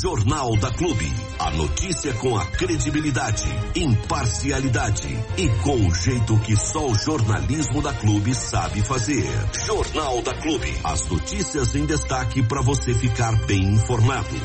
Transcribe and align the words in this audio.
Jornal 0.00 0.56
da 0.58 0.70
Clube. 0.70 1.12
A 1.40 1.50
notícia 1.50 2.14
com 2.14 2.36
a 2.36 2.46
credibilidade, 2.46 3.48
imparcialidade 3.74 5.08
e 5.36 5.48
com 5.64 5.74
o 5.74 5.92
jeito 5.92 6.38
que 6.38 6.56
só 6.56 6.86
o 6.86 6.94
jornalismo 6.94 7.82
da 7.82 7.92
Clube 7.92 8.32
sabe 8.32 8.80
fazer. 8.82 9.26
Jornal 9.66 10.22
da 10.22 10.34
Clube. 10.40 10.72
As 10.84 11.08
notícias 11.08 11.74
em 11.74 11.84
destaque 11.84 12.44
para 12.44 12.62
você 12.62 12.94
ficar 12.94 13.32
bem 13.46 13.74
informado. 13.74 14.36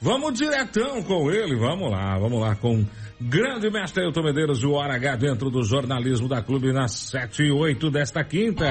Vamos 0.00 0.38
diretão 0.38 1.02
com 1.02 1.30
ele, 1.30 1.56
vamos 1.56 1.90
lá, 1.90 2.18
vamos 2.18 2.40
lá 2.40 2.54
com 2.56 2.82
grande 3.20 3.70
mestre 3.70 4.04
Elton 4.04 4.22
Medeiros, 4.22 4.64
o 4.64 4.72
Hora 4.72 4.94
H 4.94 5.16
dentro 5.16 5.50
do 5.50 5.62
jornalismo 5.62 6.28
da 6.28 6.40
Clube 6.40 6.72
nas 6.72 6.92
7 6.92 7.42
e 7.42 7.50
8 7.50 7.90
desta 7.90 8.24
quinta. 8.24 8.66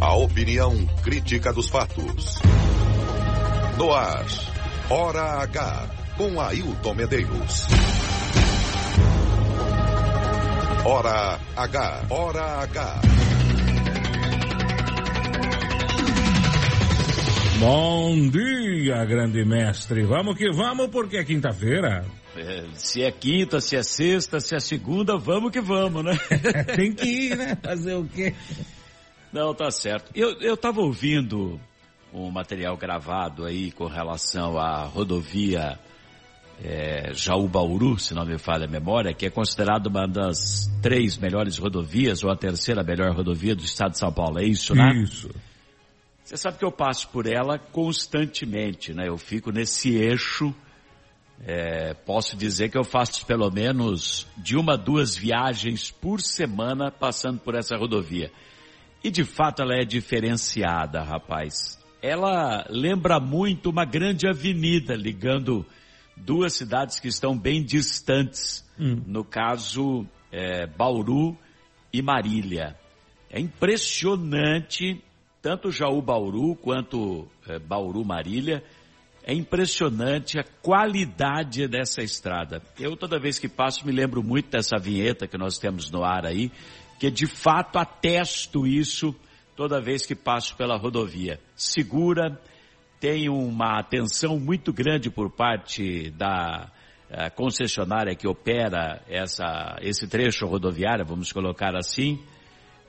A 0.00 0.14
opinião 0.14 0.86
crítica 1.02 1.52
dos 1.52 1.68
fatos. 1.68 2.40
No 3.78 3.92
ar, 3.92 4.24
Hora 4.88 5.42
H, 5.42 5.88
com 6.16 6.40
Ailton 6.40 6.94
Medeiros. 6.94 7.66
Hora 10.82 11.38
H, 11.54 12.06
Hora 12.08 12.62
H. 12.62 13.00
Bom 17.60 18.30
dia, 18.30 19.04
grande 19.04 19.44
mestre. 19.44 20.04
Vamos 20.04 20.38
que 20.38 20.50
vamos, 20.50 20.88
porque 20.88 21.18
é 21.18 21.24
quinta-feira. 21.24 22.02
É, 22.34 22.64
se 22.72 23.02
é 23.02 23.10
quinta, 23.10 23.60
se 23.60 23.76
é 23.76 23.82
sexta, 23.82 24.40
se 24.40 24.56
é 24.56 24.60
segunda, 24.60 25.18
vamos 25.18 25.50
que 25.50 25.60
vamos, 25.60 26.02
né? 26.02 26.16
Tem 26.74 26.94
que 26.94 27.06
ir, 27.06 27.36
né? 27.36 27.58
Fazer 27.62 27.94
o 27.94 28.06
quê? 28.06 28.34
Não, 29.30 29.54
tá 29.54 29.70
certo. 29.70 30.10
Eu, 30.14 30.40
eu 30.40 30.56
tava 30.56 30.80
ouvindo 30.80 31.60
um 32.12 32.30
material 32.30 32.76
gravado 32.76 33.44
aí 33.44 33.70
com 33.72 33.86
relação 33.86 34.58
à 34.58 34.84
rodovia 34.84 35.78
é, 36.62 37.12
Jaú 37.12 37.48
Bauru, 37.48 37.98
se 37.98 38.14
não 38.14 38.24
me 38.24 38.38
falha 38.38 38.64
a 38.64 38.70
memória, 38.70 39.12
que 39.12 39.26
é 39.26 39.30
considerada 39.30 39.88
uma 39.88 40.06
das 40.06 40.66
três 40.80 41.16
melhores 41.18 41.58
rodovias, 41.58 42.24
ou 42.24 42.30
a 42.30 42.36
terceira 42.36 42.82
melhor 42.82 43.14
rodovia 43.14 43.54
do 43.54 43.62
estado 43.62 43.92
de 43.92 43.98
São 43.98 44.12
Paulo, 44.12 44.38
é 44.38 44.44
isso, 44.44 44.74
né? 44.74 45.02
Isso. 45.02 45.28
Você 46.24 46.36
sabe 46.36 46.58
que 46.58 46.64
eu 46.64 46.72
passo 46.72 47.08
por 47.08 47.26
ela 47.26 47.58
constantemente, 47.58 48.92
né? 48.92 49.08
Eu 49.08 49.16
fico 49.16 49.52
nesse 49.52 49.94
eixo. 49.94 50.54
É, 51.44 51.92
posso 51.92 52.34
dizer 52.34 52.70
que 52.70 52.78
eu 52.78 52.82
faço 52.82 53.26
pelo 53.26 53.50
menos 53.50 54.26
de 54.38 54.56
uma, 54.56 54.76
duas 54.76 55.14
viagens 55.14 55.90
por 55.90 56.20
semana 56.20 56.90
passando 56.90 57.38
por 57.38 57.54
essa 57.54 57.76
rodovia. 57.76 58.32
E 59.04 59.10
de 59.10 59.22
fato 59.22 59.62
ela 59.62 59.74
é 59.74 59.84
diferenciada, 59.84 61.02
rapaz. 61.02 61.78
Ela 62.06 62.64
lembra 62.70 63.18
muito 63.18 63.68
uma 63.68 63.84
grande 63.84 64.28
avenida 64.28 64.94
ligando 64.94 65.66
duas 66.16 66.52
cidades 66.52 67.00
que 67.00 67.08
estão 67.08 67.36
bem 67.36 67.64
distantes. 67.64 68.64
Hum. 68.78 69.02
No 69.08 69.24
caso, 69.24 70.06
é, 70.30 70.68
Bauru 70.68 71.36
e 71.92 72.00
Marília. 72.00 72.76
É 73.28 73.40
impressionante, 73.40 75.02
tanto 75.42 75.72
Jaú 75.72 76.00
Bauru 76.00 76.54
quanto 76.54 77.26
é, 77.44 77.58
Bauru 77.58 78.04
Marília, 78.04 78.62
é 79.24 79.34
impressionante 79.34 80.38
a 80.38 80.44
qualidade 80.62 81.66
dessa 81.66 82.04
estrada. 82.04 82.62
Eu 82.78 82.96
toda 82.96 83.18
vez 83.18 83.36
que 83.40 83.48
passo 83.48 83.84
me 83.84 83.90
lembro 83.90 84.22
muito 84.22 84.48
dessa 84.48 84.78
vinheta 84.78 85.26
que 85.26 85.36
nós 85.36 85.58
temos 85.58 85.90
no 85.90 86.04
ar 86.04 86.24
aí, 86.24 86.52
que 87.00 87.10
de 87.10 87.26
fato 87.26 87.80
atesto 87.80 88.64
isso 88.64 89.12
toda 89.56 89.80
vez 89.80 90.04
que 90.04 90.14
passo 90.14 90.54
pela 90.54 90.76
rodovia. 90.76 91.40
Segura, 91.56 92.38
tem 93.00 93.28
uma 93.28 93.78
atenção 93.80 94.38
muito 94.38 94.72
grande 94.72 95.10
por 95.10 95.30
parte 95.30 96.10
da 96.10 96.70
eh, 97.10 97.30
concessionária 97.30 98.14
que 98.14 98.28
opera 98.28 99.02
essa, 99.08 99.76
esse 99.80 100.06
trecho 100.06 100.46
rodoviário, 100.46 101.04
vamos 101.04 101.32
colocar 101.32 101.74
assim, 101.74 102.20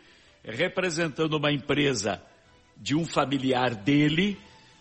representando 0.42 1.36
uma 1.36 1.52
empresa 1.52 2.22
de 2.74 2.96
um 2.96 3.04
familiar 3.04 3.74
dele 3.74 4.38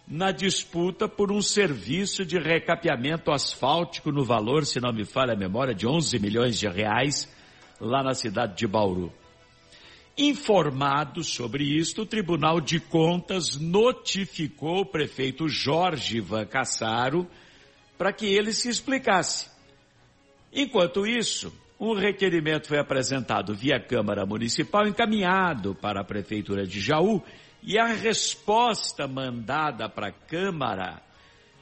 na 0.07 0.31
disputa 0.31 1.07
por 1.07 1.31
um 1.31 1.41
serviço 1.41 2.25
de 2.25 2.37
recapeamento 2.37 3.31
asfáltico 3.31 4.11
no 4.11 4.23
valor, 4.23 4.65
se 4.65 4.79
não 4.79 4.93
me 4.93 5.03
falha 5.03 5.33
a 5.33 5.37
memória, 5.37 5.73
de 5.73 5.87
11 5.87 6.19
milhões 6.19 6.59
de 6.59 6.67
reais 6.67 7.33
lá 7.79 8.03
na 8.03 8.13
cidade 8.13 8.55
de 8.55 8.67
Bauru. 8.67 9.11
Informado 10.17 11.23
sobre 11.23 11.63
isto, 11.63 12.03
o 12.03 12.05
Tribunal 12.05 12.61
de 12.61 12.79
Contas 12.79 13.57
notificou 13.57 14.81
o 14.81 14.85
prefeito 14.85 15.49
Jorge 15.49 16.21
Van 16.21 16.45
Cassaro 16.45 17.27
para 17.97 18.13
que 18.13 18.25
ele 18.25 18.53
se 18.53 18.69
explicasse. 18.69 19.49
Enquanto 20.53 21.05
isso, 21.05 21.51
um 21.77 21.93
requerimento 21.93 22.67
foi 22.67 22.79
apresentado 22.79 23.53
via 23.53 23.77
Câmara 23.77 24.25
Municipal, 24.25 24.87
encaminhado 24.87 25.75
para 25.75 25.99
a 25.99 26.05
Prefeitura 26.05 26.65
de 26.65 26.79
Jaú, 26.79 27.21
e 27.65 27.79
a 27.79 27.87
resposta 27.87 29.07
mandada 29.07 29.89
para 29.89 30.09
a 30.09 30.13
Câmara 30.13 31.01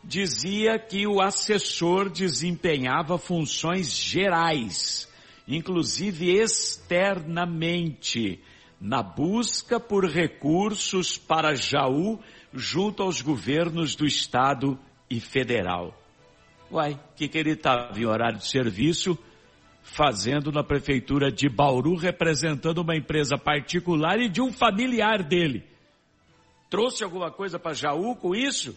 dizia 0.04 0.78
que 0.78 1.08
o 1.08 1.22
assessor 1.22 2.10
desempenhava 2.10 3.18
funções 3.18 3.98
gerais, 3.98 5.10
inclusive 5.48 6.30
externamente, 6.30 8.42
na 8.82 9.02
busca 9.02 9.80
por 9.80 10.06
recursos 10.06 11.18
para 11.18 11.56
Jaú 11.56 12.20
junto 12.52 13.02
aos 13.02 13.22
governos 13.22 13.96
do 13.96 14.06
Estado 14.06 14.78
e 15.10 15.22
Federal. 15.22 15.98
Uai, 16.70 16.96
o 16.96 17.00
que, 17.16 17.30
que 17.30 17.38
ele 17.38 17.52
estava 17.52 17.98
em 17.98 18.06
horário 18.06 18.40
de 18.40 18.50
serviço 18.50 19.18
fazendo 19.82 20.52
na 20.52 20.66
prefeitura 20.66 21.32
de 21.32 21.48
Bauru, 21.48 21.96
representando 21.96 22.80
uma 22.80 22.98
empresa 22.98 23.38
particular 23.38 24.20
e 24.20 24.28
de 24.28 24.42
um 24.42 24.52
familiar 24.52 25.24
dele? 25.24 25.72
Trouxe 26.74 27.04
alguma 27.04 27.30
coisa 27.30 27.60
para 27.60 27.76
Jaú 27.76 28.16
com 28.16 28.34
isso? 28.34 28.76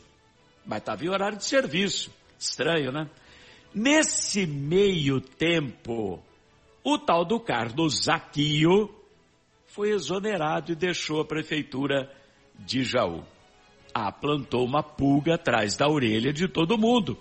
Mas 0.67 0.81
estava 0.81 1.03
em 1.03 1.09
horário 1.09 1.39
de 1.39 1.47
serviço. 1.47 2.13
Estranho, 2.39 2.93
né? 2.93 3.09
Nesse 3.75 4.47
meio 4.47 5.19
tempo, 5.19 6.23
o 6.85 6.99
tal 6.99 7.25
do 7.25 7.41
Carlos 7.41 8.05
Zaquio 8.05 8.95
foi 9.69 9.93
exonerado 9.93 10.73
e 10.73 10.75
deixou 10.75 11.23
a 11.23 11.25
prefeitura 11.25 12.15
de 12.59 12.85
Jaú. 12.85 13.25
Ah, 13.95 14.13
plantou 14.13 14.67
uma 14.67 14.83
pulga 14.83 15.37
atrás 15.37 15.75
da 15.75 15.89
orelha 15.89 16.35
de 16.35 16.47
todo 16.47 16.77
mundo. 16.77 17.19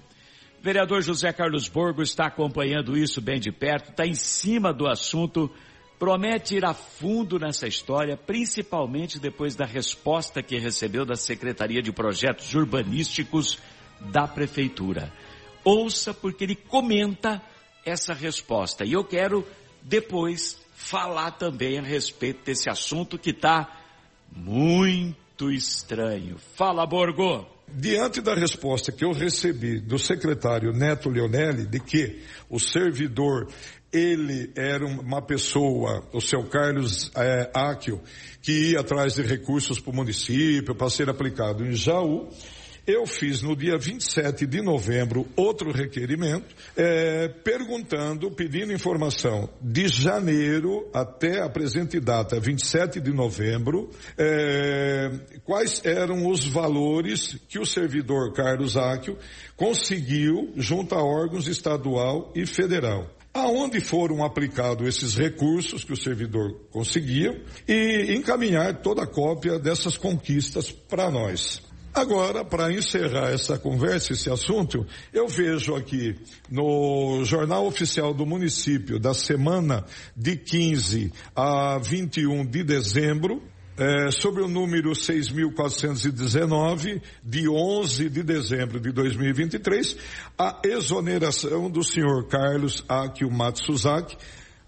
O 0.60 0.62
vereador 0.62 1.02
José 1.02 1.32
Carlos 1.32 1.70
Borgo 1.70 2.02
está 2.02 2.26
acompanhando 2.26 2.98
isso 2.98 3.22
bem 3.22 3.40
de 3.40 3.50
perto, 3.50 3.92
está 3.92 4.06
em 4.06 4.14
cima 4.14 4.74
do 4.74 4.90
assunto, 4.90 5.50
promete 5.98 6.56
ir 6.56 6.66
a 6.66 6.74
fundo 6.74 7.40
nessa 7.40 7.68
história, 7.68 8.18
principalmente 8.18 9.20
depois 9.20 9.56
da 9.56 9.66
resposta 9.66 10.44
que 10.44 10.58
recebeu 10.58 11.06
da 11.06 11.16
Secretaria 11.16 11.82
de 11.82 11.92
Projetos 11.92 12.54
Urbanísticos 12.54 13.58
da 14.00 14.28
Prefeitura. 14.28 15.12
Ouça 15.64 16.14
porque 16.14 16.44
ele 16.44 16.56
comenta 16.56 17.42
essa 17.86 18.14
resposta. 18.14 18.84
E 18.84 18.94
eu 18.94 19.04
quero 19.04 19.46
depois 19.82 20.60
falar 20.76 21.32
também 21.32 21.80
a 21.80 21.82
respeito 21.82 22.44
desse 22.44 22.70
assunto 22.70 23.18
que 23.18 23.30
está 23.30 23.82
muito 24.36 25.52
estranho. 25.52 26.38
Fala, 26.56 26.86
Borgo! 26.86 27.48
Diante 27.68 28.22
da 28.22 28.36
resposta 28.36 28.92
que 28.92 29.04
eu 29.04 29.12
recebi 29.12 29.80
do 29.80 29.98
secretário 29.98 30.72
Neto 30.72 31.10
Leonelli 31.10 31.66
de 31.66 31.80
que 31.80 32.22
o 32.48 32.60
servidor 32.60 33.48
ele 33.96 34.52
era 34.56 34.86
uma 34.86 35.22
pessoa, 35.22 36.04
o 36.12 36.20
seu 36.20 36.44
Carlos 36.44 37.10
é, 37.16 37.50
Áquio, 37.54 38.02
que 38.42 38.72
ia 38.72 38.82
atrás 38.82 39.16
de 39.16 39.22
recursos 39.22 39.80
para 39.80 39.92
o 39.92 39.96
município 39.96 40.76
para 40.76 40.90
ser 40.90 41.10
aplicado 41.10 41.66
em 41.66 41.72
Jaú, 41.72 42.30
eu 42.86 43.08
fiz 43.08 43.42
no 43.42 43.56
dia 43.56 43.80
27 43.80 44.46
de 44.46 44.62
novembro 44.62 45.26
outro 45.36 45.72
requerimento, 45.72 46.54
é, 46.76 47.30
perguntando, 47.30 48.30
pedindo 48.30 48.74
informação 48.74 49.50
de 49.60 49.88
janeiro 49.88 50.88
até 50.94 51.42
a 51.42 51.50
presente 51.50 52.00
data, 52.00 52.40
27 52.40 53.00
de 53.00 53.12
novembro, 53.12 53.90
é, 54.18 55.10
quais 55.44 55.82
eram 55.84 56.30
os 56.30 56.46
valores 56.46 57.40
que 57.48 57.58
o 57.58 57.66
servidor 57.66 58.34
Carlos 58.34 58.78
Áquio 58.78 59.18
conseguiu 59.56 60.52
junto 60.56 60.94
a 60.94 61.04
órgãos 61.04 61.48
estadual 61.48 62.32
e 62.36 62.46
federal 62.46 63.15
aonde 63.36 63.82
foram 63.82 64.24
aplicados 64.24 64.88
esses 64.88 65.14
recursos 65.14 65.84
que 65.84 65.92
o 65.92 65.98
servidor 65.98 66.54
conseguia 66.72 67.44
e 67.68 68.16
encaminhar 68.16 68.82
toda 68.82 69.04
a 69.04 69.08
cópia 69.08 69.60
dessas 69.60 69.98
conquistas 69.98 70.72
para 70.72 71.12
nós. 71.12 71.62
Agora, 71.94 72.46
para 72.46 72.72
encerrar 72.74 73.32
essa 73.32 73.58
conversa, 73.58 74.14
esse 74.14 74.30
assunto, 74.30 74.86
eu 75.14 75.28
vejo 75.28 75.76
aqui 75.76 76.16
no 76.50 77.24
Jornal 77.26 77.66
Oficial 77.66 78.14
do 78.14 78.26
Município 78.26 79.00
da 79.00 79.14
semana 79.14 79.86
de 80.16 80.38
15 80.38 81.12
a 81.36 81.78
21 81.78 82.46
de 82.46 82.64
dezembro, 82.64 83.42
é, 83.78 84.10
sobre 84.10 84.42
o 84.42 84.48
número 84.48 84.92
6.419, 84.92 87.02
de 87.24 87.50
11 87.50 88.10
de 88.10 88.24
dezembro 88.24 88.80
de 88.80 88.92
2023, 88.92 89.98
a 90.38 90.62
exoneração 90.64 91.70
do 91.70 91.84
senhor 91.84 92.28
Carlos 92.28 92.86
Akio 92.88 93.30
Matsuzaki, 93.30 94.18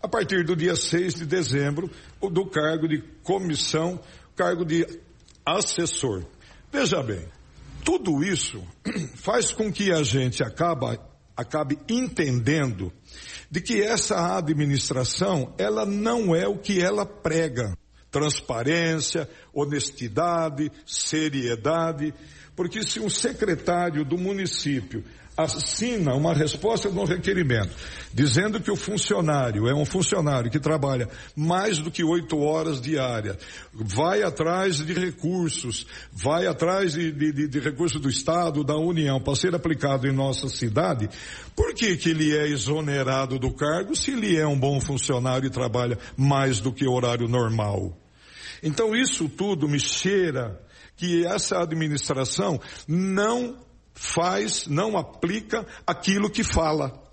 a 0.02 0.08
partir 0.08 0.44
do 0.44 0.56
dia 0.56 0.76
6 0.76 1.16
de 1.16 1.26
dezembro, 1.26 1.90
do 2.20 2.46
cargo 2.46 2.88
de 2.88 3.02
comissão, 3.24 4.00
cargo 4.36 4.66
de 4.66 4.86
assessor. 5.46 6.24
Veja 6.72 7.02
bem, 7.02 7.26
tudo 7.84 8.24
isso 8.24 8.62
faz 9.16 9.54
com 9.54 9.72
que 9.72 9.92
a 9.92 10.04
gente 10.04 10.44
acaba, 10.44 11.00
acabe 11.36 11.80
entendendo 11.90 12.92
de 13.50 13.62
que 13.62 13.82
essa 13.82 14.38
administração, 14.38 15.54
ela 15.58 15.86
não 15.86 16.36
é 16.36 16.46
o 16.46 16.58
que 16.58 16.82
ela 16.82 17.06
prega. 17.06 17.74
Transparência, 18.12 19.30
honestidade, 19.54 20.72
seriedade, 20.86 22.14
porque 22.56 22.84
se 22.84 23.00
um 23.00 23.10
secretário 23.10 24.04
do 24.04 24.18
município 24.18 25.04
assina 25.38 26.16
uma 26.16 26.34
resposta 26.34 26.90
de 26.90 26.98
um 26.98 27.04
requerimento, 27.06 27.70
dizendo 28.12 28.60
que 28.60 28.72
o 28.72 28.76
funcionário 28.76 29.68
é 29.68 29.74
um 29.74 29.86
funcionário 29.86 30.50
que 30.50 30.60
trabalha 30.60 31.08
mais 31.36 31.78
do 31.78 31.92
que 31.92 32.04
oito 32.04 32.40
horas 32.40 32.82
diária, 32.82 33.38
vai 33.72 34.24
atrás 34.24 34.78
de 34.78 34.94
recursos, 34.94 35.86
vai 36.12 36.48
atrás 36.48 36.94
de, 36.94 37.12
de, 37.12 37.48
de 37.48 37.60
recursos 37.60 38.02
do 38.02 38.10
Estado, 38.10 38.64
da 38.64 38.76
União, 38.76 39.22
para 39.22 39.36
ser 39.36 39.54
aplicado 39.54 40.08
em 40.08 40.12
nossa 40.12 40.50
cidade, 40.50 41.08
por 41.56 41.76
que, 41.76 41.96
que 41.96 42.10
ele 42.10 42.36
é 42.36 42.48
exonerado 42.48 43.38
do 43.38 43.54
cargo 43.54 43.96
se 43.96 44.12
ele 44.12 44.36
é 44.36 44.48
um 44.48 44.60
bom 44.60 44.82
funcionário 44.82 45.46
e 45.46 45.52
trabalha 45.52 46.00
mais 46.18 46.60
do 46.60 46.74
que 46.74 46.88
horário 46.88 47.28
normal? 47.28 47.96
Então 48.64 48.96
isso 48.96 49.30
tudo 49.30 49.70
me 49.70 49.80
cheira 49.80 50.60
que 50.96 51.24
essa 51.28 51.62
administração 51.62 52.60
não 52.88 53.67
faz, 53.98 54.68
não 54.68 54.98
aplica 54.98 55.66
aquilo 55.86 56.30
que 56.30 56.44
fala. 56.44 57.04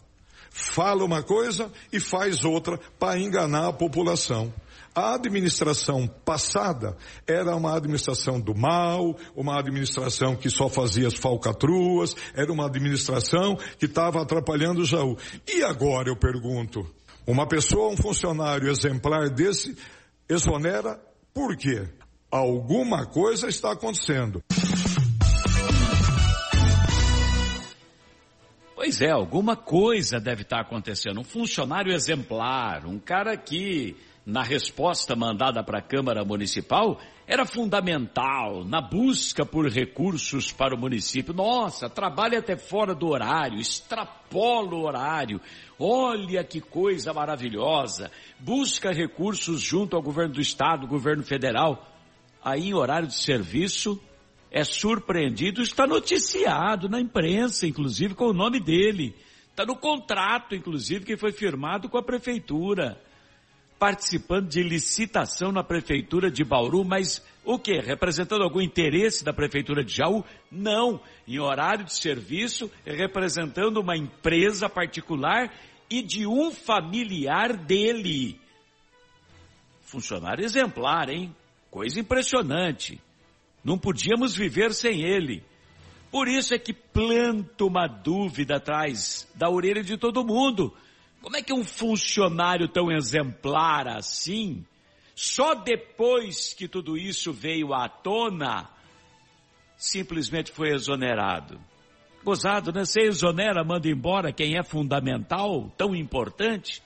Fala 0.51 1.05
uma 1.05 1.23
coisa 1.23 1.73
e 1.93 1.99
faz 1.99 2.45
outra 2.45 2.79
para 2.99 3.19
enganar 3.19 3.69
a 3.69 3.73
população. 3.73 4.53
A 4.95 5.17
administração 5.17 6.07
passada 6.07 6.97
era 7.27 7.57
uma 7.57 7.77
administração 7.77 8.39
do 8.39 8.55
mal, 8.55 9.17
uma 9.35 9.59
administração 9.59 10.37
que 10.37 10.49
só 10.49 10.69
fazia 10.69 11.09
as 11.09 11.15
falcatruas, 11.15 12.15
era 12.33 12.53
uma 12.53 12.67
administração 12.67 13.57
que 13.77 13.87
estava 13.87 14.23
atrapalhando 14.23 14.83
o 14.83 14.85
Jaú. 14.85 15.17
E 15.49 15.65
agora 15.65 16.09
eu 16.09 16.17
pergunto, 16.17 16.87
uma 17.27 17.49
pessoa, 17.49 17.91
um 17.91 17.97
funcionário 17.97 18.71
exemplar 18.71 19.29
desse, 19.31 19.77
exonera 20.29 21.01
por 21.33 21.57
quê? 21.57 21.89
Alguma 22.31 23.05
coisa 23.05 23.49
está 23.49 23.73
acontecendo. 23.73 24.41
Pois 28.85 29.01
é, 29.01 29.11
alguma 29.11 29.57
coisa 29.57 30.21
deve 30.21 30.43
estar 30.43 30.61
acontecendo. 30.61 31.19
Um 31.19 31.25
funcionário 31.25 31.91
exemplar, 31.91 32.85
um 32.85 32.99
cara 32.99 33.35
que, 33.35 33.97
na 34.27 34.43
resposta 34.43 35.17
mandada 35.17 35.65
para 35.65 35.79
a 35.79 35.83
Câmara 35.83 36.23
Municipal, 36.23 37.01
era 37.27 37.47
fundamental 37.47 38.63
na 38.63 38.83
busca 38.83 39.47
por 39.47 39.71
recursos 39.71 40.53
para 40.53 40.75
o 40.75 40.79
município. 40.79 41.33
Nossa, 41.33 41.89
trabalha 41.89 42.41
até 42.41 42.59
fora 42.59 42.95
do 42.95 43.09
horário, 43.09 43.59
extrapola 43.59 44.75
o 44.75 44.85
horário. 44.85 45.41
Olha 45.79 46.45
que 46.45 46.61
coisa 46.61 47.15
maravilhosa. 47.15 48.11
Busca 48.39 48.93
recursos 48.93 49.63
junto 49.63 49.97
ao 49.97 50.03
governo 50.03 50.35
do 50.35 50.43
estado, 50.43 50.87
governo 50.87 51.23
federal. 51.23 51.91
Aí, 52.45 52.69
em 52.69 52.75
horário 52.75 53.09
de 53.09 53.15
serviço, 53.15 53.99
é 54.55 54.63
surpreendido, 54.63 55.63
está 55.63 55.85
noticiado 55.85 56.89
na 56.89 57.01
imprensa, 57.01 57.67
inclusive 57.67 58.15
com 58.15 58.27
o 58.27 58.33
nome 58.33 58.61
dele. 58.61 59.13
Está 59.51 59.67
no 59.67 59.75
contrato, 59.75 60.55
inclusive, 60.55 61.05
que 61.05 61.17
foi 61.17 61.33
firmado 61.33 61.89
com 61.89 61.99
a 61.99 62.03
prefeitura. 62.05 62.97
Participando 63.81 64.49
de 64.49 64.63
licitação 64.63 65.51
na 65.51 65.65
prefeitura 65.65 66.31
de 66.31 66.45
Bauru, 66.45 66.85
mas 66.85 67.21
o 67.45 67.59
que? 67.59 67.81
Representando 67.81 68.45
algum 68.45 68.61
interesse 68.61 69.25
da 69.25 69.33
prefeitura 69.33 69.83
de 69.83 69.93
Jaú? 69.93 70.25
Não. 70.53 71.01
Em 71.27 71.41
horário 71.41 71.85
de 71.85 71.93
serviço, 71.93 72.71
representando 72.87 73.79
uma 73.79 73.97
empresa 73.97 74.69
particular 74.69 75.53
e 75.91 76.01
de 76.01 76.29
um 76.29 76.53
familiar 76.53 77.57
dele. 77.57 78.41
Funcionário 79.83 80.45
exemplar, 80.45 81.09
hein? 81.09 81.35
Coisa 81.73 81.99
impressionante. 81.99 83.01
Não 83.65 83.79
podíamos 83.79 84.37
viver 84.37 84.75
sem 84.75 85.03
ele. 85.03 85.43
Por 86.11 86.29
isso 86.29 86.55
é 86.55 86.59
que 86.59 86.73
planto 86.73 87.67
uma 87.67 87.89
dúvida 87.89 88.57
atrás 88.57 89.29
da 89.35 89.49
orelha 89.49 89.83
de 89.83 89.97
todo 89.97 90.25
mundo. 90.25 90.73
Como 91.21 91.37
é 91.37 91.43
que 91.43 91.53
um 91.53 91.65
funcionário 91.65 92.69
tão 92.69 92.93
exemplar 92.93 93.89
assim, 93.89 94.65
só 95.15 95.55
depois 95.55 96.53
que 96.53 96.69
tudo 96.69 96.99
isso 96.99 97.33
veio 97.33 97.73
à 97.73 97.89
tona, 97.89 98.69
simplesmente 99.77 100.53
foi 100.53 100.69
exonerado? 100.69 101.59
Gozado, 102.23 102.73
né? 102.73 102.85
Você 102.85 103.01
exonera, 103.01 103.65
manda 103.65 103.89
embora 103.89 104.33
quem 104.33 104.59
é 104.59 104.63
fundamental, 104.63 105.73
tão 105.77 105.97
importante. 105.97 106.83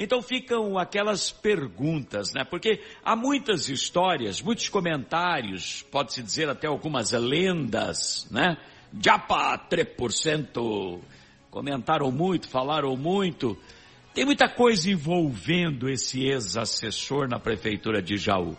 Então 0.00 0.22
ficam 0.22 0.78
aquelas 0.78 1.32
perguntas, 1.32 2.32
né? 2.32 2.44
Porque 2.44 2.80
há 3.04 3.16
muitas 3.16 3.68
histórias, 3.68 4.40
muitos 4.40 4.68
comentários, 4.68 5.82
pode-se 5.90 6.22
dizer 6.22 6.48
até 6.48 6.68
algumas 6.68 7.10
lendas, 7.10 8.28
né? 8.30 8.56
Japa 9.02 9.58
3%. 9.68 11.00
Comentaram 11.50 12.12
muito, 12.12 12.48
falaram 12.48 12.96
muito. 12.96 13.58
Tem 14.14 14.24
muita 14.24 14.48
coisa 14.48 14.88
envolvendo 14.88 15.88
esse 15.88 16.24
ex-assessor 16.24 17.28
na 17.28 17.40
prefeitura 17.40 18.00
de 18.00 18.16
Jaú. 18.16 18.56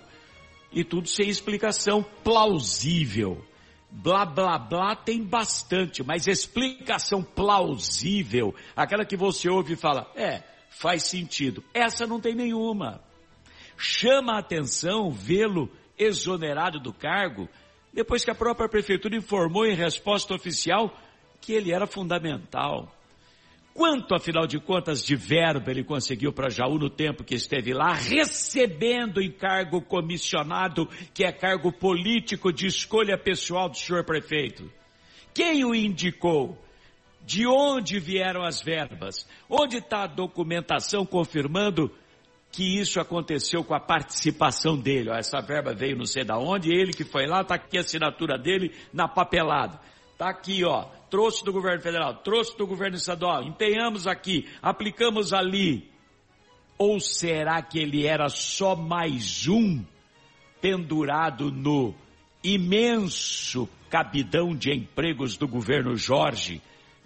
E 0.74 0.84
tudo 0.84 1.08
sem 1.08 1.29
explicação 1.29 2.03
plausível. 2.22 3.46
Blá 3.89 4.25
blá 4.25 4.60
blá 4.60 4.93
tem 4.93 5.24
bastante, 5.24 6.03
mas 6.03 6.27
explicação 6.27 7.24
plausível, 7.24 8.53
aquela 8.75 9.03
que 9.03 9.17
você 9.17 9.50
ouve 9.50 9.74
e 9.74 9.75
fala, 9.77 10.12
é, 10.15 10.43
faz 10.69 11.03
sentido. 11.03 11.63
Essa 11.73 12.07
não 12.07 12.19
tem 12.19 12.35
nenhuma. 12.35 13.01
Chama 13.77 14.33
a 14.33 14.39
atenção 14.39 15.11
vê-lo 15.11 15.71
exonerado 15.97 16.79
do 16.79 16.93
cargo 16.93 17.49
depois 17.93 18.23
que 18.23 18.31
a 18.31 18.35
própria 18.35 18.69
prefeitura 18.69 19.15
informou 19.15 19.65
em 19.65 19.75
resposta 19.75 20.33
oficial 20.33 20.95
que 21.41 21.53
ele 21.53 21.71
era 21.71 21.88
fundamental. 21.88 22.93
Quanto, 23.73 24.13
afinal 24.13 24.45
de 24.45 24.59
contas, 24.59 25.05
de 25.05 25.15
verba 25.15 25.71
ele 25.71 25.83
conseguiu 25.83 26.33
para 26.33 26.49
Jaú 26.49 26.77
no 26.77 26.89
tempo 26.89 27.23
que 27.23 27.35
esteve 27.35 27.73
lá, 27.73 27.93
recebendo 27.93 29.21
em 29.21 29.31
cargo 29.31 29.81
comissionado, 29.81 30.88
que 31.13 31.23
é 31.23 31.31
cargo 31.31 31.71
político 31.71 32.51
de 32.51 32.67
escolha 32.67 33.17
pessoal 33.17 33.69
do 33.69 33.77
senhor 33.77 34.03
prefeito? 34.03 34.69
Quem 35.33 35.63
o 35.63 35.73
indicou? 35.73 36.57
De 37.29 37.45
onde 37.45 38.00
vieram 38.00 38.43
as 38.43 38.59
verbas? 38.59 39.27
Onde 39.48 39.77
está 39.77 40.01
a 40.01 40.07
documentação 40.07 41.05
confirmando 41.05 41.95
que 42.51 42.79
isso 42.79 43.00
aconteceu 43.00 43.63
com 43.63 43.75
a 43.75 43.79
participação 43.79 44.75
dele? 44.75 45.12
Ó, 45.12 45.13
essa 45.13 45.39
verba 45.39 45.71
veio 45.71 45.95
não 45.95 46.05
sei 46.05 46.24
da 46.24 46.39
onde, 46.39 46.74
ele 46.74 46.91
que 46.91 47.03
foi 47.03 47.27
lá, 47.27 47.41
está 47.41 47.53
aqui 47.53 47.77
a 47.77 47.81
assinatura 47.81 48.36
dele 48.36 48.75
na 48.91 49.07
papelada. 49.07 49.79
Está 50.12 50.27
aqui, 50.27 50.65
ó, 50.65 50.86
trouxe 51.07 51.45
do 51.45 51.53
governo 51.53 51.83
federal, 51.83 52.15
trouxe 52.15 52.57
do 52.57 52.65
governo 52.65 52.98
estadual, 52.98 53.43
empenhamos 53.43 54.07
aqui, 54.07 54.50
aplicamos 54.59 55.31
ali. 55.31 55.88
Ou 56.79 57.00
será 57.00 57.62
que 57.62 57.77
ele 57.77 58.07
era 58.07 58.27
só 58.27 58.75
mais 58.75 59.48
um 59.48 59.86
pendurado 60.59 61.51
no 61.51 61.93
imenso 62.43 63.69
cabidão 63.88 64.55
de 64.55 64.71
empregos 64.71 65.38
do 65.38 65.48
governo 65.48 65.95
Jorge, 65.95 66.59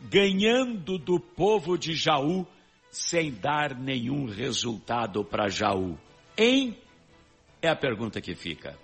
ganhando 0.09 0.97
do 0.97 1.19
povo 1.19 1.77
de 1.77 1.93
Jaú 1.93 2.45
sem 2.91 3.31
dar 3.31 3.75
nenhum 3.75 4.25
resultado 4.25 5.23
para 5.23 5.49
Jaú? 5.49 5.97
Hein? 6.37 6.77
É 7.61 7.69
a 7.69 7.75
pergunta 7.75 8.21
que 8.21 8.35
fica. 8.35 8.77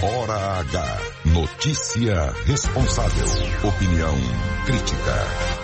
Hora 0.00 0.60
H. 0.60 0.98
Notícia 1.34 2.30
responsável. 2.46 3.26
Opinião 3.68 4.14
crítica. 4.64 5.58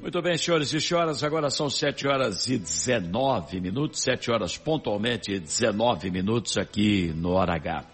Muito 0.00 0.22
bem, 0.22 0.36
senhores 0.38 0.72
e 0.72 0.80
senhoras, 0.80 1.22
agora 1.22 1.50
são 1.50 1.68
7 1.68 2.08
horas 2.08 2.48
e 2.48 2.58
19 2.58 3.60
minutos, 3.60 4.00
7 4.00 4.30
horas 4.30 4.56
pontualmente 4.56 5.32
e 5.32 5.38
19 5.38 6.10
minutos 6.10 6.56
aqui 6.56 7.12
no 7.14 7.32
Hora 7.32 7.54
H. 7.56 7.84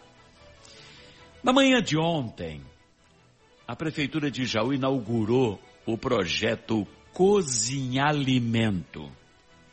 Na 1.42 1.52
manhã 1.52 1.82
de 1.82 1.98
ontem, 1.98 2.62
a 3.66 3.74
Prefeitura 3.74 4.30
de 4.30 4.44
Jaú 4.44 4.72
inaugurou 4.72 5.60
o 5.86 5.96
projeto 5.96 6.86
Cozinhalimento. 7.12 9.10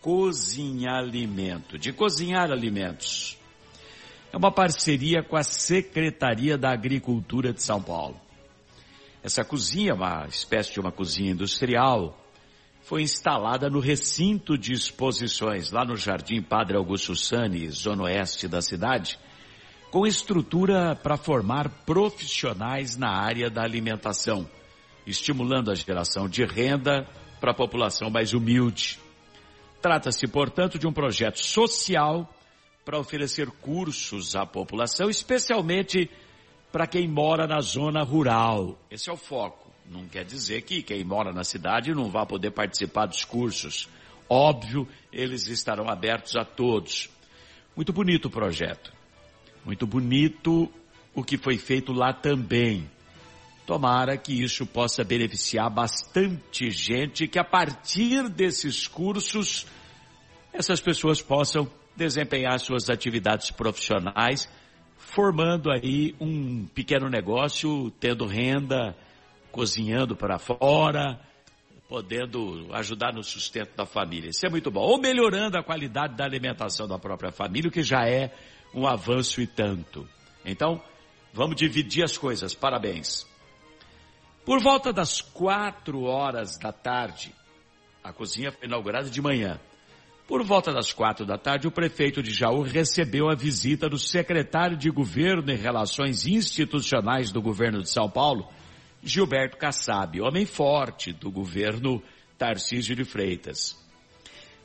Cozinhalimento, 0.02 1.78
de 1.78 1.94
cozinhar 1.94 2.52
alimentos 2.52 3.38
é 4.32 4.38
uma 4.38 4.52
parceria 4.52 5.22
com 5.22 5.36
a 5.36 5.44
Secretaria 5.44 6.58
da 6.58 6.72
Agricultura 6.72 7.52
de 7.52 7.62
São 7.62 7.82
Paulo. 7.84 8.20
Essa 9.22 9.44
cozinha, 9.44 9.94
uma 9.94 10.26
espécie 10.26 10.72
de 10.72 10.80
uma 10.80 10.92
cozinha 10.92 11.32
industrial, 11.32 12.18
foi 12.82 13.02
instalada 13.02 13.70
no 13.70 13.80
recinto 13.80 14.58
de 14.58 14.72
exposições, 14.72 15.72
lá 15.72 15.84
no 15.84 15.98
Jardim 15.98 16.42
Padre 16.42 16.78
Augusto 16.78 17.16
Sani, 17.16 17.70
zona 17.70 18.04
oeste 18.04 18.48
da 18.48 18.62
cidade, 18.62 19.20
com 19.92 20.08
estrutura 20.08 20.96
para 20.96 21.18
formar 21.18 21.68
profissionais 21.86 22.96
na 22.96 23.10
área 23.10 23.50
da 23.50 23.62
alimentação, 23.62 24.50
estimulando 25.06 25.70
a 25.70 25.76
geração 25.76 26.30
de 26.30 26.46
renda 26.46 27.06
para 27.42 27.52
a 27.52 27.56
população 27.56 28.10
mais 28.10 28.34
humilde. 28.34 28.98
Trata-se, 29.82 30.26
portanto, 30.28 30.80
de 30.80 30.88
um 30.88 30.94
projeto 30.94 31.44
social 31.44 32.34
para 32.86 32.98
oferecer 32.98 33.48
cursos 33.48 34.34
à 34.34 34.46
população, 34.46 35.10
especialmente 35.10 36.10
para 36.72 36.88
quem 36.88 37.06
mora 37.06 37.46
na 37.46 37.60
zona 37.60 38.02
rural. 38.02 38.80
Esse 38.90 39.10
é 39.10 39.14
o 39.14 39.18
foco. 39.18 39.70
Não 39.86 40.08
quer 40.08 40.24
dizer 40.24 40.62
que 40.62 40.82
quem 40.82 41.04
mora 41.04 41.34
na 41.34 41.44
cidade 41.44 41.94
não 41.94 42.10
vai 42.10 42.26
poder 42.26 42.52
participar 42.52 43.08
dos 43.08 43.26
cursos. 43.26 43.90
Óbvio, 44.30 44.88
eles 45.12 45.48
estarão 45.48 45.90
abertos 45.90 46.38
a 46.38 46.46
todos. 46.46 47.10
Muito 47.76 47.92
bonito 47.92 48.30
o 48.30 48.32
projeto. 48.32 49.01
Muito 49.66 49.86
bonito 49.86 50.72
o 51.14 51.24
que 51.24 51.38
foi 51.38 51.58
feito 51.58 51.92
lá 51.94 52.14
também. 52.14 52.90
Tomara 53.66 54.18
que 54.18 54.34
isso 54.34 54.66
possa 54.66 55.04
beneficiar 55.04 55.70
bastante 55.70 56.72
gente, 56.72 57.28
que 57.28 57.40
a 57.40 57.44
partir 57.44 58.28
desses 58.28 58.88
cursos, 58.88 59.68
essas 60.52 60.82
pessoas 60.82 61.22
possam 61.22 61.70
desempenhar 61.96 62.60
suas 62.60 62.90
atividades 62.90 63.52
profissionais, 63.52 64.50
formando 64.98 65.72
aí 65.72 66.16
um 66.20 66.66
pequeno 66.66 67.10
negócio, 67.10 67.92
tendo 68.00 68.26
renda, 68.26 68.96
cozinhando 69.52 70.16
para 70.16 70.40
fora, 70.40 71.20
podendo 71.88 72.68
ajudar 72.74 73.14
no 73.14 73.24
sustento 73.24 73.76
da 73.76 73.86
família. 73.86 74.30
Isso 74.30 74.46
é 74.46 74.50
muito 74.50 74.72
bom. 74.72 74.80
Ou 74.80 75.00
melhorando 75.00 75.58
a 75.58 75.64
qualidade 75.64 76.16
da 76.16 76.26
alimentação 76.26 76.88
da 76.88 76.98
própria 76.98 77.32
família, 77.32 77.68
o 77.68 77.72
que 77.72 77.84
já 77.84 78.08
é 78.08 78.34
um 78.74 78.88
avanço 78.88 79.42
e 79.42 79.48
tanto. 79.48 80.08
Então, 80.46 80.82
vamos 81.34 81.56
dividir 81.56 82.04
as 82.04 82.18
coisas. 82.18 82.54
Parabéns. 82.54 83.28
Por 84.46 84.60
volta 84.62 84.92
das 84.92 85.22
quatro 85.22 86.04
horas 86.04 86.58
da 86.58 86.72
tarde, 86.72 87.34
a 88.04 88.12
cozinha 88.12 88.52
foi 88.52 88.68
inaugurada 88.68 89.10
de 89.10 89.22
manhã. 89.22 89.60
Por 90.28 90.44
volta 90.44 90.74
das 90.74 90.94
quatro 90.94 91.26
da 91.26 91.38
tarde, 91.38 91.68
o 91.68 91.72
prefeito 91.72 92.24
de 92.24 92.32
Jaú 92.32 92.62
recebeu 92.62 93.30
a 93.30 93.36
visita 93.36 93.90
do 93.90 94.00
secretário 94.00 94.78
de 94.78 94.90
Governo 94.90 95.52
e 95.52 95.56
Relações 95.56 96.26
Institucionais 96.26 97.32
do 97.32 97.42
governo 97.42 97.82
de 97.82 97.90
São 97.90 98.10
Paulo, 98.10 98.48
Gilberto 99.04 99.58
Kassab, 99.58 100.22
homem 100.22 100.46
forte 100.46 101.12
do 101.12 101.30
governo 101.30 102.02
Tarcísio 102.38 102.96
de 102.96 103.04
Freitas. 103.04 103.78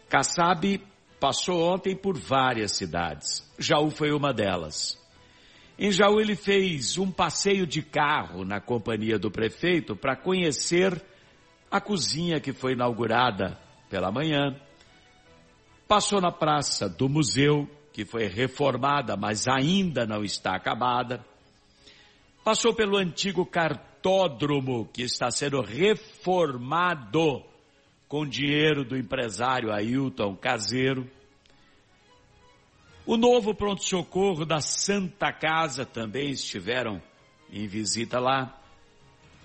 Kassab 0.09 0.81
passou 1.21 1.63
ontem 1.63 1.97
por 1.97 2.19
várias 2.19 2.73
cidades. 2.73 3.49
Jaú 3.59 3.91
foi 3.91 4.13
uma 4.13 4.33
delas. 4.33 4.99
Em 5.79 5.91
Jaú 5.91 6.21
ele 6.21 6.37
fez 6.37 6.99
um 6.99 7.11
passeio 7.11 7.67
de 7.67 7.83
carro 7.83 8.45
na 8.45 8.61
companhia 8.61 9.19
do 9.19 9.31
prefeito 9.31 9.95
para 9.95 10.17
conhecer 10.17 11.03
a 11.71 11.81
cozinha 11.81 12.41
que 12.41 12.53
foi 12.53 12.73
inaugurada 12.73 13.59
pela 13.91 14.11
manhã, 14.11 14.57
Passou 15.89 16.21
na 16.21 16.33
praça 16.33 16.89
do 16.89 17.09
museu, 17.09 17.71
que 17.93 18.05
foi 18.05 18.27
reformada, 18.27 19.17
mas 19.17 19.47
ainda 19.47 20.05
não 20.05 20.25
está 20.25 20.57
acabada. 20.57 21.25
Passou 22.43 22.75
pelo 22.75 22.97
antigo 22.97 23.47
cartódromo, 23.47 24.89
que 24.93 25.03
está 25.03 25.31
sendo 25.31 25.61
reformado 25.61 27.41
com 28.09 28.27
dinheiro 28.27 28.85
do 28.85 28.97
empresário 28.97 29.73
Ailton 29.73 30.37
Caseiro. 30.37 31.11
O 33.05 33.17
novo 33.17 33.55
pronto-socorro 33.55 34.45
da 34.45 34.61
Santa 34.61 35.33
Casa 35.33 35.85
também 35.85 36.31
estiveram 36.31 37.01
em 37.51 37.67
visita 37.67 38.19
lá 38.19 38.61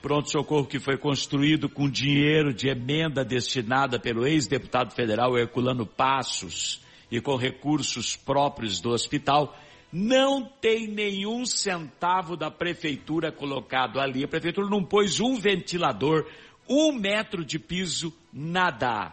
pronto-socorro 0.01 0.65
que 0.65 0.79
foi 0.79 0.97
construído 0.97 1.69
com 1.69 1.87
dinheiro 1.87 2.53
de 2.53 2.67
emenda 2.67 3.23
destinada 3.23 3.99
pelo 3.99 4.25
ex-deputado 4.25 4.93
federal 4.93 5.37
Herculano 5.37 5.85
Passos 5.85 6.81
e 7.11 7.21
com 7.21 7.35
recursos 7.35 8.15
próprios 8.15 8.81
do 8.81 8.89
hospital, 8.89 9.55
não 9.91 10.43
tem 10.43 10.87
nenhum 10.87 11.45
centavo 11.45 12.37
da 12.37 12.49
prefeitura 12.49 13.31
colocado 13.31 13.99
ali. 13.99 14.23
A 14.23 14.27
prefeitura 14.27 14.67
não 14.69 14.83
pôs 14.83 15.19
um 15.19 15.35
ventilador, 15.35 16.25
um 16.71 16.93
metro 16.93 17.43
de 17.43 17.59
piso, 17.59 18.13
nada. 18.31 19.11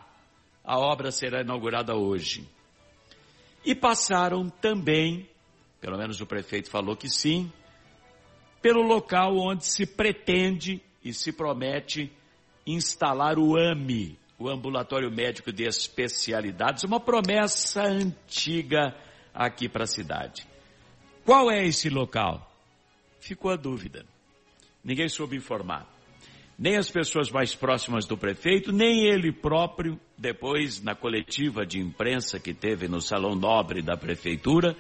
A 0.65 0.79
obra 0.79 1.11
será 1.11 1.41
inaugurada 1.41 1.97
hoje. 1.97 2.49
E 3.65 3.75
passaram 3.75 4.49
também, 4.49 5.29
pelo 5.81 5.99
menos 5.99 6.21
o 6.21 6.27
prefeito 6.27 6.71
falou 6.71 6.97
que 6.97 7.09
sim, 7.09 7.53
pelo 8.63 8.83
local 8.83 9.37
onde 9.37 9.67
se 9.67 9.85
pretende 9.85 10.81
e 11.05 11.13
se 11.13 11.33
promete 11.33 12.13
instalar 12.65 13.39
o 13.39 13.57
AME, 13.57 14.17
o 14.39 14.49
Ambulatório 14.49 15.11
Médico 15.11 15.53
de 15.53 15.65
Especialidades, 15.65 16.85
uma 16.85 17.01
promessa 17.01 17.83
antiga 17.83 18.95
aqui 19.35 19.69
para 19.69 19.85
a 19.85 19.87
cidade. 19.87 20.47
Qual 21.25 21.51
é 21.51 21.67
esse 21.67 21.91
local? 21.91 22.49
Ficou 23.21 23.51
a 23.51 23.57
dúvida. 23.57 24.07
Ninguém 24.85 25.09
soube 25.09 25.37
informar. 25.37 25.98
Nem 26.59 26.77
as 26.77 26.91
pessoas 26.91 27.31
mais 27.31 27.55
próximas 27.55 28.05
do 28.05 28.19
prefeito, 28.19 28.73
nem 28.73 29.07
ele 29.07 29.31
próprio, 29.31 29.99
depois 30.17 30.83
na 30.83 30.95
coletiva 30.95 31.65
de 31.65 31.79
imprensa 31.79 32.41
que 32.41 32.53
teve 32.53 32.89
no 32.89 33.01
Salão 33.01 33.37
Nobre 33.37 33.81
da 33.81 33.97
Prefeitura, 33.97 34.77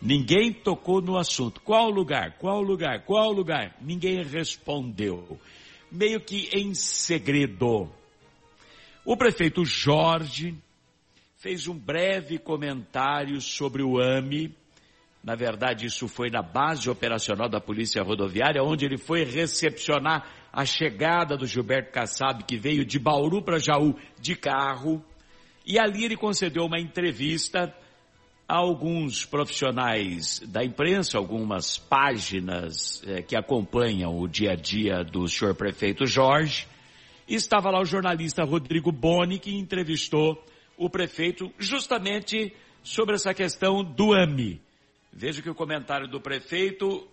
Ninguém 0.00 0.52
tocou 0.52 1.00
no 1.02 1.16
assunto. 1.16 1.60
Qual 1.60 1.90
lugar? 1.90 2.38
Qual 2.38 2.62
lugar? 2.62 3.04
Qual 3.04 3.32
lugar? 3.32 3.76
Ninguém 3.80 4.22
respondeu. 4.22 5.38
Meio 5.90 6.20
que 6.20 6.48
em 6.52 6.72
segredo. 6.72 7.90
O 9.04 9.16
prefeito 9.16 9.64
Jorge 9.64 10.54
fez 11.36 11.66
um 11.66 11.76
breve 11.76 12.38
comentário 12.38 13.40
sobre 13.40 13.82
o 13.82 13.98
AMI. 13.98 14.54
Na 15.22 15.34
verdade, 15.34 15.86
isso 15.86 16.06
foi 16.06 16.30
na 16.30 16.42
base 16.42 16.88
operacional 16.88 17.48
da 17.48 17.60
Polícia 17.60 18.02
Rodoviária, 18.02 18.62
onde 18.62 18.84
ele 18.84 18.96
foi 18.96 19.24
recepcionar 19.24 20.47
a 20.58 20.64
chegada 20.64 21.36
do 21.36 21.46
Gilberto 21.46 21.92
Kassab, 21.92 22.42
que 22.42 22.56
veio 22.56 22.84
de 22.84 22.98
Bauru 22.98 23.40
para 23.40 23.60
Jaú 23.60 23.94
de 24.20 24.34
carro. 24.34 25.00
E 25.64 25.78
ali 25.78 26.04
ele 26.04 26.16
concedeu 26.16 26.64
uma 26.64 26.80
entrevista 26.80 27.72
a 28.48 28.56
alguns 28.56 29.24
profissionais 29.24 30.40
da 30.40 30.64
imprensa, 30.64 31.16
algumas 31.16 31.78
páginas 31.78 33.00
eh, 33.06 33.22
que 33.22 33.36
acompanham 33.36 34.18
o 34.18 34.26
dia 34.26 34.54
a 34.54 34.56
dia 34.56 35.04
do 35.04 35.28
senhor 35.28 35.54
prefeito 35.54 36.04
Jorge. 36.06 36.66
E 37.28 37.36
estava 37.36 37.70
lá 37.70 37.80
o 37.80 37.84
jornalista 37.84 38.42
Rodrigo 38.42 38.90
Boni, 38.90 39.38
que 39.38 39.54
entrevistou 39.54 40.44
o 40.76 40.90
prefeito 40.90 41.52
justamente 41.56 42.52
sobre 42.82 43.14
essa 43.14 43.32
questão 43.32 43.84
do 43.84 44.12
AMI. 44.12 44.60
Veja 45.12 45.40
que 45.40 45.50
o 45.50 45.54
comentário 45.54 46.08
do 46.08 46.20
prefeito 46.20 47.06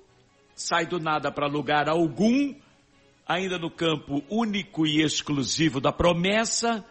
sai 0.55 0.87
do 0.87 0.99
nada 0.99 1.31
para 1.31 1.45
lugar 1.45 1.87
algum, 1.87 2.55
ainda 3.27 3.57
no 3.57 3.71
campo 3.71 4.23
único 4.29 4.85
e 4.85 5.01
exclusivo 5.01 5.81
da 5.81 5.91
promessa, 5.91 6.85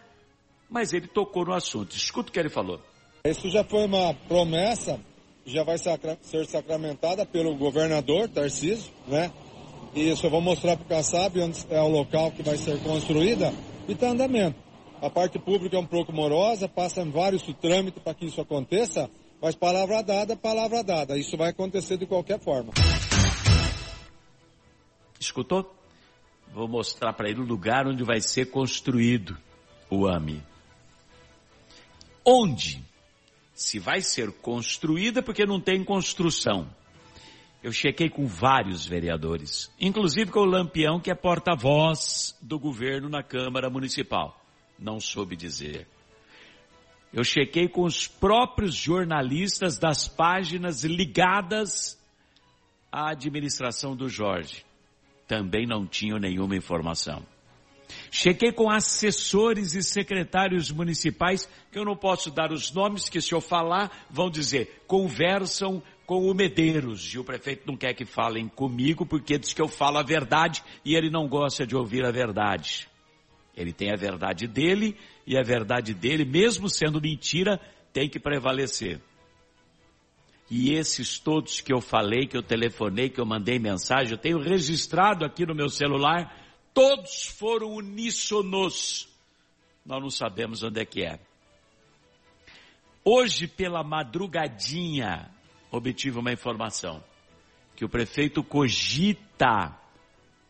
mas 0.69 0.93
ele 0.93 1.07
tocou 1.07 1.45
no 1.45 1.53
assunto. 1.53 1.95
Escuta 1.95 2.29
o 2.29 2.33
que 2.33 2.39
ele 2.39 2.49
falou. 2.49 2.79
Isso 3.23 3.49
já 3.49 3.63
foi 3.63 3.85
uma 3.85 4.13
promessa, 4.13 4.99
já 5.45 5.63
vai 5.63 5.77
ser 5.77 6.45
sacramentada 6.45 7.25
pelo 7.25 7.55
governador 7.55 8.27
Tarcísio, 8.29 8.91
né? 9.07 9.31
E 9.95 10.09
isso 10.09 10.25
eu 10.25 10.29
vou 10.29 10.41
mostrar 10.41 10.75
para 10.75 10.85
o 10.85 10.89
Kassab 10.89 11.39
onde 11.39 11.65
é 11.69 11.81
o 11.81 11.87
local 11.87 12.31
que 12.31 12.43
vai 12.43 12.57
ser 12.57 12.77
construída 12.83 13.53
e 13.87 13.93
está 13.93 14.09
andamento. 14.09 14.59
A 15.01 15.09
parte 15.09 15.39
pública 15.39 15.77
é 15.77 15.79
um 15.79 15.85
pouco 15.85 16.11
morosa, 16.11 16.67
passa 16.67 17.01
em 17.01 17.09
vários 17.09 17.43
trâmites 17.61 18.01
para 18.03 18.13
que 18.13 18.25
isso 18.25 18.41
aconteça, 18.41 19.09
mas 19.41 19.55
palavra 19.55 20.01
dada, 20.01 20.35
palavra 20.35 20.83
dada. 20.83 21.17
Isso 21.17 21.37
vai 21.37 21.49
acontecer 21.49 21.97
de 21.97 22.05
qualquer 22.05 22.39
forma. 22.39 22.73
Escutou? 25.19 25.73
Vou 26.55 26.67
mostrar 26.67 27.13
para 27.13 27.29
ele 27.29 27.41
o 27.41 27.45
lugar 27.45 27.85
onde 27.85 28.03
vai 28.03 28.19
ser 28.19 28.49
construído 28.49 29.37
o 29.91 30.07
AMI. 30.07 30.41
Onde? 32.25 32.83
se 33.55 33.79
vai 33.79 34.01
ser 34.01 34.31
construída 34.33 35.23
porque 35.23 35.45
não 35.45 35.59
tem 35.61 35.83
construção. 35.83 36.69
Eu 37.63 37.71
chequei 37.71 38.09
com 38.09 38.27
vários 38.27 38.85
vereadores, 38.85 39.73
inclusive 39.79 40.29
com 40.29 40.41
o 40.41 40.45
Lampião, 40.45 40.99
que 40.99 41.09
é 41.09 41.15
porta-voz 41.15 42.37
do 42.41 42.59
governo 42.59 43.09
na 43.09 43.23
Câmara 43.23 43.69
Municipal. 43.69 44.39
Não 44.77 44.99
soube 44.99 45.35
dizer. 45.35 45.87
Eu 47.13 47.23
chequei 47.23 47.69
com 47.69 47.83
os 47.83 48.07
próprios 48.07 48.75
jornalistas 48.75 49.79
das 49.79 50.05
páginas 50.05 50.83
ligadas 50.83 51.97
à 52.91 53.11
administração 53.11 53.95
do 53.95 54.09
Jorge. 54.09 54.64
Também 55.27 55.65
não 55.65 55.85
tinham 55.85 56.19
nenhuma 56.19 56.55
informação. 56.55 57.23
Chequei 58.09 58.51
com 58.51 58.69
assessores 58.69 59.75
e 59.75 59.83
secretários 59.83 60.71
municipais, 60.71 61.49
que 61.71 61.77
eu 61.77 61.85
não 61.85 61.95
posso 61.95 62.31
dar 62.31 62.51
os 62.51 62.71
nomes, 62.71 63.09
que 63.09 63.21
se 63.21 63.33
eu 63.33 63.41
falar, 63.41 64.05
vão 64.09 64.29
dizer, 64.29 64.83
conversam 64.87 65.81
com 66.05 66.29
o 66.29 66.33
Medeiros. 66.33 67.13
E 67.13 67.19
o 67.19 67.23
prefeito 67.23 67.67
não 67.67 67.75
quer 67.75 67.93
que 67.93 68.05
falem 68.05 68.47
comigo, 68.47 69.05
porque 69.05 69.37
diz 69.37 69.53
que 69.53 69.61
eu 69.61 69.67
falo 69.67 69.97
a 69.97 70.03
verdade 70.03 70.63
e 70.83 70.95
ele 70.95 71.09
não 71.09 71.27
gosta 71.27 71.65
de 71.65 71.75
ouvir 71.75 72.05
a 72.05 72.11
verdade. 72.11 72.87
Ele 73.55 73.71
tem 73.71 73.91
a 73.91 73.95
verdade 73.95 74.47
dele 74.47 74.97
e 75.25 75.37
a 75.37 75.41
verdade 75.41 75.93
dele, 75.93 76.25
mesmo 76.25 76.69
sendo 76.69 77.01
mentira, 77.01 77.59
tem 77.93 78.09
que 78.09 78.19
prevalecer. 78.19 78.99
E 80.49 80.73
esses 80.73 81.17
todos 81.17 81.59
que 81.59 81.73
eu 81.73 81.81
falei, 81.81 82.27
que 82.27 82.37
eu 82.37 82.43
telefonei, 82.43 83.09
que 83.09 83.19
eu 83.19 83.25
mandei 83.25 83.57
mensagem, 83.57 84.11
eu 84.11 84.17
tenho 84.17 84.39
registrado 84.39 85.25
aqui 85.25 85.45
no 85.45 85.55
meu 85.55 85.69
celular, 85.69 86.35
todos 86.73 87.25
foram 87.25 87.73
uníssonos. 87.73 89.07
Nós 89.85 90.01
não 90.01 90.09
sabemos 90.09 90.61
onde 90.63 90.81
é 90.81 90.85
que 90.85 91.03
é. 91.03 91.19
Hoje, 93.03 93.47
pela 93.47 93.83
madrugadinha, 93.83 95.31
obtive 95.71 96.17
uma 96.17 96.31
informação 96.31 97.03
que 97.75 97.85
o 97.85 97.89
prefeito 97.89 98.43
cogita 98.43 99.77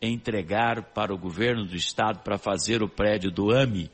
entregar 0.01 0.83
para 0.93 1.13
o 1.13 1.17
governo 1.17 1.65
do 1.65 1.75
estado 1.75 2.19
para 2.19 2.37
fazer 2.37 2.83
o 2.83 2.87
prédio 2.87 3.31
do 3.31 3.51
AMI, 3.51 3.89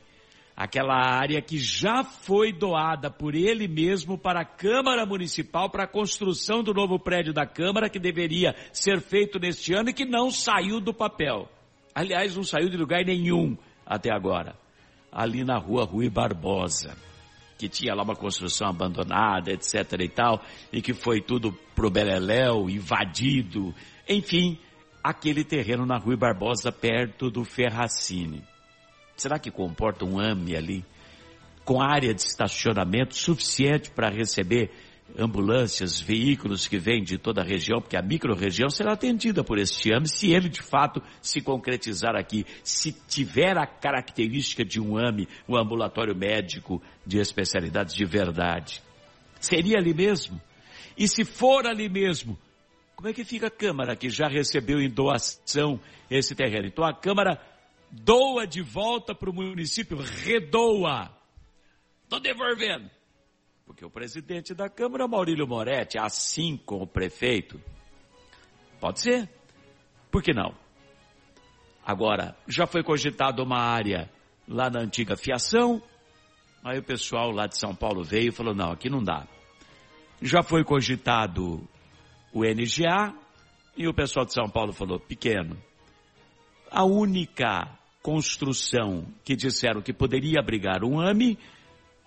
aquela 0.62 0.94
área 0.94 1.42
que 1.42 1.58
já 1.58 2.04
foi 2.04 2.52
doada 2.52 3.10
por 3.10 3.34
ele 3.34 3.66
mesmo 3.66 4.16
para 4.16 4.42
a 4.42 4.44
Câmara 4.44 5.04
Municipal 5.04 5.68
para 5.68 5.84
a 5.84 5.88
construção 5.88 6.62
do 6.62 6.72
novo 6.72 7.00
prédio 7.00 7.32
da 7.32 7.44
Câmara 7.44 7.90
que 7.90 7.98
deveria 7.98 8.54
ser 8.72 9.00
feito 9.00 9.40
neste 9.40 9.74
ano 9.74 9.90
e 9.90 9.92
que 9.92 10.04
não 10.04 10.30
saiu 10.30 10.80
do 10.80 10.94
papel. 10.94 11.48
Aliás, 11.92 12.36
não 12.36 12.44
saiu 12.44 12.68
de 12.68 12.76
lugar 12.76 13.04
nenhum 13.04 13.56
até 13.84 14.14
agora. 14.14 14.54
Ali 15.10 15.42
na 15.42 15.58
rua 15.58 15.84
Rui 15.84 16.08
Barbosa, 16.08 16.96
que 17.58 17.68
tinha 17.68 17.92
lá 17.92 18.04
uma 18.04 18.14
construção 18.14 18.68
abandonada, 18.68 19.50
etc 19.50 19.92
e 19.98 20.08
tal, 20.08 20.40
e 20.72 20.80
que 20.80 20.94
foi 20.94 21.20
tudo 21.20 21.52
pro 21.74 21.90
Beleléu, 21.90 22.70
invadido. 22.70 23.74
Enfim, 24.08 24.56
aquele 25.02 25.42
terreno 25.42 25.84
na 25.84 25.98
Rui 25.98 26.16
Barbosa, 26.16 26.70
perto 26.70 27.30
do 27.30 27.44
Ferracine. 27.44 28.51
Será 29.22 29.38
que 29.38 29.52
comporta 29.52 30.04
um 30.04 30.18
AME 30.18 30.56
ali? 30.56 30.84
Com 31.64 31.80
área 31.80 32.12
de 32.12 32.22
estacionamento 32.22 33.16
suficiente 33.16 33.88
para 33.88 34.10
receber 34.10 34.72
ambulâncias, 35.16 36.00
veículos 36.00 36.66
que 36.66 36.76
vêm 36.76 37.04
de 37.04 37.16
toda 37.18 37.40
a 37.40 37.44
região, 37.44 37.80
porque 37.80 37.96
a 37.96 38.02
microrregião 38.02 38.68
será 38.68 38.94
atendida 38.94 39.44
por 39.44 39.60
este 39.60 39.94
AME 39.94 40.08
se 40.08 40.32
ele 40.32 40.48
de 40.48 40.60
fato 40.60 41.00
se 41.20 41.40
concretizar 41.40 42.16
aqui, 42.16 42.44
se 42.64 42.90
tiver 43.06 43.56
a 43.56 43.64
característica 43.64 44.64
de 44.64 44.80
um 44.80 44.98
AME, 44.98 45.28
um 45.48 45.56
ambulatório 45.56 46.16
médico 46.16 46.82
de 47.06 47.20
especialidades 47.20 47.94
de 47.94 48.04
verdade. 48.04 48.82
Seria 49.38 49.78
ali 49.78 49.94
mesmo? 49.94 50.40
E 50.98 51.06
se 51.06 51.24
for 51.24 51.64
ali 51.64 51.88
mesmo, 51.88 52.36
como 52.96 53.08
é 53.08 53.12
que 53.12 53.24
fica 53.24 53.46
a 53.46 53.50
Câmara 53.52 53.94
que 53.94 54.10
já 54.10 54.26
recebeu 54.26 54.80
em 54.80 54.90
doação 54.90 55.78
esse 56.10 56.34
terreno? 56.34 56.66
Então 56.66 56.84
a 56.84 56.92
Câmara 56.92 57.51
doa 57.92 58.46
de 58.46 58.62
volta 58.62 59.14
para 59.14 59.30
o 59.30 59.34
município, 59.34 59.98
redoa. 59.98 61.16
Estou 62.04 62.18
devolvendo 62.18 62.90
porque 63.72 63.86
o 63.86 63.90
presidente 63.90 64.54
da 64.54 64.68
Câmara, 64.68 65.08
Maurílio 65.08 65.46
Moretti, 65.46 65.98
assim 65.98 66.58
como 66.58 66.82
o 66.82 66.86
prefeito, 66.86 67.58
pode 68.78 69.00
ser. 69.00 69.28
Por 70.10 70.22
que 70.22 70.34
não? 70.34 70.54
Agora, 71.82 72.36
já 72.46 72.66
foi 72.66 72.82
cogitado 72.82 73.42
uma 73.42 73.58
área 73.58 74.10
lá 74.46 74.68
na 74.68 74.80
antiga 74.80 75.16
fiação, 75.16 75.82
aí 76.62 76.78
o 76.78 76.82
pessoal 76.82 77.30
lá 77.30 77.46
de 77.46 77.56
São 77.56 77.74
Paulo 77.74 78.04
veio 78.04 78.28
e 78.28 78.32
falou, 78.32 78.54
não, 78.54 78.72
aqui 78.72 78.90
não 78.90 79.02
dá. 79.02 79.26
Já 80.20 80.42
foi 80.42 80.62
cogitado 80.64 81.66
o 82.30 82.44
NGA, 82.44 83.14
e 83.74 83.88
o 83.88 83.94
pessoal 83.94 84.26
de 84.26 84.34
São 84.34 84.50
Paulo 84.50 84.74
falou, 84.74 85.00
pequeno. 85.00 85.56
A 86.70 86.84
única 86.84 87.78
construção 88.02 89.06
que 89.24 89.36
disseram 89.36 89.80
que 89.80 89.92
poderia 89.92 90.40
abrigar 90.40 90.84
um 90.84 91.00
AMI 91.00 91.38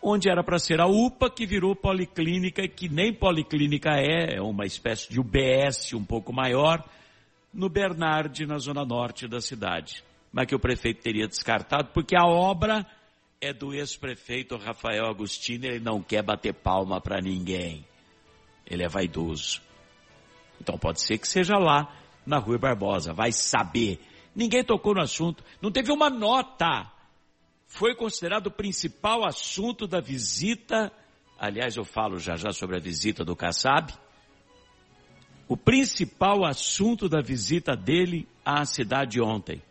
onde 0.05 0.29
era 0.29 0.43
para 0.43 0.59
ser 0.59 0.79
a 0.79 0.85
UPA, 0.85 1.31
que 1.31 1.47
virou 1.47 1.75
policlínica, 1.75 2.67
que 2.67 2.87
nem 2.87 3.11
policlínica 3.11 3.89
é, 3.95 4.35
é 4.35 4.41
uma 4.41 4.65
espécie 4.65 5.09
de 5.09 5.19
UBS 5.19 5.93
um 5.93 6.05
pouco 6.05 6.31
maior, 6.31 6.83
no 7.51 7.69
Bernardi, 7.69 8.45
na 8.45 8.59
zona 8.59 8.85
norte 8.85 9.27
da 9.27 9.41
cidade. 9.41 10.03
Mas 10.31 10.45
que 10.45 10.53
o 10.53 10.59
prefeito 10.59 11.01
teria 11.01 11.27
descartado, 11.27 11.89
porque 11.91 12.15
a 12.15 12.25
obra 12.25 12.85
é 13.41 13.51
do 13.51 13.73
ex-prefeito 13.73 14.57
Rafael 14.57 15.07
Agostini, 15.07 15.67
ele 15.67 15.79
não 15.79 16.03
quer 16.03 16.21
bater 16.21 16.53
palma 16.53 17.01
para 17.01 17.19
ninguém. 17.19 17.83
Ele 18.69 18.83
é 18.83 18.87
vaidoso. 18.87 19.61
Então 20.61 20.77
pode 20.77 21.01
ser 21.01 21.17
que 21.17 21.27
seja 21.27 21.57
lá, 21.57 21.95
na 22.25 22.37
Rua 22.37 22.59
Barbosa, 22.59 23.13
vai 23.13 23.31
saber. 23.31 23.99
Ninguém 24.35 24.63
tocou 24.63 24.93
no 24.93 25.01
assunto, 25.01 25.43
não 25.61 25.71
teve 25.71 25.91
uma 25.91 26.09
nota 26.09 26.91
foi 27.67 27.93
considerado 27.95 28.47
o 28.47 28.51
principal 28.51 29.25
assunto 29.25 29.87
da 29.87 29.99
visita. 29.99 30.91
Aliás, 31.37 31.75
eu 31.75 31.83
falo 31.83 32.17
já 32.17 32.35
já 32.35 32.51
sobre 32.51 32.77
a 32.77 32.79
visita 32.79 33.25
do 33.25 33.35
Kassab. 33.35 33.93
O 35.47 35.57
principal 35.57 36.45
assunto 36.45 37.09
da 37.09 37.21
visita 37.21 37.75
dele 37.75 38.27
à 38.45 38.65
cidade 38.65 39.21
ontem. 39.21 39.61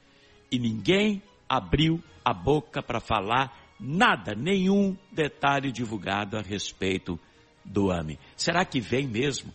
E 0.51 0.59
ninguém 0.59 1.23
abriu 1.49 2.03
a 2.25 2.33
boca 2.33 2.83
para 2.83 3.01
falar 3.01 3.75
nada, 3.81 4.35
nenhum 4.35 4.97
detalhe 5.11 5.73
divulgado 5.73 6.37
a 6.37 6.43
respeito 6.43 7.19
do 7.65 7.91
AME. 7.91 8.19
Será 8.37 8.65
que 8.65 8.81
vem 8.81 9.07
mesmo? 9.07 9.53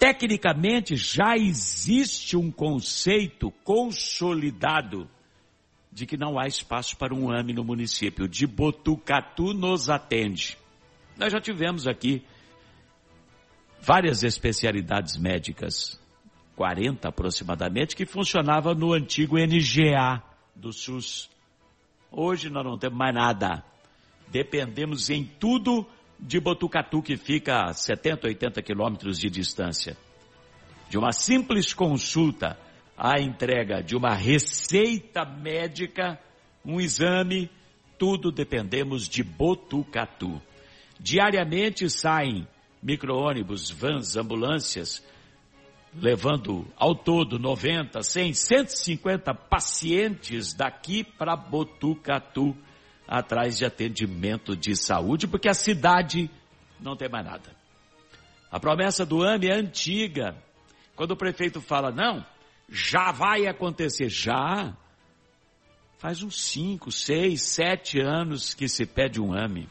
Tecnicamente 0.00 0.96
já 0.96 1.36
existe 1.36 2.34
um 2.34 2.50
conceito 2.50 3.50
consolidado 3.62 5.06
de 5.92 6.06
que 6.06 6.16
não 6.16 6.38
há 6.38 6.46
espaço 6.46 6.96
para 6.96 7.14
um 7.14 7.30
AME 7.30 7.52
no 7.52 7.62
município. 7.62 8.26
De 8.26 8.46
Botucatu 8.46 9.52
nos 9.52 9.90
atende. 9.90 10.56
Nós 11.18 11.30
já 11.30 11.38
tivemos 11.38 11.86
aqui 11.86 12.24
várias 13.78 14.22
especialidades 14.22 15.18
médicas, 15.18 16.00
40 16.56 17.06
aproximadamente, 17.06 17.94
que 17.94 18.06
funcionavam 18.06 18.74
no 18.74 18.94
antigo 18.94 19.36
NGA 19.36 20.22
do 20.56 20.72
SUS. 20.72 21.28
Hoje 22.10 22.48
nós 22.48 22.64
não 22.64 22.78
temos 22.78 22.96
mais 22.96 23.14
nada. 23.14 23.62
Dependemos 24.28 25.10
em 25.10 25.26
tudo 25.26 25.86
de 26.22 26.38
Botucatu, 26.38 27.02
que 27.02 27.16
fica 27.16 27.64
a 27.64 27.72
70, 27.72 28.26
80 28.26 28.62
quilômetros 28.62 29.18
de 29.18 29.30
distância. 29.30 29.96
De 30.88 30.98
uma 30.98 31.12
simples 31.12 31.72
consulta 31.72 32.58
à 32.96 33.20
entrega 33.20 33.82
de 33.82 33.96
uma 33.96 34.14
receita 34.14 35.24
médica, 35.24 36.18
um 36.64 36.80
exame, 36.80 37.50
tudo 37.98 38.30
dependemos 38.30 39.08
de 39.08 39.22
Botucatu. 39.22 40.40
Diariamente 40.98 41.88
saem 41.88 42.46
micro-ônibus, 42.82 43.70
vans, 43.70 44.16
ambulâncias, 44.16 45.02
levando 45.94 46.66
ao 46.76 46.94
todo 46.94 47.38
90, 47.38 48.02
100, 48.02 48.34
150 48.34 49.34
pacientes 49.34 50.54
daqui 50.54 51.02
para 51.02 51.36
Botucatu 51.36 52.56
atrás 53.10 53.58
de 53.58 53.64
atendimento 53.64 54.56
de 54.56 54.76
saúde, 54.76 55.26
porque 55.26 55.48
a 55.48 55.54
cidade 55.54 56.30
não 56.78 56.96
tem 56.96 57.08
mais 57.08 57.26
nada. 57.26 57.56
A 58.48 58.60
promessa 58.60 59.04
do 59.04 59.24
AME 59.24 59.48
é 59.48 59.58
antiga. 59.58 60.36
Quando 60.94 61.10
o 61.10 61.16
prefeito 61.16 61.60
fala, 61.60 61.90
não, 61.90 62.24
já 62.68 63.10
vai 63.10 63.48
acontecer, 63.48 64.08
já. 64.08 64.76
Faz 65.98 66.22
uns 66.22 66.40
5, 66.40 66.92
6, 66.92 67.42
7 67.42 68.00
anos 68.00 68.54
que 68.54 68.68
se 68.68 68.86
pede 68.86 69.20
um 69.20 69.32
AME. 69.32 69.68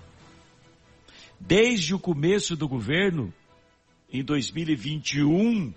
Desde 1.39 1.95
o 1.95 1.99
começo 1.99 2.57
do 2.57 2.67
governo, 2.67 3.33
em 4.11 4.21
2021, 4.21 5.73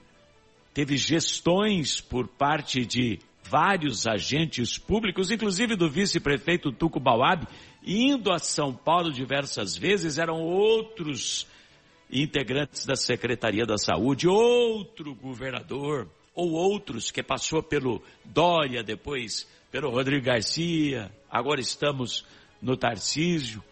teve 0.75 0.96
gestões 0.96 2.01
por 2.01 2.27
parte 2.27 2.85
de 2.85 3.20
vários 3.43 4.07
agentes 4.07 4.79
públicos, 4.79 5.31
inclusive 5.31 5.77
do 5.77 5.89
vice-prefeito 5.89 6.73
Tuco 6.73 7.01
Bauab, 7.01 7.47
indo 7.85 8.33
a 8.33 8.39
São 8.39 8.73
Paulo 8.73 9.13
diversas 9.13 9.77
vezes, 9.77 10.19
eram 10.19 10.41
outros 10.41 11.47
integrantes 12.11 12.85
da 12.85 12.95
Secretaria 12.95 13.65
da 13.65 13.77
Saúde, 13.77 14.29
outro 14.29 15.15
governador, 15.15 16.09
ou 16.35 16.53
outros 16.53 17.11
que 17.11 17.23
passou 17.23 17.63
pelo 17.63 18.03
Dória, 18.25 18.83
depois 18.83 19.49
pelo 19.71 19.91
Rodrigo 19.91 20.27
Garcia, 20.27 21.11
agora 21.31 21.61
estamos 21.61 22.25
no 22.61 22.77
Tarcísio. 22.77 23.63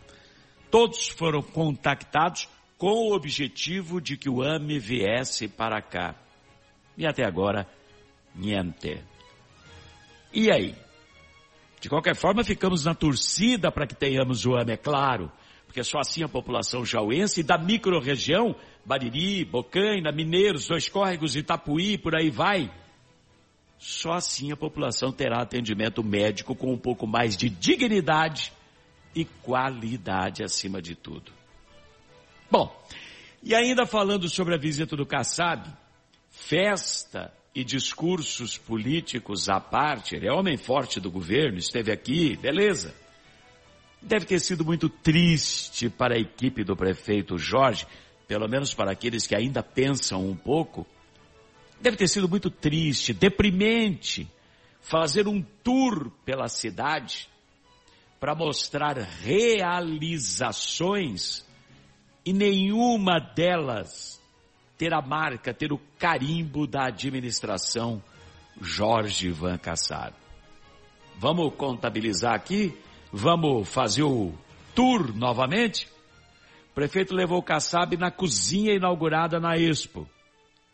Todos 0.71 1.09
foram 1.09 1.43
contactados 1.43 2.49
com 2.79 3.11
o 3.11 3.15
objetivo 3.15 4.01
de 4.01 4.17
que 4.17 4.31
o 4.31 4.43
AME 4.43 4.79
viesse 4.79 5.47
para 5.47 5.83
cá. 5.83 6.15
E 6.97 7.07
até 7.07 7.25
agora, 7.25 7.69
niente. 8.35 9.03
E 10.33 10.51
aí? 10.53 10.75
De 11.81 11.89
qualquer 11.89 12.15
forma, 12.15 12.45
ficamos 12.45 12.85
na 12.85 12.95
torcida 12.95 13.73
para 13.73 13.87
que 13.87 13.95
tenhamos 13.95 14.45
o 14.45 14.55
AME, 14.55 14.73
é 14.73 14.77
claro, 14.77 15.33
porque 15.67 15.83
só 15.83 15.99
assim 15.99 16.23
a 16.23 16.29
população 16.29 16.85
jauense 16.85 17.43
da 17.43 17.57
microrregião, 17.57 18.55
Bariri, 18.85 19.45
Bocaina, 19.45 20.13
Mineiros, 20.13 20.67
Dois 20.67 20.89
Córregos, 20.89 21.37
Itapuí, 21.37 21.97
por 21.97 22.15
aí 22.15 22.29
vai, 22.29 22.71
só 23.79 24.13
assim 24.13 24.53
a 24.53 24.57
população 24.57 25.11
terá 25.11 25.41
atendimento 25.41 26.05
médico 26.05 26.55
com 26.55 26.71
um 26.71 26.79
pouco 26.79 27.07
mais 27.07 27.35
de 27.35 27.49
dignidade 27.49 28.53
e 29.15 29.25
qualidade 29.25 30.45
acima 30.45 30.83
de 30.83 30.95
tudo. 30.95 31.33
Bom, 32.51 32.71
e 33.43 33.55
ainda 33.55 33.87
falando 33.87 34.29
sobre 34.29 34.55
a 34.55 34.59
visita 34.59 34.95
do 34.95 35.07
Kassab, 35.07 35.67
festa 36.29 37.33
e 37.55 37.63
discursos 37.65 38.57
políticos 38.57 39.49
à 39.49 39.61
parte, 39.61 40.15
ele 40.15 40.29
é 40.29 40.33
homem 40.33 40.57
forte 40.57 41.01
do 41.01 41.11
governo, 41.11 41.59
esteve 41.59 41.91
aqui, 41.91 42.37
beleza. 42.37 42.95
Deve 44.01 44.25
ter 44.25 44.39
sido 44.41 44.65
muito 44.65 44.89
triste 44.89 45.91
para 45.91 46.15
a 46.15 46.19
equipe 46.19 46.65
do 46.65 46.77
prefeito 46.77 47.37
Jorge, 47.37 47.87
pelo 48.27 48.49
menos 48.49 48.73
para 48.73 48.93
aqueles 48.93 49.27
que 49.27 49.35
ainda 49.35 49.63
pensam 49.63 50.27
um 50.27 50.37
pouco. 50.37 50.87
Deve 51.81 51.97
ter 51.97 52.09
sido 52.09 52.29
muito 52.29 52.51
triste, 52.51 53.13
deprimente, 53.13 54.31
fazer 54.81 55.27
um 55.27 55.43
tour 55.43 56.11
pela 56.25 56.49
cidade 56.49 57.29
para 58.21 58.35
mostrar 58.35 58.97
realizações 58.97 61.45
e 62.25 62.33
nenhuma 62.33 63.19
delas 63.19 64.20
ter 64.81 64.95
a 64.95 65.03
marca, 65.03 65.53
ter 65.53 65.75
o 65.75 65.81
carimbo 65.99 66.67
da 66.67 66.87
administração 66.87 68.03
Jorge 68.63 69.31
Van 69.31 69.59
Cassar. 69.59 70.15
Vamos 71.19 71.53
contabilizar 71.55 72.33
aqui? 72.33 72.75
Vamos 73.13 73.69
fazer 73.69 74.05
o 74.05 74.33
tour 74.75 75.15
novamente? 75.15 75.87
O 76.71 76.75
prefeito 76.75 77.15
levou 77.15 77.43
Kassab 77.43 77.95
na 77.99 78.11
cozinha 78.11 78.75
inaugurada 78.75 79.39
na 79.39 79.55
Expo. 79.59 80.09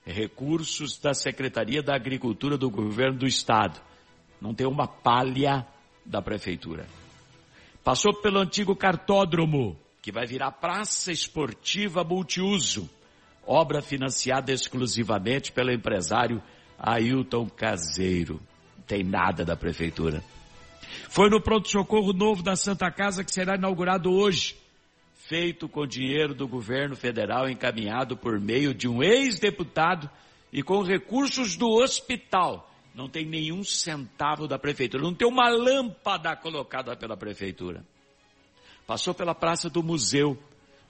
Recursos 0.05 1.01
da 1.01 1.12
Secretaria 1.12 1.83
da 1.83 1.97
Agricultura 1.97 2.57
do 2.57 2.71
Governo 2.71 3.19
do 3.19 3.27
Estado. 3.27 3.81
Não 4.40 4.55
tem 4.55 4.69
uma 4.69 4.87
palha 4.87 5.66
da 6.05 6.23
prefeitura. 6.23 6.87
Passou 7.83 8.14
pelo 8.23 8.38
antigo 8.38 8.77
cartódromo, 8.77 9.77
que 10.01 10.12
vai 10.12 10.27
virar 10.27 10.53
praça 10.53 11.11
esportiva 11.11 12.05
multiuso 12.05 12.88
obra 13.47 13.81
financiada 13.81 14.53
exclusivamente 14.53 15.53
pelo 15.53 15.73
empresário 15.73 16.43
Ailton 16.79 17.49
Caseiro. 17.49 18.41
Não 18.77 18.85
tem 18.85 19.05
nada 19.05 19.45
da 19.45 19.57
prefeitura. 19.57 20.23
Foi 21.09 21.31
no 21.31 21.41
pronto-socorro 21.41 22.13
novo 22.13 22.43
da 22.43 22.57
Santa 22.57 22.91
Casa 22.91 23.25
que 23.25 23.33
será 23.33 23.57
inaugurado 23.57 24.13
hoje, 24.13 24.57
feito 25.15 25.69
com 25.69 25.87
dinheiro 25.87 26.35
do 26.35 26.47
governo 26.47 26.95
federal 26.95 27.49
encaminhado 27.49 28.17
por 28.17 28.39
meio 28.41 28.75
de 28.75 28.89
um 28.89 29.03
ex-deputado 29.03 30.11
e 30.53 30.63
com 30.63 30.83
recursos 30.83 31.57
do 31.57 31.69
hospital. 31.69 32.71
Não 32.95 33.09
tem 33.09 33.27
nenhum 33.27 33.63
centavo 33.63 34.47
da 34.49 34.59
prefeitura, 34.59 35.03
não 35.03 35.15
tem 35.15 35.29
uma 35.29 35.49
lâmpada 35.49 36.35
colocada 36.37 36.97
pela 36.97 37.17
prefeitura. 37.17 37.85
Passou 38.87 39.13
pela 39.13 39.35
praça 39.35 39.69
do 39.69 39.83
museu, 39.83 40.39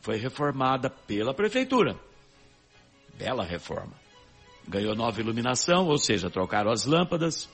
foi 0.01 0.17
reformada 0.17 0.89
pela 0.89 1.35
prefeitura. 1.35 1.99
Bela 3.19 3.45
reforma. 3.45 3.95
Ganhou 4.69 4.95
nova 4.95 5.21
iluminação, 5.21 5.87
ou 5.87 5.97
seja, 5.97 6.29
trocaram 6.29 6.71
as 6.71 6.85
lâmpadas, 6.85 7.49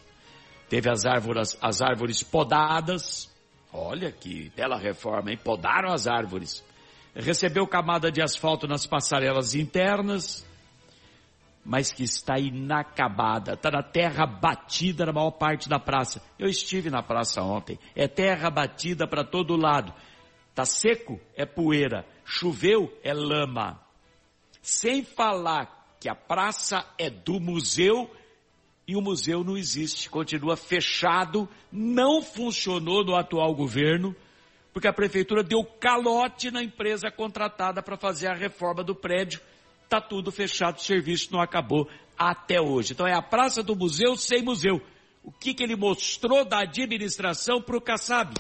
teve 0.69 0.91
as 0.91 1.05
árvores, 1.05 1.57
as 1.61 1.83
árvores 1.83 2.23
podadas. 2.23 3.31
Olha 3.73 4.11
que 4.11 4.51
bela 4.57 4.79
reforma, 4.79 5.31
hein? 5.31 5.39
Podaram 5.43 5.93
as 5.93 6.07
árvores. 6.07 6.65
Recebeu 7.15 7.67
camada 7.67 8.11
de 8.11 8.23
asfalto 8.23 8.67
nas 8.67 8.87
passarelas 8.87 9.55
internas, 9.55 10.47
mas 11.65 11.93
que 11.93 12.03
está 12.03 12.39
inacabada, 12.39 13.53
está 13.53 13.71
na 13.71 13.83
terra 13.83 14.27
batida 14.27 15.05
na 15.05 15.13
maior 15.13 15.33
parte 15.33 15.69
da 15.69 15.79
praça. 15.79 16.23
Eu 16.39 16.49
estive 16.49 16.89
na 16.89 17.03
praça 17.03 17.43
ontem, 17.43 17.79
é 17.95 18.09
terra 18.09 18.51
batida 18.51 19.07
para 19.07 19.23
todo 19.25 19.57
lado. 19.57 19.93
Tá 20.55 20.65
seco? 20.65 21.21
É 21.35 21.47
poeira. 21.47 22.07
Choveu? 22.25 22.93
É 23.03 23.13
lama. 23.13 23.82
Sem 24.63 25.05
falar 25.05 25.97
que 26.01 26.09
a 26.09 26.15
praça 26.15 26.87
é 26.97 27.11
do 27.11 27.39
museu 27.41 28.11
e 28.87 28.97
o 28.97 29.01
museu 29.01 29.45
não 29.45 29.57
existe, 29.57 30.09
continua 30.09 30.57
fechado, 30.57 31.49
não 31.71 32.23
funcionou 32.23 33.05
no 33.05 33.15
atual 33.15 33.55
governo, 33.55 34.15
porque 34.73 34.89
a 34.89 34.93
prefeitura 34.93 35.43
deu 35.43 35.65
calote 35.65 36.51
na 36.51 36.63
empresa 36.63 37.11
contratada 37.11 37.83
para 37.83 37.97
fazer 37.97 38.29
a 38.29 38.35
reforma 38.35 38.83
do 38.83 38.95
prédio. 38.95 39.41
Está 39.85 40.01
tudo 40.01 40.33
fechado, 40.33 40.79
o 40.79 40.83
serviço 40.83 41.33
não 41.33 41.41
acabou 41.41 41.89
até 42.17 42.61
hoje. 42.61 42.93
Então 42.93 43.07
é 43.07 43.15
a 43.15 43.23
praça 43.23 43.63
do 43.63 43.77
museu 43.77 44.17
sem 44.17 44.43
museu. 44.43 44.81
O 45.23 45.31
que, 45.31 45.55
que 45.55 45.63
ele 45.63 45.77
mostrou 45.77 46.45
da 46.45 46.61
administração 46.61 47.61
para 47.61 47.77
o 47.77 47.81
Kassab? 47.81 48.35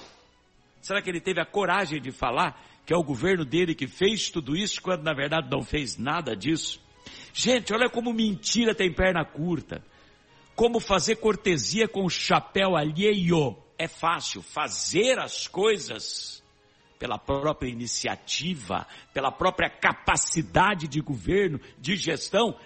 Será 0.80 1.00
que 1.00 1.08
ele 1.08 1.20
teve 1.20 1.40
a 1.40 1.46
coragem 1.46 2.00
de 2.00 2.10
falar 2.10 2.60
que 2.84 2.92
é 2.92 2.96
o 2.96 3.02
governo 3.02 3.44
dele 3.44 3.74
que 3.74 3.86
fez 3.86 4.30
tudo 4.30 4.56
isso, 4.56 4.80
quando 4.82 5.02
na 5.02 5.12
verdade 5.12 5.48
não 5.50 5.62
fez 5.62 5.96
nada 5.96 6.36
disso. 6.36 6.80
Gente, 7.32 7.72
olha 7.72 7.88
como 7.88 8.12
mentira 8.12 8.74
tem 8.74 8.92
perna 8.92 9.24
curta. 9.24 9.82
Como 10.54 10.80
fazer 10.80 11.16
cortesia 11.16 11.88
com 11.88 12.04
o 12.04 12.10
chapéu 12.10 12.76
alheio. 12.76 13.56
É 13.78 13.88
fácil 13.88 14.42
fazer 14.42 15.18
as 15.18 15.48
coisas 15.48 16.42
pela 16.98 17.18
própria 17.18 17.68
iniciativa, 17.68 18.86
pela 19.12 19.32
própria 19.32 19.68
capacidade 19.68 20.86
de 20.86 21.00
governo, 21.00 21.60
de 21.78 21.96
gestão. 21.96 22.56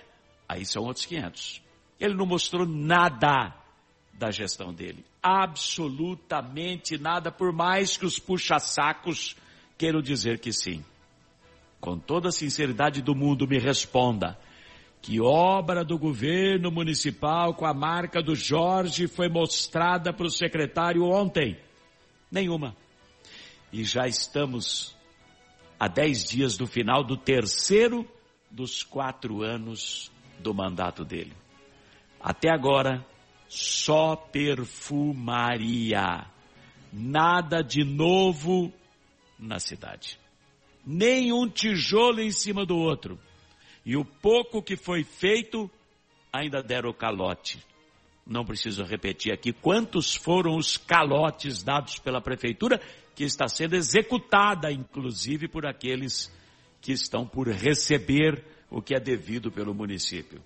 Aí 0.48 0.66
são 0.66 0.82
outros 0.82 1.06
500. 1.06 1.62
Ele 1.98 2.14
não 2.14 2.26
mostrou 2.26 2.66
nada 2.66 3.54
da 4.12 4.30
gestão 4.30 4.74
dele. 4.74 5.04
Absolutamente 5.22 6.98
nada, 6.98 7.32
por 7.32 7.52
mais 7.52 7.96
que 7.96 8.04
os 8.04 8.18
puxa-sacos 8.18 9.36
queiram 9.76 10.00
dizer 10.00 10.38
que 10.38 10.52
sim. 10.52 10.84
Com 11.80 11.98
toda 11.98 12.28
a 12.28 12.32
sinceridade 12.32 13.02
do 13.02 13.14
mundo, 13.14 13.46
me 13.46 13.58
responda. 13.58 14.38
Que 15.00 15.20
obra 15.20 15.84
do 15.84 15.98
governo 15.98 16.70
municipal 16.70 17.54
com 17.54 17.64
a 17.64 17.72
marca 17.72 18.22
do 18.22 18.34
Jorge 18.34 19.06
foi 19.06 19.28
mostrada 19.28 20.12
para 20.12 20.26
o 20.26 20.30
secretário 20.30 21.04
ontem? 21.04 21.56
Nenhuma. 22.30 22.76
E 23.72 23.84
já 23.84 24.08
estamos 24.08 24.96
a 25.78 25.86
dez 25.86 26.24
dias 26.24 26.56
do 26.56 26.66
final 26.66 27.04
do 27.04 27.16
terceiro 27.16 28.04
dos 28.50 28.82
quatro 28.82 29.42
anos 29.42 30.10
do 30.40 30.52
mandato 30.54 31.04
dele. 31.04 31.34
Até 32.20 32.50
agora, 32.50 33.06
só 33.48 34.16
perfumaria. 34.16 36.26
Nada 36.92 37.62
de 37.62 37.84
novo 37.84 38.72
na 39.38 39.58
cidade. 39.58 40.18
Nenhum 40.84 41.48
tijolo 41.48 42.20
em 42.20 42.30
cima 42.30 42.64
do 42.64 42.76
outro. 42.76 43.18
E 43.84 43.96
o 43.96 44.04
pouco 44.04 44.62
que 44.62 44.76
foi 44.76 45.04
feito 45.04 45.70
ainda 46.32 46.62
deram 46.62 46.92
calote. 46.92 47.64
Não 48.26 48.44
preciso 48.44 48.82
repetir 48.82 49.32
aqui 49.32 49.52
quantos 49.52 50.14
foram 50.14 50.56
os 50.56 50.76
calotes 50.76 51.62
dados 51.62 51.98
pela 51.98 52.20
prefeitura, 52.20 52.80
que 53.14 53.24
está 53.24 53.48
sendo 53.48 53.76
executada, 53.76 54.70
inclusive, 54.70 55.48
por 55.48 55.64
aqueles 55.64 56.30
que 56.80 56.92
estão 56.92 57.26
por 57.26 57.48
receber 57.48 58.44
o 58.70 58.82
que 58.82 58.94
é 58.94 59.00
devido 59.00 59.50
pelo 59.50 59.74
município. 59.74 60.42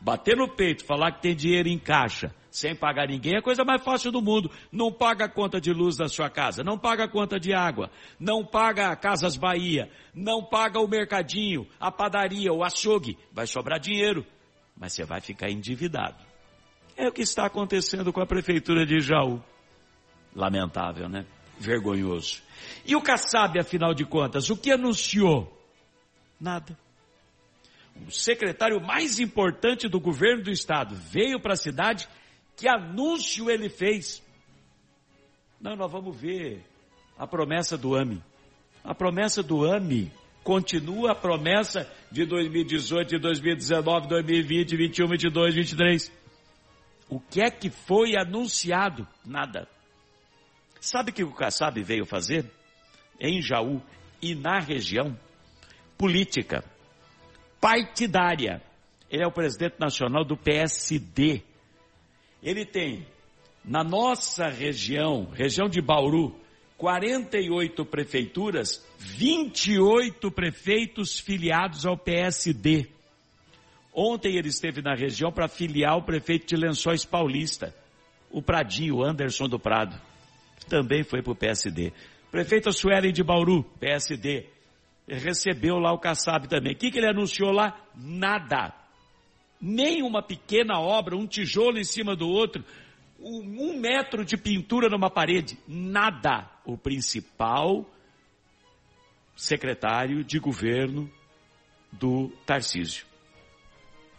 Bater 0.00 0.36
no 0.36 0.48
peito, 0.48 0.84
falar 0.84 1.12
que 1.12 1.22
tem 1.22 1.34
dinheiro 1.34 1.68
em 1.68 1.78
caixa, 1.78 2.34
sem 2.50 2.74
pagar 2.74 3.08
ninguém, 3.08 3.34
é 3.34 3.38
a 3.38 3.42
coisa 3.42 3.64
mais 3.64 3.82
fácil 3.82 4.10
do 4.10 4.20
mundo. 4.20 4.50
Não 4.72 4.92
paga 4.92 5.26
a 5.26 5.28
conta 5.28 5.60
de 5.60 5.72
luz 5.72 5.96
da 5.96 6.08
sua 6.08 6.28
casa, 6.28 6.64
não 6.64 6.78
paga 6.78 7.04
a 7.04 7.08
conta 7.08 7.38
de 7.38 7.52
água, 7.52 7.90
não 8.18 8.44
paga 8.44 8.88
a 8.88 8.96
Casas 8.96 9.36
Bahia, 9.36 9.90
não 10.14 10.44
paga 10.44 10.80
o 10.80 10.88
mercadinho, 10.88 11.66
a 11.78 11.90
padaria, 11.90 12.52
o 12.52 12.64
açougue. 12.64 13.16
Vai 13.32 13.46
sobrar 13.46 13.78
dinheiro, 13.78 14.26
mas 14.76 14.92
você 14.92 15.04
vai 15.04 15.20
ficar 15.20 15.50
endividado. 15.50 16.22
É 16.96 17.08
o 17.08 17.12
que 17.12 17.22
está 17.22 17.46
acontecendo 17.46 18.12
com 18.12 18.20
a 18.20 18.26
prefeitura 18.26 18.84
de 18.84 19.00
Jaú. 19.00 19.42
Lamentável, 20.34 21.08
né? 21.08 21.24
Vergonhoso. 21.58 22.42
E 22.84 22.94
o 22.96 23.02
Kassab, 23.02 23.58
afinal 23.58 23.94
de 23.94 24.04
contas, 24.04 24.50
o 24.50 24.56
que 24.56 24.70
anunciou? 24.70 25.56
Nada 26.40 26.76
o 28.06 28.10
secretário 28.10 28.80
mais 28.80 29.18
importante 29.18 29.88
do 29.88 30.00
governo 30.00 30.44
do 30.44 30.50
estado 30.50 30.94
veio 30.94 31.40
para 31.40 31.54
a 31.54 31.56
cidade, 31.56 32.08
que 32.60 32.68
anúncio 32.68 33.50
ele 33.50 33.70
fez? 33.70 34.22
Não, 35.58 35.74
nós 35.74 35.90
vamos 35.90 36.14
ver 36.14 36.62
a 37.16 37.26
promessa 37.26 37.78
do 37.78 37.96
AMI. 37.96 38.22
A 38.84 38.94
promessa 38.94 39.42
do 39.42 39.64
AMI 39.64 40.12
continua 40.44 41.12
a 41.12 41.14
promessa 41.14 41.90
de 42.12 42.26
2018, 42.26 43.08
de 43.08 43.18
2019, 43.18 44.08
2020, 44.08 44.76
21, 44.76 45.08
22, 45.08 45.54
23. 45.54 46.12
O 47.08 47.18
que 47.18 47.40
é 47.40 47.50
que 47.50 47.70
foi 47.70 48.14
anunciado? 48.14 49.08
Nada. 49.24 49.66
Sabe 50.82 51.10
o 51.10 51.14
que 51.14 51.24
o 51.24 51.32
Kassab 51.32 51.82
veio 51.82 52.04
fazer? 52.04 52.44
Em 53.18 53.40
Jaú 53.40 53.82
e 54.20 54.34
na 54.34 54.58
região? 54.58 55.18
Política 55.96 56.62
partidária. 57.58 58.62
Ele 59.10 59.24
é 59.24 59.26
o 59.26 59.32
presidente 59.32 59.76
nacional 59.80 60.24
do 60.24 60.36
PSD. 60.36 61.42
Ele 62.42 62.64
tem, 62.64 63.06
na 63.64 63.84
nossa 63.84 64.48
região, 64.48 65.28
região 65.32 65.68
de 65.68 65.80
Bauru, 65.80 66.34
48 66.76 67.84
prefeituras, 67.84 68.84
28 68.98 70.30
prefeitos 70.30 71.20
filiados 71.20 71.84
ao 71.84 71.96
PSD. 71.96 72.88
Ontem 73.92 74.36
ele 74.36 74.48
esteve 74.48 74.80
na 74.80 74.94
região 74.94 75.30
para 75.30 75.48
filiar 75.48 75.96
o 75.98 76.02
prefeito 76.02 76.46
de 76.46 76.56
Lençóis 76.56 77.04
Paulista, 77.04 77.74
o 78.30 78.40
Pradinho, 78.40 79.02
Anderson 79.02 79.48
do 79.48 79.58
Prado, 79.58 80.00
que 80.58 80.66
também 80.66 81.02
foi 81.02 81.22
para 81.22 81.32
o 81.32 81.36
PSD. 81.36 81.92
Prefeita 82.30 82.72
Suelen 82.72 83.12
de 83.12 83.22
Bauru, 83.22 83.64
PSD 83.78 84.46
recebeu 85.18 85.78
lá 85.78 85.92
o 85.92 85.98
Kassab 85.98 86.48
também. 86.48 86.72
O 86.72 86.76
que, 86.76 86.90
que 86.90 86.98
ele 86.98 87.08
anunciou 87.08 87.50
lá? 87.50 87.76
Nada. 87.94 88.72
Nem 89.60 90.02
uma 90.02 90.22
pequena 90.22 90.80
obra, 90.80 91.16
um 91.16 91.26
tijolo 91.26 91.78
em 91.78 91.84
cima 91.84 92.16
do 92.16 92.28
outro, 92.28 92.64
um, 93.18 93.78
metro 93.78 94.24
de 94.24 94.36
pintura 94.36 94.88
numa 94.88 95.10
parede. 95.10 95.58
Nada. 95.68 96.50
O 96.64 96.76
principal 96.76 97.86
secretário 99.36 100.24
de 100.24 100.38
governo 100.38 101.10
do 101.92 102.28
Tarcísio. 102.46 103.06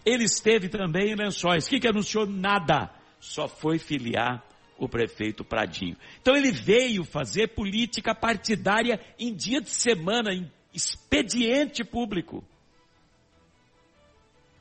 Ele 0.05 0.23
esteve 0.23 0.67
também 0.67 1.11
em 1.11 1.15
Lençóis. 1.15 1.65
O 1.65 1.69
que, 1.69 1.79
que 1.79 1.87
anunciou? 1.87 2.25
Nada. 2.25 2.91
Só 3.19 3.47
foi 3.47 3.77
filiar 3.77 4.43
o 4.77 4.89
prefeito 4.89 5.43
Pradinho. 5.43 5.95
Então 6.19 6.35
ele 6.35 6.51
veio 6.51 7.03
fazer 7.03 7.49
política 7.49 8.15
partidária 8.15 8.99
em 9.19 9.33
dia 9.33 9.61
de 9.61 9.69
semana, 9.69 10.33
em 10.33 10.51
expediente 10.73 11.83
público. 11.83 12.43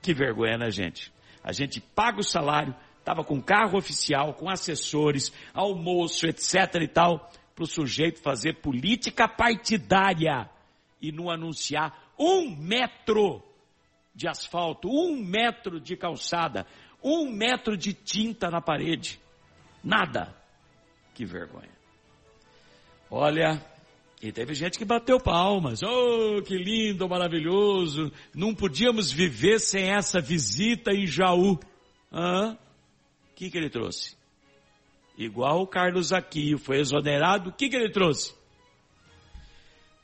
Que 0.03 0.15
vergonha, 0.15 0.57
né, 0.57 0.71
gente? 0.71 1.13
A 1.43 1.53
gente 1.53 1.81
paga 1.81 2.21
o 2.21 2.25
salário, 2.25 2.75
estava 2.99 3.25
com 3.25 3.41
carro 3.41 3.79
oficial, 3.79 4.35
com 4.35 4.49
assessores, 4.49 5.33
almoço, 5.53 6.27
etc 6.27 6.75
e 6.81 6.89
tal, 6.89 7.31
para 7.55 7.65
o 7.65 7.67
sujeito 7.67 8.21
fazer 8.21 8.61
política 8.61 9.29
partidária 9.29 10.49
e 11.01 11.11
não 11.11 11.31
anunciar 11.31 12.13
um 12.19 12.55
metro 12.55 13.43
de 14.15 14.29
asfalto, 14.29 14.89
um 14.89 15.17
metro 15.17 15.81
de 15.81 15.97
calçada, 15.97 16.67
um 17.03 17.31
metro 17.31 17.77
de 17.77 17.95
tinta 17.95 18.51
na 18.51 18.61
parede. 18.61 19.21
Nada. 19.83 20.35
Que 21.15 21.25
vergonha. 21.25 21.71
Olha, 23.11 23.61
e 24.23 24.31
teve 24.31 24.53
gente 24.55 24.79
que 24.79 24.85
bateu 24.85 25.19
palmas. 25.19 25.83
Oh, 25.83 26.43
que 26.43 26.55
lindo, 26.57 27.09
maravilhoso. 27.09 28.13
Não 28.35 28.55
podíamos 28.55 29.11
viver 29.11 29.59
sem 29.59 29.91
essa 29.91 30.21
visita 30.21 30.93
em 30.93 31.07
Jaú. 31.07 31.59
O 32.13 32.57
que, 33.35 33.51
que 33.51 33.57
ele 33.57 33.71
trouxe? 33.71 34.15
Igual 35.17 35.63
o 35.63 35.67
Carlos 35.67 36.13
Aquio 36.13 36.59
foi 36.59 36.81
exonerado, 36.81 37.51
o 37.51 37.53
que, 37.53 37.69
que 37.69 37.77
ele 37.77 37.91
trouxe? 37.91 38.35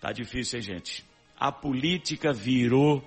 Tá 0.00 0.12
difícil, 0.12 0.58
hein, 0.58 0.62
gente? 0.62 1.04
A 1.38 1.52
política 1.52 2.32
virou 2.32 3.04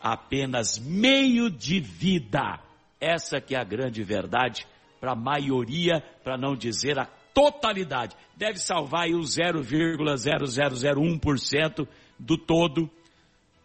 apenas 0.00 0.78
meio 0.78 1.50
de 1.50 1.80
vida. 1.80 2.60
Essa 3.00 3.40
que 3.40 3.54
é 3.54 3.58
a 3.58 3.64
grande 3.64 4.02
verdade 4.02 4.66
para 5.00 5.12
a 5.12 5.16
maioria, 5.16 6.02
para 6.22 6.36
não 6.36 6.54
dizer 6.54 6.98
a 6.98 7.08
totalidade. 7.34 8.16
Deve 8.36 8.58
salvar 8.58 9.04
aí 9.04 9.14
o 9.14 9.20
0,0001% 9.20 11.88
do 12.18 12.36
todo 12.36 12.90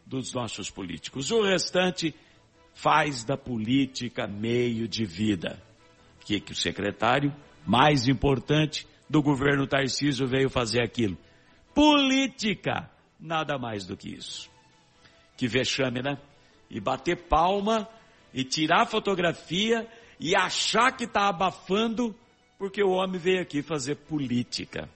dos 0.05 0.33
nossos 0.33 0.69
políticos. 0.69 1.31
O 1.31 1.41
restante 1.41 2.13
faz 2.73 3.23
da 3.23 3.37
política 3.37 4.27
meio 4.27 4.87
de 4.87 5.05
vida. 5.05 5.61
Que, 6.21 6.39
que 6.39 6.51
o 6.51 6.55
secretário 6.55 7.33
mais 7.65 8.07
importante 8.07 8.87
do 9.09 9.21
governo 9.21 9.67
Tarcísio 9.67 10.27
veio 10.27 10.49
fazer 10.49 10.81
aquilo? 10.81 11.17
Política. 11.73 12.89
Nada 13.19 13.57
mais 13.57 13.85
do 13.85 13.97
que 13.97 14.09
isso. 14.09 14.49
Que 15.37 15.47
vexame, 15.47 16.01
né? 16.01 16.17
E 16.69 16.79
bater 16.79 17.27
palma 17.27 17.87
e 18.33 18.43
tirar 18.43 18.85
fotografia 18.85 19.87
e 20.19 20.35
achar 20.35 20.91
que 20.91 21.05
está 21.05 21.29
abafando 21.29 22.15
porque 22.57 22.83
o 22.83 22.91
homem 22.91 23.19
veio 23.19 23.41
aqui 23.41 23.61
fazer 23.61 23.95
política. 23.95 24.89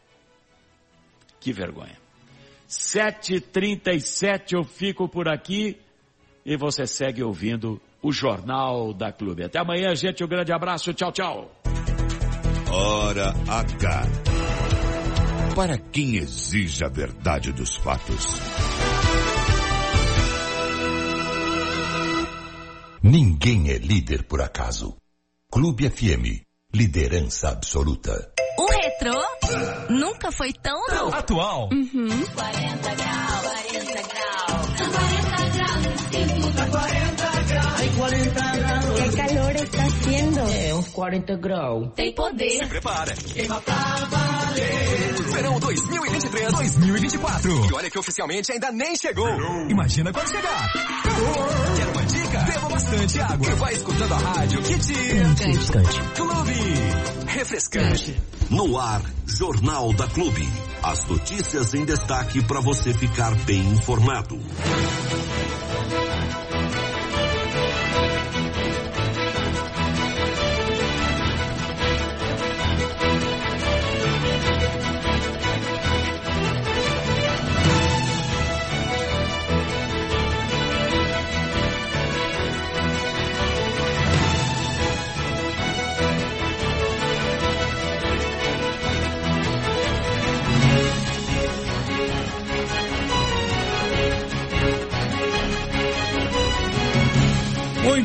Que 1.39 1.53
vergonha. 1.53 1.97
7h37 2.67 4.53
eu 4.53 4.63
fico 4.63 5.07
por 5.07 5.27
aqui 5.27 5.77
e 6.45 6.55
você 6.55 6.85
segue 6.85 7.23
ouvindo 7.23 7.81
o 8.01 8.11
Jornal 8.11 8.93
da 8.93 9.11
Clube. 9.11 9.43
Até 9.43 9.59
amanhã, 9.59 9.95
gente. 9.95 10.23
Um 10.23 10.27
grande 10.27 10.53
abraço. 10.53 10.93
Tchau, 10.93 11.11
tchau. 11.11 11.51
Hora 12.71 13.33
H. 13.47 14.03
Para 15.55 15.77
quem 15.77 16.17
exige 16.17 16.85
a 16.85 16.89
verdade 16.89 17.51
dos 17.51 17.75
fatos. 17.75 18.39
Ninguém 23.01 23.71
é 23.71 23.77
líder 23.77 24.23
por 24.23 24.41
acaso. 24.41 24.95
Clube 25.51 25.89
FM 25.89 26.48
Liderança 26.71 27.49
absoluta. 27.49 28.31
O 28.59 28.65
retrô 28.67 29.19
nunca 29.89 30.31
foi 30.31 30.53
tão 30.53 30.79
atual. 31.11 31.67
Uhum. 31.73 32.07
40 32.35 32.95
graus, 32.95 33.41
40 33.41 33.93
graus. 34.07 34.48
40 40.99 41.37
graus. 41.37 41.91
Tem 41.95 42.13
poder. 42.13 42.67
Prepara. 42.67 43.15
Queima 43.15 43.61
pra 43.61 43.73
valer. 43.73 45.13
Verão 45.31 45.57
2023, 45.57 46.51
2024. 46.51 47.51
E 47.51 47.73
olha 47.73 47.89
que 47.89 47.97
oficialmente 47.97 48.51
ainda 48.51 48.69
nem 48.69 48.97
chegou. 48.97 49.29
Imagina 49.69 50.11
quando 50.11 50.27
chegar. 50.27 50.73
Quer 50.73 51.87
uma 51.87 52.03
dica? 52.03 52.39
Beba 52.39 52.67
bastante 52.67 53.21
água. 53.21 53.47
E 53.49 53.55
vai 53.55 53.73
escutando 53.75 54.13
a 54.13 54.17
rádio 54.17 54.61
que 54.61 54.77
te... 54.77 54.93
Refrescante. 54.93 56.01
Clube. 56.15 56.53
Refrescante. 57.27 58.21
No 58.49 58.77
ar, 58.77 59.01
Jornal 59.25 59.93
da 59.93 60.07
Clube. 60.07 60.49
As 60.83 61.05
notícias 61.05 61.73
em 61.75 61.85
destaque 61.85 62.43
para 62.43 62.59
você 62.59 62.93
ficar 62.93 63.33
bem 63.45 63.61
informado. 63.61 64.37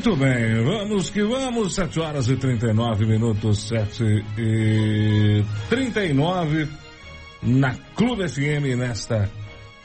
Muito 0.05 0.21
bem, 0.23 0.62
vamos 0.62 1.09
que 1.09 1.23
vamos, 1.23 1.75
7 1.77 1.99
horas 1.99 2.29
e 2.29 2.37
39 2.37 3.07
minutos, 3.07 3.69
7 3.69 4.05
e 4.37 5.43
39 5.71 6.69
na 7.43 7.75
Clube 7.97 8.29
FM 8.29 8.77
nesta 8.77 9.31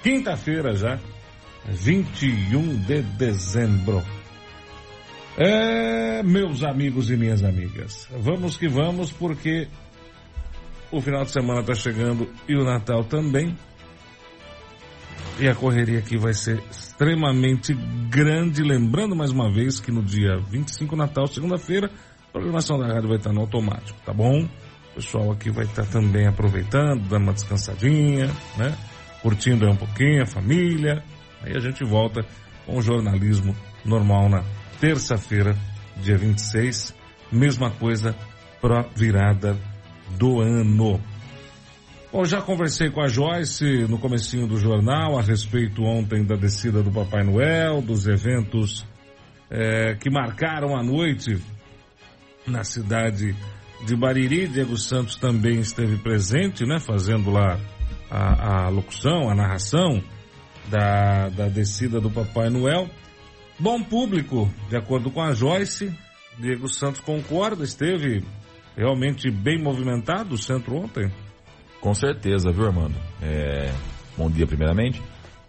quinta-feira 0.04 0.76
já, 0.76 1.00
21 1.70 2.80
de 2.80 3.02
dezembro. 3.02 4.04
É, 5.38 6.22
meus 6.22 6.64
amigos 6.64 7.10
e 7.10 7.16
minhas 7.16 7.42
amigas, 7.42 8.10
vamos 8.20 8.58
que 8.58 8.68
vamos 8.68 9.14
porque 9.14 9.70
o 10.92 11.00
final 11.00 11.24
de 11.24 11.32
semana 11.32 11.62
está 11.62 11.76
chegando 11.76 12.30
e 12.46 12.58
o 12.58 12.66
Natal 12.66 13.06
também. 13.06 13.56
E 15.42 15.48
a 15.48 15.56
correria 15.56 16.00
aqui 16.00 16.18
vai 16.18 16.34
ser 16.34 16.62
extremamente 16.70 17.74
grande. 18.10 18.62
Lembrando 18.62 19.16
mais 19.16 19.32
uma 19.32 19.50
vez 19.50 19.80
que 19.80 19.90
no 19.90 20.04
dia 20.04 20.38
25 20.38 20.98
Natal, 20.98 21.28
segunda-feira, 21.28 21.90
a 22.28 22.32
programação 22.32 22.78
da 22.78 22.88
rádio 22.88 23.08
vai 23.08 23.18
estar 23.18 23.32
no 23.32 23.40
automático, 23.40 23.98
tá 24.06 24.12
bom? 24.12 24.44
O 24.92 24.96
pessoal 24.96 25.32
aqui 25.32 25.50
vai 25.50 25.64
estar 25.64 25.86
também 25.86 26.28
aproveitando, 26.28 27.08
dando 27.08 27.24
uma 27.24 27.32
descansadinha, 27.32 28.28
né? 28.58 28.78
Curtindo 29.22 29.66
aí 29.66 29.72
um 29.72 29.78
pouquinho 29.78 30.24
a 30.24 30.26
família. 30.26 31.02
Aí 31.42 31.56
a 31.56 31.60
gente 31.62 31.86
volta 31.86 32.26
com 32.66 32.78
o 32.78 32.82
jornalismo 32.82 33.56
normal 33.86 34.28
na 34.28 34.44
terça-feira, 34.82 35.56
dia 36.04 36.18
26. 36.18 36.94
Mesma 37.32 37.72
coisa 37.72 38.14
para 38.60 38.82
virada 38.94 39.58
do 40.18 40.42
ano. 40.42 41.00
Bom, 42.12 42.26
já 42.26 42.42
conversei 42.42 42.90
com 42.90 43.02
a 43.02 43.08
Joyce 43.08 43.86
no 43.88 44.00
comecinho 44.00 44.48
do 44.48 44.58
jornal 44.58 45.20
a 45.20 45.22
respeito 45.22 45.84
ontem 45.84 46.26
da 46.26 46.36
descida 46.36 46.82
do 46.82 46.90
Papai 46.90 47.24
Noel, 47.24 47.84
dos 47.84 48.08
eventos 48.08 48.84
é, 49.48 49.94
que 49.94 50.10
marcaram 50.10 50.76
a 50.76 50.82
noite 50.82 51.40
na 52.48 52.64
cidade 52.64 53.36
de 53.86 53.96
Bariri. 53.96 54.48
Diego 54.48 54.76
Santos 54.76 55.18
também 55.18 55.60
esteve 55.60 55.98
presente, 55.98 56.66
né, 56.66 56.80
fazendo 56.80 57.30
lá 57.30 57.60
a, 58.10 58.66
a 58.66 58.70
locução, 58.70 59.30
a 59.30 59.36
narração 59.36 60.02
da, 60.68 61.30
da 61.30 61.48
descida 61.48 62.02
do 62.02 62.10
Papai 62.10 62.50
Noel. 62.50 62.90
Bom 63.60 63.84
público, 63.84 64.52
de 64.68 64.76
acordo 64.76 65.12
com 65.12 65.22
a 65.22 65.34
Joyce. 65.34 65.96
Diego 66.40 66.68
Santos 66.68 67.02
concorda, 67.02 67.64
esteve 67.64 68.24
realmente 68.76 69.30
bem 69.30 69.62
movimentado 69.62 70.34
o 70.34 70.40
centro 70.40 70.76
ontem. 70.76 71.12
Com 71.82 71.94
certeza, 71.94 72.52
viu, 72.52 72.68
Armando? 72.68 72.96
É, 73.22 73.72
bom 74.18 74.30
dia, 74.30 74.46
primeiramente. 74.46 75.02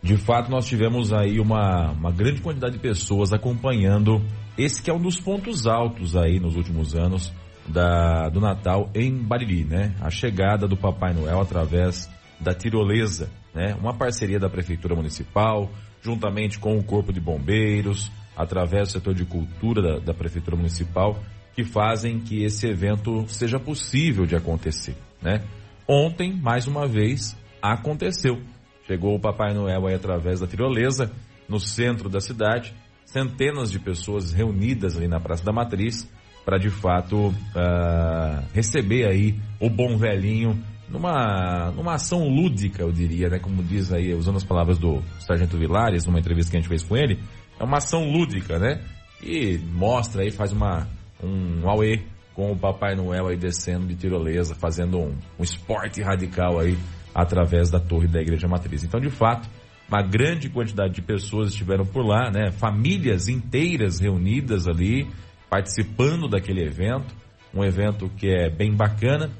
De 0.02 0.16
fato, 0.16 0.50
nós 0.50 0.66
tivemos 0.66 1.12
aí 1.12 1.40
uma, 1.40 1.90
uma 1.90 2.12
grande 2.12 2.40
quantidade 2.40 2.74
de 2.74 2.78
pessoas 2.78 3.32
acompanhando 3.32 4.22
esse 4.56 4.82
que 4.82 4.90
é 4.90 4.94
um 4.94 5.00
dos 5.00 5.20
pontos 5.20 5.66
altos 5.66 6.16
aí 6.16 6.38
nos 6.38 6.56
últimos 6.56 6.94
anos 6.94 7.32
da, 7.66 8.28
do 8.28 8.40
Natal 8.40 8.90
em 8.94 9.12
Bariri, 9.12 9.64
né? 9.64 9.94
A 10.00 10.08
chegada 10.08 10.66
do 10.66 10.76
Papai 10.76 11.12
Noel 11.12 11.40
através 11.40 12.08
da 12.38 12.54
tirolesa, 12.54 13.28
né? 13.54 13.74
Uma 13.74 13.92
parceria 13.92 14.38
da 14.38 14.48
Prefeitura 14.48 14.94
Municipal, 14.94 15.70
juntamente 16.00 16.58
com 16.58 16.78
o 16.78 16.84
Corpo 16.84 17.12
de 17.12 17.20
Bombeiros, 17.20 18.10
através 18.36 18.88
do 18.88 18.92
setor 18.92 19.14
de 19.14 19.24
cultura 19.24 19.82
da, 19.82 19.98
da 19.98 20.14
Prefeitura 20.14 20.56
Municipal, 20.56 21.18
que 21.54 21.64
fazem 21.64 22.20
que 22.20 22.42
esse 22.42 22.66
evento 22.66 23.24
seja 23.28 23.58
possível 23.58 24.24
de 24.24 24.36
acontecer, 24.36 24.96
né? 25.20 25.42
Ontem, 25.88 26.32
mais 26.32 26.66
uma 26.66 26.86
vez, 26.86 27.36
aconteceu. 27.60 28.40
Chegou 28.86 29.14
o 29.14 29.20
Papai 29.20 29.54
Noel 29.54 29.86
aí 29.86 29.94
através 29.94 30.40
da 30.40 30.46
tirolesa, 30.46 31.10
no 31.48 31.58
centro 31.58 32.08
da 32.08 32.20
cidade, 32.20 32.74
centenas 33.04 33.70
de 33.70 33.78
pessoas 33.78 34.32
reunidas 34.32 34.96
ali 34.96 35.08
na 35.08 35.20
Praça 35.20 35.44
da 35.44 35.52
Matriz, 35.52 36.08
para 36.44 36.58
de 36.58 36.70
fato 36.70 37.28
uh, 37.28 38.44
receber 38.54 39.06
aí 39.06 39.38
o 39.60 39.68
bom 39.68 39.96
velhinho 39.96 40.58
numa, 40.88 41.70
numa 41.70 41.94
ação 41.94 42.28
lúdica, 42.28 42.82
eu 42.82 42.90
diria, 42.90 43.28
né? 43.28 43.38
Como 43.38 43.62
diz 43.62 43.92
aí, 43.92 44.12
usando 44.12 44.36
as 44.36 44.44
palavras 44.44 44.78
do 44.78 45.02
Sargento 45.20 45.56
Vilares, 45.56 46.04
numa 46.04 46.18
entrevista 46.18 46.50
que 46.50 46.56
a 46.56 46.60
gente 46.60 46.68
fez 46.68 46.82
com 46.82 46.96
ele, 46.96 47.18
é 47.58 47.64
uma 47.64 47.78
ação 47.78 48.10
lúdica, 48.10 48.58
né? 48.58 48.82
E 49.22 49.58
mostra 49.58 50.22
aí, 50.22 50.30
faz 50.30 50.52
uma, 50.52 50.88
um 51.22 51.68
auê 51.68 52.00
com 52.34 52.52
o 52.52 52.58
Papai 52.58 52.94
Noel 52.94 53.28
aí 53.28 53.36
descendo 53.36 53.86
de 53.86 53.96
tirolesa, 53.96 54.54
fazendo 54.54 54.98
um, 54.98 55.16
um 55.38 55.42
esporte 55.42 56.02
radical 56.02 56.58
aí 56.58 56.76
através 57.14 57.70
da 57.70 57.80
torre 57.80 58.06
da 58.06 58.20
Igreja 58.20 58.48
Matriz. 58.48 58.84
Então, 58.84 59.00
de 59.00 59.10
fato, 59.10 59.48
uma 59.88 60.02
grande 60.02 60.48
quantidade 60.48 60.94
de 60.94 61.02
pessoas 61.02 61.48
estiveram 61.48 61.84
por 61.84 62.06
lá, 62.06 62.30
né? 62.30 62.52
Famílias 62.52 63.28
inteiras 63.28 63.98
reunidas 63.98 64.68
ali, 64.68 65.08
participando 65.48 66.28
daquele 66.28 66.64
evento. 66.64 67.14
Um 67.52 67.64
evento 67.64 68.08
que 68.16 68.28
é 68.28 68.48
bem 68.48 68.72
bacana 68.72 69.30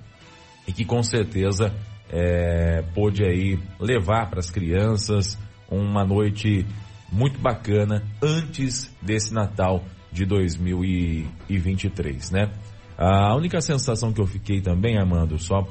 e 0.67 0.73
que 0.73 0.85
com 0.85 1.01
certeza 1.03 1.73
é, 2.11 2.83
pôde 2.93 3.25
aí 3.25 3.57
levar 3.79 4.29
para 4.29 4.41
as 4.41 4.51
crianças 4.51 5.39
uma 5.71 6.05
noite 6.05 6.67
muito 7.13 7.39
bacana 7.39 8.03
antes 8.21 8.93
desse 9.01 9.33
Natal 9.33 9.85
de 10.13 10.25
2023, 10.25 12.33
né? 12.33 12.51
A 13.01 13.35
única 13.35 13.63
sensação 13.63 14.13
que 14.13 14.21
eu 14.21 14.27
fiquei 14.27 14.61
também, 14.61 14.99
Armando, 14.99 15.39
só 15.39 15.67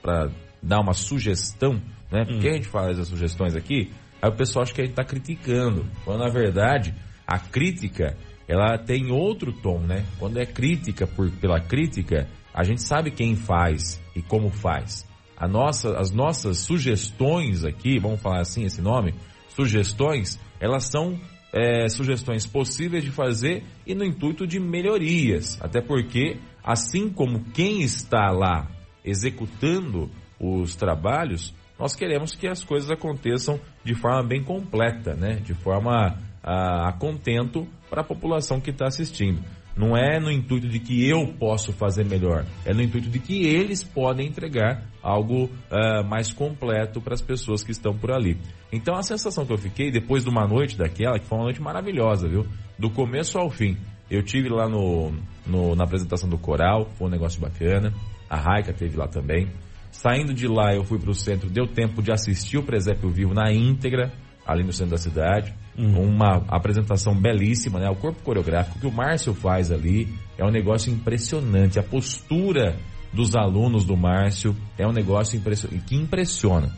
para 0.00 0.30
dar 0.62 0.80
uma 0.80 0.94
sugestão, 0.94 1.74
né? 2.10 2.24
Porque 2.24 2.48
hum. 2.48 2.52
a 2.52 2.54
gente 2.54 2.68
faz 2.68 2.98
as 2.98 3.08
sugestões 3.08 3.54
aqui, 3.54 3.92
aí 4.22 4.30
o 4.30 4.34
pessoal 4.34 4.62
acha 4.62 4.72
que 4.72 4.80
a 4.80 4.84
gente 4.84 4.92
está 4.92 5.04
criticando. 5.04 5.86
Quando 6.06 6.20
na 6.20 6.30
verdade 6.30 6.94
a 7.26 7.38
crítica 7.38 8.16
ela 8.48 8.78
tem 8.78 9.12
outro 9.12 9.52
tom, 9.52 9.80
né? 9.80 10.06
Quando 10.18 10.38
é 10.38 10.46
crítica 10.46 11.06
por, 11.06 11.30
pela 11.32 11.60
crítica, 11.60 12.26
a 12.54 12.64
gente 12.64 12.80
sabe 12.80 13.10
quem 13.10 13.36
faz 13.36 14.02
e 14.16 14.22
como 14.22 14.48
faz. 14.48 15.06
A 15.36 15.46
nossa, 15.46 15.98
as 15.98 16.10
nossas 16.10 16.60
sugestões 16.60 17.62
aqui, 17.62 17.98
vamos 17.98 18.22
falar 18.22 18.40
assim 18.40 18.64
esse 18.64 18.80
nome, 18.80 19.14
sugestões, 19.50 20.40
elas 20.58 20.84
são 20.84 21.20
é, 21.52 21.88
sugestões 21.88 22.46
possíveis 22.46 23.04
de 23.04 23.10
fazer 23.10 23.64
e 23.86 23.94
no 23.94 24.04
intuito 24.04 24.46
de 24.46 24.58
melhorias. 24.58 25.58
Até 25.60 25.80
porque 25.80 26.38
assim 26.64 27.08
como 27.10 27.44
quem 27.52 27.82
está 27.82 28.30
lá 28.30 28.68
executando 29.04 30.10
os 30.38 30.74
trabalhos, 30.74 31.54
nós 31.78 31.94
queremos 31.94 32.34
que 32.34 32.46
as 32.46 32.62
coisas 32.62 32.90
aconteçam 32.90 33.58
de 33.84 33.94
forma 33.94 34.22
bem 34.22 34.42
completa, 34.42 35.14
né? 35.14 35.36
De 35.36 35.54
forma 35.54 36.18
a, 36.42 36.88
a 36.88 36.92
contento 36.92 37.66
para 37.88 38.02
a 38.02 38.04
população 38.04 38.60
que 38.60 38.70
está 38.70 38.86
assistindo. 38.86 39.42
Não 39.76 39.96
é 39.96 40.20
no 40.20 40.30
intuito 40.30 40.68
de 40.68 40.78
que 40.78 41.08
eu 41.08 41.28
posso 41.38 41.72
fazer 41.72 42.04
melhor, 42.04 42.44
é 42.66 42.74
no 42.74 42.82
intuito 42.82 43.08
de 43.08 43.18
que 43.18 43.46
eles 43.46 43.82
podem 43.82 44.26
entregar 44.26 44.82
algo 45.02 45.44
uh, 45.44 46.04
mais 46.06 46.32
completo 46.32 47.00
para 47.00 47.14
as 47.14 47.22
pessoas 47.22 47.62
que 47.62 47.70
estão 47.70 47.96
por 47.96 48.10
ali. 48.10 48.36
Então 48.70 48.94
a 48.94 49.02
sensação 49.02 49.46
que 49.46 49.52
eu 49.52 49.58
fiquei 49.58 49.90
depois 49.90 50.24
de 50.24 50.28
uma 50.28 50.46
noite 50.46 50.76
daquela, 50.76 51.18
que 51.18 51.24
foi 51.24 51.38
uma 51.38 51.44
noite 51.44 51.62
maravilhosa, 51.62 52.28
viu? 52.28 52.44
Do 52.78 52.90
começo 52.90 53.38
ao 53.38 53.48
fim. 53.48 53.76
Eu 54.10 54.22
tive 54.22 54.48
lá 54.48 54.68
no, 54.68 55.12
no, 55.46 55.74
na 55.74 55.84
apresentação 55.84 56.28
do 56.28 56.38
coral, 56.38 56.90
foi 56.96 57.08
um 57.08 57.10
negócio 57.10 57.40
bacana. 57.40 57.92
A 58.28 58.36
Raika 58.36 58.72
teve 58.72 58.96
lá 58.96 59.08
também. 59.08 59.48
Saindo 59.90 60.32
de 60.32 60.46
lá, 60.46 60.74
eu 60.74 60.84
fui 60.84 60.98
para 60.98 61.10
o 61.10 61.14
centro, 61.14 61.50
deu 61.50 61.66
tempo 61.66 62.00
de 62.00 62.12
assistir 62.12 62.58
o 62.58 62.62
presépio 62.62 63.10
vivo 63.10 63.34
na 63.34 63.52
íntegra. 63.52 64.12
ali 64.46 64.64
no 64.64 64.72
centro 64.72 64.92
da 64.92 64.98
cidade. 64.98 65.54
Uma 65.76 66.44
apresentação 66.48 67.14
belíssima, 67.14 67.78
né? 67.78 67.88
O 67.88 67.96
corpo 67.96 68.22
coreográfico 68.22 68.78
que 68.80 68.86
o 68.86 68.92
Márcio 68.92 69.32
faz 69.32 69.70
ali 69.70 70.08
é 70.36 70.44
um 70.44 70.50
negócio 70.50 70.92
impressionante. 70.92 71.78
A 71.78 71.82
postura 71.82 72.76
dos 73.12 73.34
alunos 73.34 73.84
do 73.84 73.96
Márcio 73.96 74.54
é 74.78 74.86
um 74.86 74.92
negócio 74.92 75.38
impression... 75.38 75.68
que 75.86 75.96
impressiona. 75.96 76.70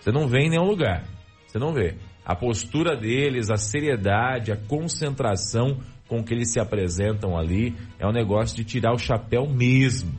Você 0.00 0.10
não 0.10 0.28
vê 0.28 0.40
em 0.46 0.50
nenhum 0.50 0.66
lugar. 0.66 1.04
Você 1.46 1.58
não 1.58 1.72
vê. 1.72 1.96
A 2.24 2.34
postura 2.34 2.96
deles, 2.96 3.50
a 3.50 3.56
seriedade, 3.56 4.52
a 4.52 4.56
concentração 4.56 5.78
com 6.10 6.24
que 6.24 6.34
eles 6.34 6.52
se 6.52 6.58
apresentam 6.58 7.38
ali 7.38 7.72
é 7.96 8.06
um 8.06 8.12
negócio 8.12 8.56
de 8.56 8.64
tirar 8.64 8.92
o 8.92 8.98
chapéu 8.98 9.48
mesmo. 9.48 10.12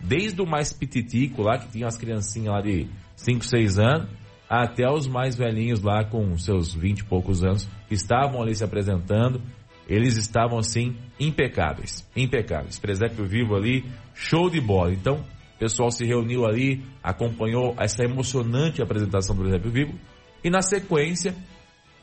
Desde 0.00 0.40
o 0.40 0.46
mais 0.46 0.72
pititico 0.72 1.42
lá, 1.42 1.58
que 1.58 1.70
tinha 1.70 1.86
as 1.86 1.98
criancinhas 1.98 2.54
lá 2.54 2.62
de 2.62 2.88
5, 3.14 3.44
6 3.44 3.78
anos, 3.78 4.08
até 4.48 4.90
os 4.90 5.06
mais 5.06 5.36
velhinhos 5.36 5.82
lá 5.82 6.02
com 6.02 6.36
seus 6.38 6.74
20 6.74 7.00
e 7.00 7.04
poucos 7.04 7.44
anos, 7.44 7.68
que 7.88 7.94
estavam 7.94 8.40
ali 8.40 8.54
se 8.54 8.64
apresentando, 8.64 9.40
eles 9.86 10.16
estavam 10.16 10.58
assim 10.58 10.96
impecáveis, 11.20 12.08
impecáveis. 12.16 12.78
Presépio 12.78 13.26
vivo 13.26 13.54
ali, 13.54 13.84
show 14.14 14.48
de 14.48 14.60
bola. 14.62 14.94
Então, 14.94 15.16
o 15.56 15.58
pessoal 15.58 15.90
se 15.90 16.06
reuniu 16.06 16.46
ali, 16.46 16.82
acompanhou 17.02 17.74
essa 17.78 18.02
emocionante 18.02 18.80
apresentação 18.80 19.36
do 19.36 19.42
Presépio 19.42 19.70
vivo 19.70 19.94
e 20.42 20.48
na 20.48 20.62
sequência, 20.62 21.34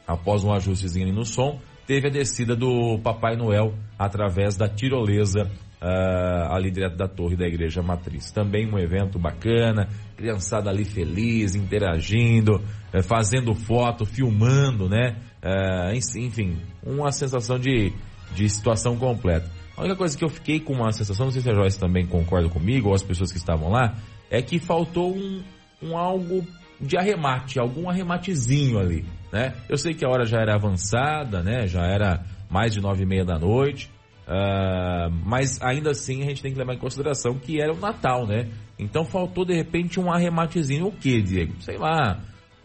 após 0.05 0.43
um 0.43 0.53
ajustezinho 0.53 1.07
ali 1.07 1.15
no 1.15 1.25
som, 1.25 1.59
teve 1.91 2.07
a 2.07 2.09
descida 2.09 2.55
do 2.55 2.97
Papai 2.99 3.35
Noel 3.35 3.73
através 3.99 4.55
da 4.55 4.65
tirolesa 4.69 5.41
uh, 5.41 6.53
ali 6.53 6.71
direto 6.71 6.95
da 6.95 7.05
torre 7.05 7.35
da 7.35 7.45
igreja 7.45 7.83
matriz. 7.83 8.31
Também 8.31 8.65
um 8.65 8.79
evento 8.79 9.19
bacana, 9.19 9.89
criançada 10.15 10.69
ali 10.69 10.85
feliz, 10.85 11.53
interagindo, 11.53 12.55
uh, 12.55 13.03
fazendo 13.03 13.53
foto, 13.53 14.05
filmando, 14.05 14.87
né? 14.87 15.17
Uh, 15.43 16.17
enfim, 16.17 16.61
uma 16.81 17.11
sensação 17.11 17.59
de, 17.59 17.91
de 18.33 18.47
situação 18.47 18.95
completa. 18.95 19.51
A 19.75 19.81
única 19.81 19.97
coisa 19.97 20.17
que 20.17 20.23
eu 20.23 20.29
fiquei 20.29 20.61
com 20.61 20.71
uma 20.71 20.93
sensação, 20.93 21.25
não 21.25 21.33
sei 21.33 21.41
se 21.41 21.49
a 21.49 21.53
Joyce 21.53 21.77
também 21.77 22.07
concorda 22.07 22.47
comigo, 22.47 22.87
ou 22.87 22.95
as 22.95 23.03
pessoas 23.03 23.33
que 23.33 23.37
estavam 23.37 23.69
lá, 23.69 23.97
é 24.29 24.41
que 24.41 24.59
faltou 24.59 25.13
um, 25.13 25.43
um 25.83 25.97
algo 25.97 26.47
de 26.81 26.97
arremate, 26.97 27.59
algum 27.59 27.89
arrematezinho 27.89 28.79
ali, 28.79 29.05
né? 29.31 29.53
Eu 29.69 29.77
sei 29.77 29.93
que 29.93 30.05
a 30.05 30.09
hora 30.09 30.25
já 30.25 30.39
era 30.39 30.55
avançada, 30.55 31.43
né? 31.43 31.67
Já 31.67 31.83
era 31.83 32.25
mais 32.49 32.73
de 32.73 32.81
nove 32.81 33.03
e 33.03 33.05
meia 33.05 33.23
da 33.23 33.37
noite, 33.37 33.89
uh, 34.27 35.11
mas 35.25 35.61
ainda 35.61 35.91
assim 35.91 36.23
a 36.23 36.25
gente 36.25 36.41
tem 36.41 36.51
que 36.51 36.57
levar 36.57 36.73
em 36.73 36.79
consideração 36.79 37.35
que 37.35 37.61
era 37.61 37.73
o 37.73 37.79
Natal, 37.79 38.25
né? 38.25 38.49
Então 38.77 39.05
faltou 39.05 39.45
de 39.45 39.53
repente 39.53 39.99
um 39.99 40.11
arrematezinho. 40.11 40.87
O 40.87 40.91
que, 40.91 41.21
Diego? 41.21 41.53
Sei 41.61 41.77
lá, 41.77 42.19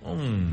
um 0.05 0.51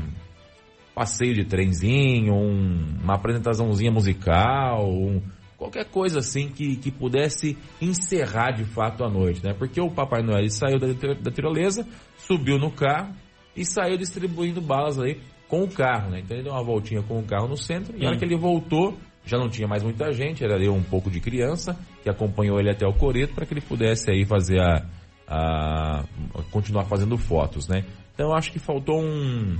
passeio 0.94 1.34
de 1.34 1.44
trenzinho, 1.44 2.34
um, 2.34 2.98
uma 3.02 3.14
apresentaçãozinha 3.14 3.90
musical, 3.90 4.88
um, 4.88 5.20
qualquer 5.56 5.86
coisa 5.86 6.20
assim 6.20 6.48
que, 6.48 6.76
que 6.76 6.90
pudesse 6.90 7.56
encerrar 7.80 8.52
de 8.52 8.64
fato 8.64 9.02
a 9.02 9.10
noite, 9.10 9.42
né? 9.44 9.52
Porque 9.54 9.80
o 9.80 9.90
Papai 9.90 10.22
Noel 10.22 10.48
saiu 10.50 10.78
da, 10.78 10.86
da 11.14 11.30
tirolesa, 11.30 11.86
subiu 12.18 12.58
no 12.58 12.70
carro, 12.70 13.14
e 13.56 13.64
saiu 13.64 13.96
distribuindo 13.96 14.60
balas 14.60 14.98
aí 14.98 15.20
com 15.48 15.62
o 15.62 15.68
carro, 15.68 16.10
né? 16.10 16.20
Então 16.20 16.36
ele 16.36 16.44
deu 16.44 16.52
uma 16.52 16.64
voltinha 16.64 17.02
com 17.02 17.18
o 17.18 17.22
carro 17.22 17.48
no 17.48 17.56
centro 17.56 17.94
e 17.96 18.02
na 18.02 18.08
hora 18.08 18.18
que 18.18 18.24
ele 18.24 18.36
voltou, 18.36 18.96
já 19.24 19.38
não 19.38 19.48
tinha 19.48 19.68
mais 19.68 19.82
muita 19.82 20.12
gente, 20.12 20.44
era 20.44 20.54
ali 20.54 20.68
um 20.68 20.82
pouco 20.82 21.10
de 21.10 21.20
criança 21.20 21.78
que 22.02 22.10
acompanhou 22.10 22.58
ele 22.58 22.70
até 22.70 22.86
o 22.86 22.92
coreto 22.92 23.34
para 23.34 23.46
que 23.46 23.54
ele 23.54 23.60
pudesse 23.60 24.10
aí 24.10 24.24
fazer 24.24 24.60
a, 24.60 24.84
a, 25.28 26.04
continuar 26.50 26.84
fazendo 26.84 27.16
fotos, 27.16 27.68
né? 27.68 27.84
Então 28.14 28.28
eu 28.28 28.34
acho 28.34 28.52
que 28.52 28.58
faltou 28.58 29.00
um 29.00 29.58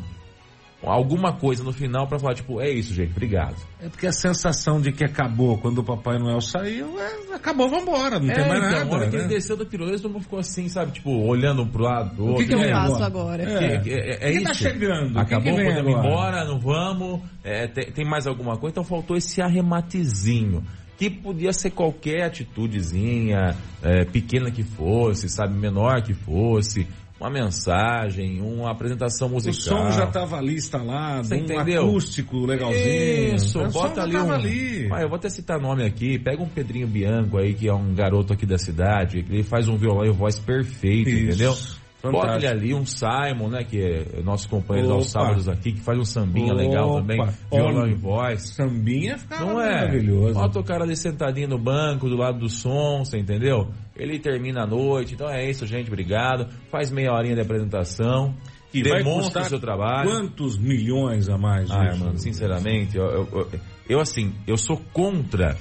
alguma 0.90 1.32
coisa 1.32 1.62
no 1.62 1.72
final 1.72 2.06
para 2.06 2.18
falar, 2.18 2.34
tipo, 2.34 2.60
é 2.60 2.70
isso, 2.70 2.94
gente, 2.94 3.10
obrigado. 3.10 3.56
É 3.80 3.88
porque 3.88 4.06
a 4.06 4.12
sensação 4.12 4.80
de 4.80 4.92
que 4.92 5.04
acabou 5.04 5.58
quando 5.58 5.78
o 5.78 5.84
Papai 5.84 6.18
Noel 6.18 6.40
saiu, 6.40 6.98
é, 6.98 7.34
acabou, 7.34 7.68
vambora, 7.68 8.18
não 8.18 8.30
é, 8.30 8.34
tem 8.34 8.48
mais 8.48 8.60
então, 8.60 8.70
nada. 8.70 8.90
A 8.90 8.94
hora 8.94 9.04
né? 9.04 9.10
que 9.10 9.16
ele 9.16 9.28
desceu 9.28 9.56
da 9.56 9.64
tirolesa, 9.64 10.02
todo 10.02 10.12
mundo 10.12 10.22
ficou 10.22 10.38
assim, 10.38 10.68
sabe, 10.68 10.92
tipo, 10.92 11.10
olhando 11.10 11.66
pro 11.66 11.84
lado 11.84 12.14
do 12.16 12.26
outro. 12.26 12.34
O 12.34 12.38
que, 12.38 12.46
que 12.46 12.54
eu 12.54 12.58
né? 12.58 12.72
faço 12.72 13.02
agora? 13.02 13.42
É, 13.42 13.76
é, 13.76 13.82
é, 13.86 14.28
é 14.28 14.32
isso. 14.32 14.44
Tá 14.44 14.54
chegando. 14.54 15.18
Acabou, 15.18 15.54
que 15.54 15.64
podemos 15.64 15.92
ir 15.92 15.96
embora, 15.96 16.44
não 16.44 16.58
vamos, 16.58 17.20
é, 17.42 17.66
tem, 17.66 17.92
tem 17.92 18.04
mais 18.04 18.26
alguma 18.26 18.56
coisa, 18.56 18.72
então 18.72 18.84
faltou 18.84 19.16
esse 19.16 19.42
arrematezinho 19.42 20.62
que 20.96 21.10
podia 21.10 21.52
ser 21.52 21.70
qualquer 21.70 22.24
atitudezinha, 22.24 23.56
é, 23.82 24.04
pequena 24.04 24.50
que 24.50 24.62
fosse, 24.62 25.28
sabe, 25.28 25.54
menor 25.54 26.02
que 26.02 26.14
fosse, 26.14 26.86
uma 27.20 27.30
mensagem, 27.30 28.40
uma 28.40 28.70
apresentação 28.70 29.28
musical. 29.28 29.54
O 29.78 29.86
som 29.86 29.92
já 29.92 30.04
estava 30.04 30.36
ali 30.36 30.54
instalado, 30.54 31.26
Você 31.28 31.36
um 31.36 31.38
entendeu? 31.38 31.84
acústico 31.84 32.44
legalzinho. 32.44 33.36
Isso, 33.36 33.60
o 33.60 33.70
bota 33.70 34.02
ali 34.02 34.16
um... 34.16 34.32
Ali. 34.32 34.88
Ah, 34.92 35.02
eu 35.02 35.08
vou 35.08 35.16
até 35.16 35.28
citar 35.28 35.60
nome 35.60 35.84
aqui, 35.84 36.18
pega 36.18 36.42
um 36.42 36.48
Pedrinho 36.48 36.86
Bianco 36.88 37.38
aí, 37.38 37.54
que 37.54 37.68
é 37.68 37.74
um 37.74 37.94
garoto 37.94 38.32
aqui 38.32 38.44
da 38.44 38.58
cidade, 38.58 39.22
que 39.22 39.32
ele 39.32 39.42
faz 39.42 39.68
um 39.68 39.76
violão 39.76 40.04
e 40.04 40.10
voz 40.10 40.38
perfeito, 40.38 41.08
Isso. 41.08 41.26
entendeu? 41.26 41.83
Fantástico. 42.04 42.32
Bota 42.32 42.36
ele 42.36 42.46
ali, 42.46 42.74
um 42.74 42.84
Simon, 42.84 43.48
né, 43.48 43.64
que 43.64 43.80
é 43.80 44.22
nosso 44.22 44.48
companheiro 44.48 44.90
Opa. 44.90 44.98
aos 44.98 45.10
sábados 45.10 45.48
aqui, 45.48 45.72
que 45.72 45.80
faz 45.80 45.98
um 45.98 46.04
sambinha 46.04 46.52
Opa. 46.52 46.62
legal 46.62 46.94
também, 46.96 47.26
violão 47.50 47.86
e 47.88 47.94
voz. 47.94 48.50
Sambinha 48.50 49.16
fica 49.16 49.40
Não 49.40 49.60
é? 49.60 49.74
maravilhoso. 49.74 50.34
Bota 50.34 50.58
o 50.60 50.64
cara 50.64 50.84
ali 50.84 50.96
sentadinho 50.96 51.48
no 51.48 51.58
banco, 51.58 52.08
do 52.08 52.16
lado 52.16 52.38
do 52.38 52.48
som, 52.48 53.04
você 53.04 53.18
entendeu? 53.18 53.68
Ele 53.96 54.18
termina 54.18 54.64
a 54.64 54.66
noite, 54.66 55.14
então 55.14 55.28
é 55.30 55.48
isso, 55.48 55.66
gente, 55.66 55.88
obrigado. 55.88 56.48
Faz 56.70 56.90
meia 56.90 57.12
horinha 57.12 57.34
de 57.34 57.40
apresentação. 57.40 58.34
E 58.72 58.82
demonstra 58.82 59.42
o 59.42 59.44
seu 59.44 59.60
trabalho. 59.60 60.10
Quantos 60.10 60.58
milhões 60.58 61.28
a 61.28 61.38
mais? 61.38 61.70
Ah, 61.70 61.94
mano, 61.96 62.18
sinceramente, 62.18 62.96
eu, 62.96 63.04
eu, 63.04 63.28
eu, 63.32 63.60
eu, 63.88 64.00
assim, 64.00 64.34
eu 64.48 64.56
sou 64.56 64.76
contra 64.92 65.56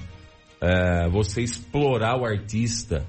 é, 0.59 1.07
você 1.09 1.41
explorar 1.41 2.19
o 2.19 2.25
artista 2.25 3.05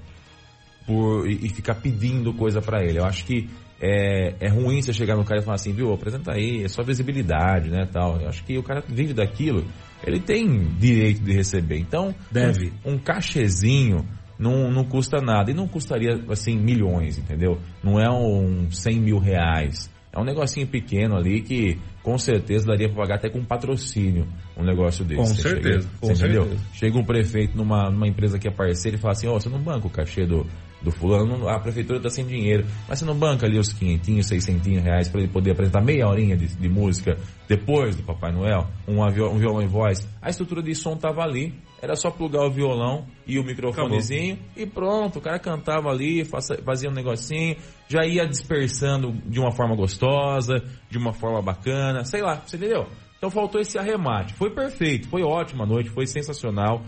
por, 0.85 1.27
e, 1.27 1.45
e 1.45 1.49
ficar 1.49 1.75
pedindo 1.75 2.33
coisa 2.33 2.61
para 2.61 2.83
ele. 2.83 2.99
Eu 2.99 3.05
acho 3.05 3.25
que 3.25 3.49
é, 3.81 4.35
é 4.39 4.49
ruim 4.49 4.81
você 4.81 4.93
chegar 4.93 5.15
no 5.15 5.25
cara 5.25 5.41
e 5.41 5.43
falar 5.43 5.55
assim, 5.55 5.73
viu, 5.73 5.91
apresenta 5.93 6.33
aí, 6.33 6.63
é 6.63 6.67
só 6.67 6.83
visibilidade, 6.83 7.69
né, 7.69 7.87
tal. 7.91 8.19
Eu 8.21 8.29
acho 8.29 8.43
que 8.43 8.57
o 8.57 8.63
cara 8.63 8.83
vive 8.87 9.13
daquilo, 9.13 9.65
ele 10.05 10.19
tem 10.19 10.47
direito 10.77 11.21
de 11.21 11.33
receber. 11.33 11.77
Então, 11.77 12.13
deve. 12.31 12.71
Um, 12.85 12.93
um 12.93 12.97
cachezinho 12.97 14.05
não, 14.37 14.71
não 14.71 14.83
custa 14.85 15.21
nada. 15.21 15.51
E 15.51 15.53
não 15.53 15.67
custaria, 15.67 16.23
assim, 16.29 16.57
milhões, 16.57 17.17
entendeu? 17.17 17.59
Não 17.83 17.99
é 17.99 18.09
um 18.09 18.69
100 18.69 18.99
mil 18.99 19.17
reais. 19.17 19.93
É 20.11 20.19
um 20.19 20.23
negocinho 20.23 20.65
pequeno 20.65 21.17
ali 21.17 21.41
que 21.41 21.77
com 22.01 22.17
certeza 22.17 22.67
daria 22.67 22.87
para 22.87 23.01
pagar 23.01 23.15
até 23.15 23.29
com 23.29 23.43
patrocínio 23.43 24.25
um 24.55 24.63
negócio 24.63 25.03
desse. 25.03 25.19
Com 25.19 25.25
certeza. 25.25 25.81
Chega, 25.81 25.99
com 25.99 26.11
entendeu? 26.11 26.43
Certeza. 26.43 26.63
Chega 26.73 26.97
um 26.97 27.03
prefeito 27.03 27.57
numa, 27.57 27.89
numa 27.89 28.07
empresa 28.07 28.39
que 28.39 28.47
é 28.47 28.51
parceira 28.51 28.95
e 28.95 28.99
fala 28.99 29.11
assim, 29.11 29.27
ó, 29.27 29.35
oh, 29.35 29.39
você 29.39 29.49
não 29.49 29.59
banca 29.59 29.87
o 29.87 29.89
cachê 29.89 30.25
do, 30.25 30.45
do 30.85 30.91
fulano, 30.91 31.49
a 31.49 31.59
prefeitura 31.59 31.97
está 31.97 32.09
sem 32.09 32.25
dinheiro, 32.25 32.65
mas 32.87 32.99
você 32.99 33.05
não 33.05 33.17
banca 33.17 33.45
ali 33.45 33.57
os 33.57 33.73
quinhentinhos, 33.73 34.27
seiscentinhos 34.27 34.83
reais 34.83 35.09
para 35.09 35.21
ele 35.21 35.29
poder 35.29 35.51
apresentar 35.51 35.81
meia 35.81 36.07
horinha 36.07 36.37
de, 36.37 36.47
de, 36.47 36.69
música 36.69 37.17
depois 37.47 37.95
do 37.95 38.03
Papai 38.03 38.31
Noel, 38.31 38.67
um, 38.87 39.03
um 39.03 39.37
violão 39.37 39.61
em 39.61 39.67
voz. 39.67 40.07
A 40.21 40.29
estrutura 40.29 40.61
de 40.61 40.73
som 40.75 40.95
tava 40.95 41.21
ali, 41.21 41.53
era 41.81 41.95
só 41.95 42.09
plugar 42.09 42.45
o 42.45 42.51
violão 42.51 43.05
e 43.27 43.37
o 43.37 43.43
microfonezinho 43.43 44.35
Acabou. 44.35 44.63
e 44.63 44.65
pronto, 44.65 45.19
o 45.19 45.21
cara 45.21 45.39
cantava 45.39 45.89
ali, 45.89 46.23
fazia 46.25 46.89
um 46.89 46.93
negocinho, 46.93 47.57
já 47.87 48.05
ia 48.05 48.25
dispersando 48.25 49.11
de 49.25 49.39
uma 49.39 49.51
forma 49.51 49.75
gostosa, 49.75 50.63
de 50.89 50.97
uma 50.97 51.13
forma 51.13 51.41
bacana, 51.41 52.03
sei 52.03 52.21
lá, 52.21 52.41
você 52.45 52.57
entendeu? 52.57 52.87
Então 53.17 53.29
faltou 53.29 53.59
esse 53.59 53.77
arremate. 53.77 54.33
Foi 54.33 54.49
perfeito, 54.49 55.07
foi 55.09 55.23
ótima 55.23 55.63
a 55.63 55.67
noite, 55.67 55.89
foi 55.89 56.05
sensacional. 56.05 56.83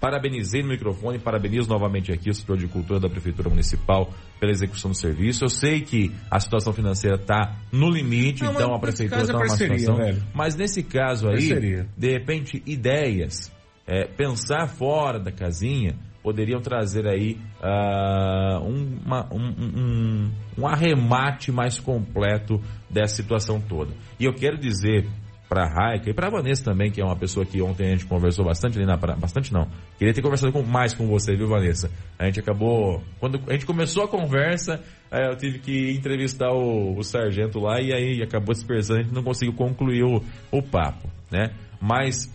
Parabenizei 0.00 0.62
no 0.62 0.68
microfone, 0.68 1.18
parabenizo 1.18 1.68
novamente 1.68 2.12
aqui 2.12 2.30
o 2.30 2.34
setor 2.34 2.56
de 2.56 2.68
cultura 2.68 3.00
da 3.00 3.08
Prefeitura 3.08 3.50
Municipal 3.50 4.12
pela 4.38 4.52
execução 4.52 4.92
do 4.92 4.96
serviço. 4.96 5.44
Eu 5.44 5.48
sei 5.48 5.80
que 5.80 6.12
a 6.30 6.38
situação 6.38 6.72
financeira 6.72 7.16
está 7.16 7.56
no 7.72 7.90
limite, 7.90 8.44
Não, 8.44 8.52
então 8.52 8.74
a 8.74 8.78
Prefeitura 8.78 9.22
está 9.22 9.32
é 9.32 9.36
numa 9.36 9.48
situação. 9.48 9.96
Velho. 9.96 10.22
Mas 10.32 10.54
nesse 10.54 10.82
caso 10.82 11.28
aí, 11.28 11.48
parceria. 11.48 11.88
de 11.96 12.10
repente, 12.10 12.62
ideias, 12.64 13.52
é, 13.86 14.06
pensar 14.06 14.68
fora 14.68 15.18
da 15.18 15.32
casinha, 15.32 15.96
poderiam 16.24 16.60
trazer 16.60 17.06
aí 17.06 17.36
uh, 17.62 18.64
um, 18.64 18.98
uma, 19.04 19.28
um, 19.30 19.48
um, 19.60 20.32
um 20.58 20.66
arremate 20.66 21.52
mais 21.52 21.78
completo 21.78 22.58
dessa 22.88 23.16
situação 23.16 23.60
toda. 23.60 23.92
E 24.18 24.24
eu 24.24 24.32
quero 24.32 24.56
dizer 24.56 25.06
para 25.54 25.68
Raika 25.68 26.10
e 26.10 26.12
para 26.12 26.28
Vanessa 26.28 26.64
também, 26.64 26.90
que 26.90 27.00
é 27.00 27.04
uma 27.04 27.14
pessoa 27.14 27.46
que 27.46 27.62
ontem 27.62 27.86
a 27.86 27.90
gente 27.90 28.06
conversou 28.06 28.44
bastante 28.44 28.76
ali 28.76 28.84
na 28.84 28.98
praia. 28.98 29.16
Bastante 29.16 29.52
não. 29.52 29.68
Queria 29.96 30.12
ter 30.12 30.20
conversado 30.20 30.52
com, 30.52 30.64
mais 30.64 30.92
com 30.92 31.06
você, 31.06 31.36
viu, 31.36 31.46
Vanessa? 31.46 31.88
A 32.18 32.24
gente 32.24 32.40
acabou. 32.40 33.00
Quando 33.20 33.40
a 33.46 33.52
gente 33.52 33.64
começou 33.64 34.02
a 34.02 34.08
conversa, 34.08 34.82
eu 35.12 35.36
tive 35.36 35.60
que 35.60 35.92
entrevistar 35.92 36.50
o, 36.50 36.98
o, 36.98 37.04
sargento 37.04 37.60
lá 37.60 37.80
e 37.80 37.92
aí 37.92 38.20
acabou 38.20 38.52
dispersando, 38.52 38.98
a 38.98 39.02
gente 39.04 39.14
não 39.14 39.22
conseguiu 39.22 39.54
concluir 39.54 40.02
o, 40.02 40.20
o 40.50 40.60
papo, 40.60 41.08
né? 41.30 41.54
Mas 41.80 42.28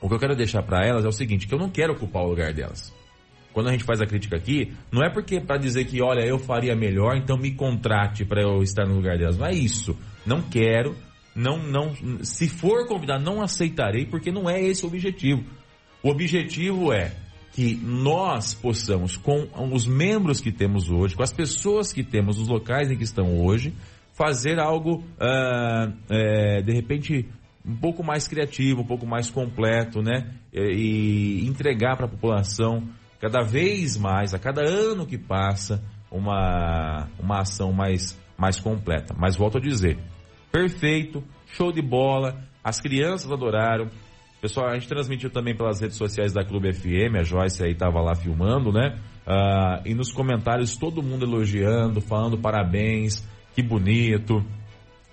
o 0.00 0.08
que 0.08 0.14
eu 0.14 0.18
quero 0.18 0.34
deixar 0.34 0.64
para 0.64 0.84
elas 0.84 1.04
é 1.04 1.08
o 1.08 1.12
seguinte, 1.12 1.46
que 1.46 1.54
eu 1.54 1.58
não 1.58 1.70
quero 1.70 1.92
ocupar 1.92 2.24
o 2.24 2.30
lugar 2.30 2.52
delas. 2.52 2.92
Quando 3.52 3.68
a 3.68 3.72
gente 3.72 3.84
faz 3.84 4.00
a 4.00 4.06
crítica 4.06 4.36
aqui, 4.36 4.72
não 4.90 5.04
é 5.04 5.08
porque 5.10 5.40
para 5.40 5.56
dizer 5.56 5.84
que, 5.84 6.02
olha, 6.02 6.26
eu 6.26 6.38
faria 6.38 6.74
melhor, 6.74 7.16
então 7.16 7.36
me 7.36 7.52
contrate 7.52 8.24
para 8.24 8.42
eu 8.42 8.60
estar 8.60 8.86
no 8.86 8.96
lugar 8.96 9.16
delas. 9.18 9.38
Não 9.38 9.46
é 9.46 9.52
isso. 9.52 9.96
Não 10.26 10.42
quero 10.42 10.96
não, 11.40 11.58
não, 11.58 11.94
se 12.22 12.48
for 12.48 12.86
convidado, 12.86 13.24
não 13.24 13.42
aceitarei, 13.42 14.04
porque 14.04 14.30
não 14.30 14.48
é 14.48 14.60
esse 14.60 14.84
o 14.84 14.88
objetivo. 14.88 15.42
O 16.02 16.10
objetivo 16.10 16.92
é 16.92 17.12
que 17.52 17.74
nós 17.76 18.54
possamos, 18.54 19.16
com 19.16 19.48
os 19.72 19.86
membros 19.86 20.40
que 20.40 20.52
temos 20.52 20.90
hoje, 20.90 21.16
com 21.16 21.22
as 21.22 21.32
pessoas 21.32 21.92
que 21.92 22.04
temos, 22.04 22.38
os 22.38 22.48
locais 22.48 22.90
em 22.90 22.96
que 22.96 23.02
estão 23.02 23.40
hoje, 23.40 23.74
fazer 24.12 24.58
algo, 24.58 25.02
ah, 25.18 25.92
é, 26.08 26.62
de 26.62 26.72
repente, 26.72 27.26
um 27.66 27.76
pouco 27.76 28.04
mais 28.04 28.28
criativo, 28.28 28.82
um 28.82 28.86
pouco 28.86 29.06
mais 29.06 29.30
completo, 29.30 30.02
né? 30.02 30.34
E, 30.52 31.42
e 31.42 31.46
entregar 31.46 31.96
para 31.96 32.06
a 32.06 32.08
população 32.08 32.88
cada 33.18 33.42
vez 33.42 33.96
mais, 33.96 34.32
a 34.32 34.38
cada 34.38 34.62
ano 34.62 35.06
que 35.06 35.18
passa, 35.18 35.82
uma, 36.10 37.08
uma 37.18 37.40
ação 37.40 37.72
mais, 37.72 38.18
mais 38.36 38.58
completa. 38.58 39.14
Mas 39.18 39.36
volto 39.36 39.58
a 39.58 39.60
dizer, 39.60 39.98
perfeito, 40.50 41.22
show 41.46 41.72
de 41.72 41.82
bola, 41.82 42.42
as 42.62 42.80
crianças 42.80 43.30
adoraram. 43.30 43.88
Pessoal, 44.40 44.68
a 44.68 44.74
gente 44.74 44.88
transmitiu 44.88 45.30
também 45.30 45.54
pelas 45.54 45.80
redes 45.80 45.96
sociais 45.96 46.32
da 46.32 46.44
Clube 46.44 46.72
FM, 46.72 47.16
a 47.18 47.22
Joyce 47.22 47.62
aí 47.62 47.72
estava 47.72 48.00
lá 48.00 48.14
filmando, 48.14 48.72
né? 48.72 48.98
Ah, 49.26 49.82
e 49.84 49.94
nos 49.94 50.10
comentários 50.12 50.76
todo 50.76 51.02
mundo 51.02 51.24
elogiando, 51.24 52.00
falando 52.00 52.38
parabéns, 52.38 53.26
que 53.54 53.62
bonito, 53.62 54.42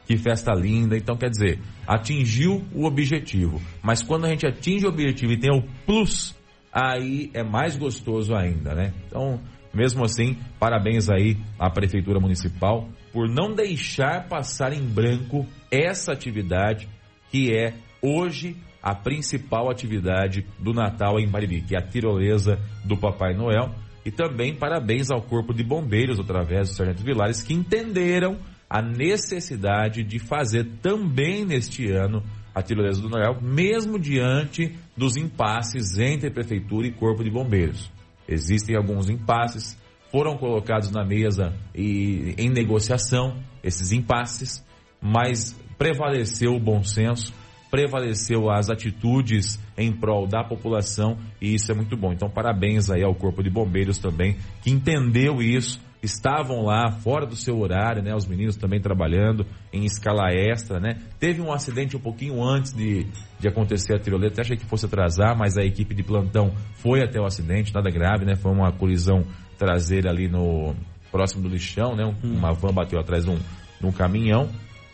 que 0.05 0.17
festa 0.17 0.53
linda. 0.53 0.97
Então, 0.97 1.17
quer 1.17 1.29
dizer, 1.29 1.59
atingiu 1.85 2.63
o 2.73 2.85
objetivo. 2.85 3.61
Mas 3.83 4.01
quando 4.01 4.25
a 4.25 4.29
gente 4.29 4.47
atinge 4.47 4.85
o 4.85 4.89
objetivo 4.89 5.33
e 5.33 5.37
tem 5.37 5.51
o 5.51 5.61
plus, 5.85 6.33
aí 6.71 7.29
é 7.33 7.43
mais 7.43 7.75
gostoso 7.75 8.33
ainda, 8.33 8.73
né? 8.73 8.93
Então, 9.07 9.41
mesmo 9.73 10.05
assim, 10.05 10.37
parabéns 10.57 11.09
aí 11.09 11.37
à 11.59 11.69
Prefeitura 11.69 12.19
Municipal 12.19 12.87
por 13.17 13.27
não 13.27 13.51
deixar 13.51 14.27
passar 14.27 14.71
em 14.71 14.83
branco 14.83 15.43
essa 15.71 16.13
atividade 16.13 16.87
que 17.31 17.51
é 17.51 17.73
hoje 17.99 18.55
a 18.79 18.93
principal 18.93 19.71
atividade 19.71 20.45
do 20.59 20.71
Natal 20.71 21.19
em 21.19 21.27
Bariri, 21.27 21.63
que 21.63 21.75
é 21.75 21.79
a 21.79 21.81
tirolesa 21.81 22.59
do 22.85 22.95
Papai 22.95 23.33
Noel. 23.33 23.73
E 24.05 24.11
também 24.11 24.53
parabéns 24.53 25.09
ao 25.09 25.19
Corpo 25.19 25.51
de 25.51 25.63
Bombeiros, 25.63 26.19
através 26.19 26.69
do 26.69 26.75
Sargento 26.75 27.03
Vilares, 27.03 27.41
que 27.41 27.55
entenderam 27.55 28.37
a 28.69 28.83
necessidade 28.83 30.03
de 30.03 30.19
fazer 30.19 30.65
também 30.83 31.43
neste 31.43 31.91
ano 31.91 32.21
a 32.53 32.61
tirolesa 32.61 33.01
do 33.01 33.09
Noel, 33.09 33.41
mesmo 33.41 33.97
diante 33.97 34.77
dos 34.95 35.17
impasses 35.17 35.97
entre 35.97 36.29
Prefeitura 36.29 36.85
e 36.85 36.91
Corpo 36.91 37.23
de 37.23 37.31
Bombeiros. 37.31 37.91
Existem 38.27 38.75
alguns 38.75 39.09
impasses, 39.09 39.75
foram 40.11 40.37
colocados 40.37 40.91
na 40.91 41.03
mesa 41.03 41.53
e 41.75 42.33
em 42.37 42.49
negociação 42.49 43.35
esses 43.63 43.91
impasses, 43.91 44.65
mas 45.01 45.53
prevaleceu 45.77 46.53
o 46.53 46.59
bom 46.59 46.83
senso, 46.83 47.33
prevaleceu 47.69 48.49
as 48.49 48.69
atitudes 48.69 49.59
em 49.77 49.91
prol 49.91 50.25
da 50.25 50.43
população 50.43 51.17
e 51.41 51.53
isso 51.53 51.71
é 51.71 51.75
muito 51.75 51.97
bom. 51.97 52.13
Então, 52.13 52.29
parabéns 52.29 52.89
aí 52.89 53.03
ao 53.03 53.13
Corpo 53.13 53.43
de 53.43 53.49
Bombeiros 53.49 53.97
também, 53.97 54.37
que 54.61 54.71
entendeu 54.71 55.41
isso, 55.41 55.79
estavam 56.01 56.63
lá 56.63 56.91
fora 56.91 57.25
do 57.25 57.35
seu 57.35 57.59
horário, 57.59 58.01
né? 58.01 58.15
Os 58.15 58.25
meninos 58.25 58.55
também 58.55 58.79
trabalhando 58.79 59.45
em 59.73 59.83
escala 59.83 60.31
extra, 60.31 60.79
né? 60.79 60.99
Teve 61.19 61.41
um 61.41 61.51
acidente 61.51 61.97
um 61.97 61.99
pouquinho 61.99 62.41
antes 62.43 62.71
de, 62.73 63.05
de 63.39 63.47
acontecer 63.47 63.95
a 63.95 63.99
tirolesa, 63.99 64.41
achei 64.41 64.57
que 64.57 64.65
fosse 64.65 64.85
atrasar, 64.85 65.37
mas 65.37 65.57
a 65.57 65.63
equipe 65.63 65.93
de 65.93 66.03
plantão 66.03 66.53
foi 66.75 67.03
até 67.03 67.19
o 67.19 67.25
acidente, 67.25 67.73
nada 67.73 67.89
grave, 67.89 68.25
né? 68.25 68.35
Foi 68.35 68.51
uma 68.51 68.71
colisão 68.71 69.25
traseira 69.57 70.09
ali 70.09 70.27
no 70.27 70.75
próximo 71.11 71.43
do 71.43 71.49
lixão, 71.49 71.95
né? 71.95 72.03
Uma 72.23 72.53
van 72.53 72.73
bateu 72.73 72.99
atrás 72.99 73.25
de 73.25 73.31
um, 73.31 73.37
de 73.37 73.85
um 73.85 73.91
caminhão, 73.91 74.49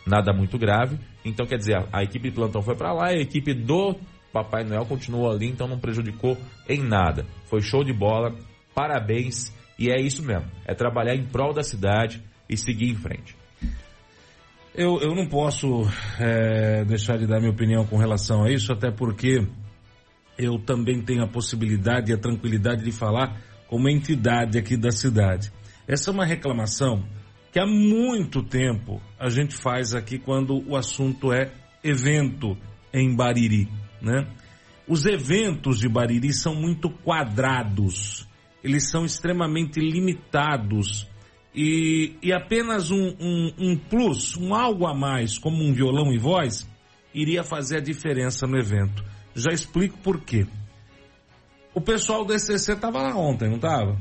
nada 0.06 0.32
muito 0.32 0.58
grave. 0.58 0.98
Então, 1.24 1.46
quer 1.46 1.56
dizer, 1.56 1.76
a, 1.76 1.88
a 1.92 2.02
equipe 2.02 2.28
de 2.28 2.34
plantão 2.34 2.62
foi 2.62 2.74
para 2.74 2.92
lá, 2.92 3.08
a 3.08 3.14
equipe 3.14 3.54
do 3.54 3.96
Papai 4.32 4.64
Noel 4.64 4.84
continuou 4.86 5.30
ali, 5.30 5.48
então 5.48 5.68
não 5.68 5.78
prejudicou 5.78 6.36
em 6.68 6.82
nada. 6.82 7.24
Foi 7.46 7.60
show 7.60 7.84
de 7.84 7.92
bola, 7.92 8.34
parabéns, 8.74 9.52
e 9.78 9.90
é 9.90 10.00
isso 10.00 10.22
mesmo, 10.22 10.50
é 10.66 10.74
trabalhar 10.74 11.14
em 11.14 11.24
prol 11.24 11.52
da 11.52 11.62
cidade 11.62 12.22
e 12.48 12.56
seguir 12.56 12.90
em 12.90 12.96
frente. 12.96 13.36
Eu, 14.74 14.98
eu 15.00 15.14
não 15.14 15.28
posso 15.28 15.82
é, 16.18 16.84
deixar 16.84 17.16
de 17.16 17.28
dar 17.28 17.38
minha 17.38 17.52
opinião 17.52 17.86
com 17.86 17.96
relação 17.96 18.42
a 18.42 18.50
isso, 18.50 18.72
até 18.72 18.90
porque 18.90 19.46
eu 20.36 20.58
também 20.58 21.00
tenho 21.00 21.22
a 21.22 21.28
possibilidade 21.28 22.10
e 22.10 22.14
a 22.14 22.18
tranquilidade 22.18 22.82
de 22.82 22.90
falar 22.90 23.40
como 23.74 23.88
entidade 23.88 24.56
aqui 24.56 24.76
da 24.76 24.92
cidade. 24.92 25.50
Essa 25.84 26.08
é 26.08 26.14
uma 26.14 26.24
reclamação 26.24 27.02
que 27.50 27.58
há 27.58 27.66
muito 27.66 28.40
tempo 28.40 29.02
a 29.18 29.28
gente 29.28 29.52
faz 29.52 29.96
aqui 29.96 30.16
quando 30.16 30.62
o 30.70 30.76
assunto 30.76 31.32
é 31.32 31.50
evento 31.82 32.56
em 32.92 33.16
Bariri, 33.16 33.68
né? 34.00 34.28
Os 34.86 35.06
eventos 35.06 35.80
de 35.80 35.88
Bariri 35.88 36.32
são 36.32 36.54
muito 36.54 36.88
quadrados, 36.88 38.28
eles 38.62 38.88
são 38.88 39.04
extremamente 39.04 39.80
limitados 39.80 41.08
e, 41.52 42.12
e 42.22 42.32
apenas 42.32 42.92
um, 42.92 43.08
um, 43.20 43.52
um 43.58 43.76
plus, 43.76 44.36
um 44.36 44.54
algo 44.54 44.86
a 44.86 44.94
mais, 44.94 45.36
como 45.36 45.64
um 45.64 45.72
violão 45.72 46.12
e 46.12 46.16
voz, 46.16 46.64
iria 47.12 47.42
fazer 47.42 47.78
a 47.78 47.80
diferença 47.80 48.46
no 48.46 48.56
evento. 48.56 49.04
Já 49.34 49.50
explico 49.50 49.98
por 49.98 50.20
quê. 50.20 50.46
O 51.74 51.80
pessoal 51.80 52.24
do 52.24 52.32
ECC 52.32 52.72
estava 52.72 53.02
lá 53.02 53.16
ontem, 53.16 53.48
não 53.48 53.56
estava? 53.56 53.98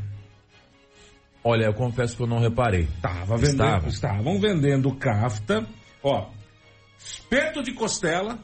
Olha, 1.43 1.65
eu 1.65 1.73
confesso 1.73 2.15
que 2.15 2.23
eu 2.23 2.27
não 2.27 2.39
reparei. 2.39 2.87
Tava 3.01 3.35
vendendo, 3.35 3.63
Estava. 3.63 3.87
estavam 3.89 4.39
vendendo 4.39 4.95
cafta, 4.95 5.67
ó, 6.01 6.29
espeto 6.97 7.61
de 7.61 7.73
costela, 7.73 8.39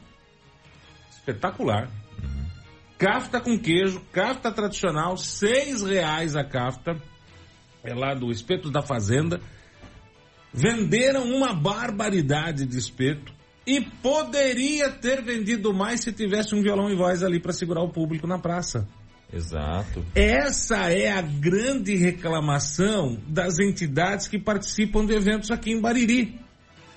espetacular. 1.10 1.88
Cafta 2.98 3.40
com 3.40 3.58
queijo, 3.58 4.02
cafta 4.12 4.52
tradicional, 4.52 5.16
seis 5.16 5.82
reais 5.82 6.36
a 6.36 6.44
cafta, 6.44 7.00
é 7.82 7.94
lá 7.94 8.12
do 8.12 8.30
espeto 8.30 8.70
da 8.70 8.82
fazenda. 8.82 9.40
Venderam 10.52 11.24
uma 11.24 11.54
barbaridade 11.54 12.66
de 12.66 12.76
espeto 12.76 13.32
e 13.66 13.80
poderia 13.80 14.90
ter 14.90 15.22
vendido 15.22 15.72
mais 15.72 16.00
se 16.00 16.12
tivesse 16.12 16.54
um 16.54 16.60
violão 16.60 16.90
e 16.90 16.96
voz 16.96 17.22
ali 17.22 17.40
para 17.40 17.52
segurar 17.52 17.82
o 17.82 17.88
público 17.88 18.26
na 18.26 18.38
praça. 18.38 18.86
Exato. 19.32 20.04
Essa 20.14 20.92
é 20.92 21.10
a 21.12 21.20
grande 21.22 21.94
reclamação 21.96 23.16
das 23.28 23.58
entidades 23.60 24.26
que 24.26 24.38
participam 24.38 25.04
de 25.06 25.14
eventos 25.14 25.50
aqui 25.50 25.70
em 25.70 25.80
Bariri. 25.80 26.40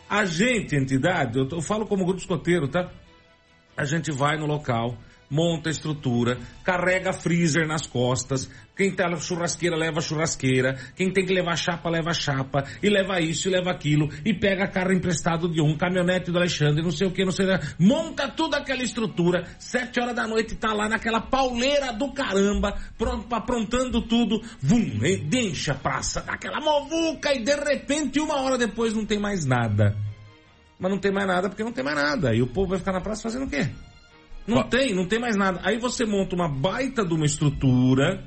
A 0.09 0.25
gente, 0.25 0.75
entidade, 0.75 1.37
eu, 1.37 1.47
tô- 1.47 1.57
eu 1.57 1.61
falo 1.61 1.85
como 1.85 2.05
grupo 2.05 2.19
escoteiro, 2.19 2.67
tá? 2.67 2.89
A 3.77 3.85
gente 3.85 4.11
vai 4.11 4.37
no 4.37 4.45
local, 4.45 4.97
monta 5.33 5.71
estrutura, 5.71 6.37
carrega 6.63 7.11
freezer 7.11 7.67
nas 7.67 7.87
costas, 7.87 8.47
quem 8.75 8.91
tá 8.91 9.09
churrasqueira 9.15 9.75
leva 9.75 9.99
churrasqueira, 9.99 10.77
quem 10.95 11.11
tem 11.11 11.25
que 11.25 11.33
levar 11.33 11.55
chapa 11.55 11.89
leva 11.89 12.13
chapa, 12.13 12.63
e 12.81 12.89
leva 12.89 13.19
isso 13.19 13.49
e 13.49 13.51
leva 13.51 13.71
aquilo, 13.71 14.09
e 14.23 14.33
pega 14.33 14.67
carro 14.67 14.93
emprestado 14.93 15.49
de 15.49 15.59
um, 15.59 15.75
caminhonete 15.75 16.31
do 16.31 16.37
Alexandre, 16.37 16.83
não 16.83 16.91
sei 16.91 17.07
o 17.07 17.11
que, 17.11 17.25
não 17.25 17.31
sei 17.31 17.47
o 17.47 17.59
que, 17.59 17.83
monta 17.83 18.27
tudo 18.27 18.55
aquela 18.55 18.83
estrutura, 18.83 19.43
sete 19.57 19.99
horas 19.99 20.15
da 20.15 20.27
noite 20.27 20.55
tá 20.55 20.71
lá 20.71 20.87
naquela 20.87 21.21
pauleira 21.21 21.91
do 21.91 22.11
caramba, 22.13 22.77
pronto, 22.95 23.33
aprontando 23.33 24.03
tudo, 24.03 24.39
vum, 24.61 24.99
enche 25.03 25.71
a 25.71 25.75
praça, 25.75 26.21
daquela 26.21 26.59
movuca, 26.59 27.33
e 27.33 27.43
de 27.43 27.55
repente 27.55 28.19
uma 28.19 28.39
hora 28.41 28.57
depois 28.57 28.93
não 28.93 29.05
tem 29.05 29.19
mais 29.19 29.45
nada. 29.45 29.95
Mas 30.79 30.91
não 30.91 30.99
tem 30.99 31.11
mais 31.11 31.25
nada 31.25 31.47
porque 31.47 31.63
não 31.63 31.71
tem 31.71 31.83
mais 31.83 31.95
nada. 31.95 32.35
E 32.35 32.41
o 32.41 32.47
povo 32.47 32.71
vai 32.71 32.79
ficar 32.79 32.91
na 32.91 32.99
praça 32.99 33.23
fazendo 33.23 33.45
o 33.45 33.49
quê? 33.49 33.69
Não 34.45 34.63
tem, 34.63 34.93
não 34.93 35.05
tem 35.07 35.19
mais 35.19 35.35
nada. 35.35 35.61
Aí 35.63 35.77
você 35.77 36.05
monta 36.05 36.35
uma 36.35 36.49
baita 36.49 37.05
de 37.05 37.13
uma 37.13 37.25
estrutura 37.25 38.23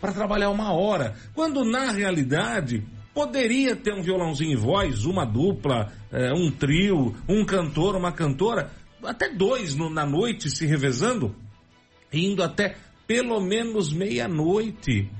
para 0.00 0.12
trabalhar 0.12 0.50
uma 0.50 0.72
hora. 0.72 1.14
Quando 1.34 1.64
na 1.64 1.90
realidade 1.92 2.84
poderia 3.14 3.74
ter 3.74 3.94
um 3.94 4.02
violãozinho 4.02 4.52
e 4.52 4.56
voz, 4.56 5.06
uma 5.06 5.24
dupla, 5.24 5.90
eh, 6.12 6.32
um 6.34 6.50
trio, 6.50 7.14
um 7.26 7.44
cantor, 7.44 7.96
uma 7.96 8.12
cantora, 8.12 8.70
até 9.02 9.30
dois 9.32 9.74
no- 9.74 9.88
na 9.88 10.04
noite 10.04 10.50
se 10.50 10.66
revezando, 10.66 11.34
indo 12.12 12.42
até 12.42 12.76
pelo 13.06 13.40
menos 13.40 13.90
meia-noite. 13.92 15.10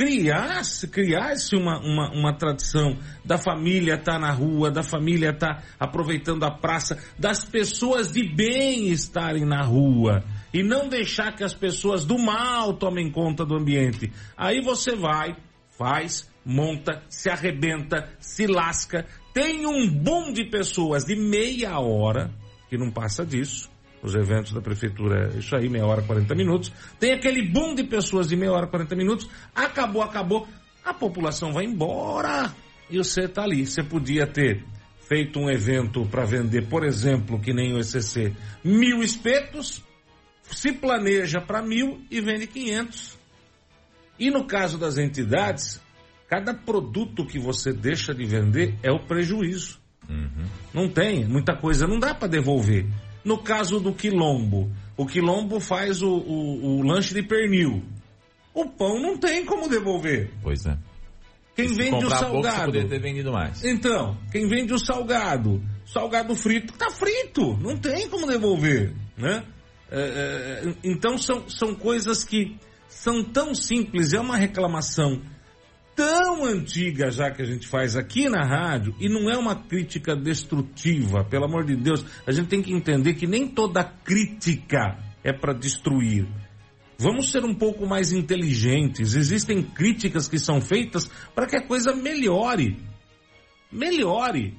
Criasse, 0.00 0.88
criasse 0.88 1.54
uma, 1.54 1.78
uma, 1.78 2.10
uma 2.10 2.32
tradição. 2.32 2.96
Da 3.22 3.36
família 3.36 3.96
estar 3.96 4.18
na 4.18 4.32
rua, 4.32 4.70
da 4.70 4.82
família 4.82 5.28
estar 5.28 5.62
aproveitando 5.78 6.42
a 6.44 6.50
praça, 6.50 6.96
das 7.18 7.44
pessoas 7.44 8.10
de 8.10 8.26
bem 8.26 8.88
estarem 8.88 9.44
na 9.44 9.62
rua. 9.62 10.24
E 10.54 10.62
não 10.62 10.88
deixar 10.88 11.36
que 11.36 11.44
as 11.44 11.52
pessoas 11.52 12.06
do 12.06 12.18
mal 12.18 12.72
tomem 12.72 13.12
conta 13.12 13.44
do 13.44 13.54
ambiente. 13.54 14.10
Aí 14.38 14.62
você 14.62 14.96
vai, 14.96 15.36
faz, 15.76 16.26
monta, 16.42 17.02
se 17.10 17.28
arrebenta, 17.28 18.08
se 18.18 18.46
lasca, 18.46 19.04
tem 19.34 19.66
um 19.66 19.86
boom 19.86 20.32
de 20.32 20.46
pessoas 20.46 21.04
de 21.04 21.14
meia 21.14 21.78
hora, 21.78 22.30
que 22.70 22.78
não 22.78 22.90
passa 22.90 23.26
disso, 23.26 23.70
os 24.02 24.14
eventos 24.14 24.52
da 24.52 24.60
prefeitura, 24.60 25.30
isso 25.36 25.54
aí, 25.54 25.68
meia 25.68 25.86
hora, 25.86 26.02
40 26.02 26.34
minutos. 26.34 26.72
Tem 26.98 27.12
aquele 27.12 27.48
boom 27.50 27.74
de 27.74 27.84
pessoas 27.84 28.28
de 28.28 28.36
meia 28.36 28.52
hora, 28.52 28.66
40 28.66 28.96
minutos. 28.96 29.28
Acabou, 29.54 30.02
acabou. 30.02 30.48
A 30.84 30.94
população 30.94 31.52
vai 31.52 31.64
embora. 31.64 32.54
E 32.88 32.98
você 32.98 33.28
tá 33.28 33.42
ali. 33.42 33.66
Você 33.66 33.82
podia 33.82 34.26
ter 34.26 34.64
feito 35.06 35.38
um 35.38 35.50
evento 35.50 36.06
para 36.06 36.24
vender, 36.24 36.68
por 36.68 36.84
exemplo, 36.84 37.40
que 37.40 37.52
nem 37.52 37.74
o 37.74 37.80
ECC, 37.80 38.32
mil 38.64 39.02
espetos, 39.02 39.82
se 40.44 40.72
planeja 40.72 41.40
para 41.40 41.62
mil 41.62 42.00
e 42.10 42.20
vende 42.20 42.46
500. 42.46 43.18
E 44.18 44.30
no 44.30 44.44
caso 44.44 44.78
das 44.78 44.98
entidades, 44.98 45.80
cada 46.28 46.54
produto 46.54 47.26
que 47.26 47.38
você 47.38 47.72
deixa 47.72 48.14
de 48.14 48.24
vender 48.24 48.76
é 48.82 48.92
o 48.92 49.00
prejuízo. 49.00 49.80
Uhum. 50.08 50.44
Não 50.72 50.88
tem, 50.88 51.24
muita 51.24 51.56
coisa 51.56 51.86
não 51.86 51.98
dá 51.98 52.14
para 52.14 52.28
devolver. 52.28 52.86
No 53.24 53.38
caso 53.38 53.80
do 53.80 53.92
quilombo, 53.92 54.70
o 54.96 55.06
quilombo 55.06 55.60
faz 55.60 56.02
o, 56.02 56.10
o, 56.10 56.78
o 56.78 56.82
lanche 56.82 57.14
de 57.14 57.22
pernil. 57.22 57.82
O 58.54 58.66
pão 58.66 59.00
não 59.00 59.16
tem 59.16 59.44
como 59.44 59.68
devolver. 59.68 60.30
Pois 60.42 60.66
é. 60.66 60.76
Quem 61.54 61.68
Se 61.68 61.74
vende 61.74 62.04
o 62.04 62.08
pouco, 62.08 62.16
salgado. 62.16 62.64
poderia 62.66 62.88
ter 62.88 63.00
vendido 63.00 63.32
mais. 63.32 63.64
Então, 63.64 64.16
quem 64.32 64.48
vende 64.48 64.72
o 64.72 64.78
salgado, 64.78 65.62
salgado 65.84 66.34
frito, 66.34 66.72
tá 66.74 66.90
frito, 66.90 67.56
não 67.58 67.76
tem 67.76 68.08
como 68.08 68.26
devolver, 68.26 68.94
né? 69.16 69.44
É, 69.90 70.00
é, 70.00 70.74
então 70.84 71.18
são, 71.18 71.50
são 71.50 71.74
coisas 71.74 72.22
que 72.22 72.56
são 72.88 73.24
tão 73.24 73.54
simples, 73.54 74.12
é 74.12 74.20
uma 74.20 74.36
reclamação 74.36 75.20
tão 76.00 76.46
antiga 76.46 77.10
já 77.10 77.30
que 77.30 77.42
a 77.42 77.44
gente 77.44 77.68
faz 77.68 77.94
aqui 77.94 78.26
na 78.26 78.42
rádio, 78.42 78.94
e 78.98 79.06
não 79.06 79.30
é 79.30 79.36
uma 79.36 79.54
crítica 79.54 80.16
destrutiva, 80.16 81.22
pelo 81.24 81.44
amor 81.44 81.66
de 81.66 81.76
Deus, 81.76 82.02
a 82.26 82.32
gente 82.32 82.48
tem 82.48 82.62
que 82.62 82.72
entender 82.72 83.12
que 83.12 83.26
nem 83.26 83.46
toda 83.46 83.84
crítica 83.84 84.96
é 85.22 85.30
para 85.30 85.52
destruir. 85.52 86.26
Vamos 86.96 87.30
ser 87.30 87.44
um 87.44 87.54
pouco 87.54 87.86
mais 87.86 88.12
inteligentes. 88.12 89.14
Existem 89.14 89.62
críticas 89.62 90.26
que 90.26 90.38
são 90.38 90.58
feitas 90.58 91.06
para 91.34 91.46
que 91.46 91.56
a 91.56 91.66
coisa 91.66 91.94
melhore. 91.94 92.78
Melhore. 93.70 94.56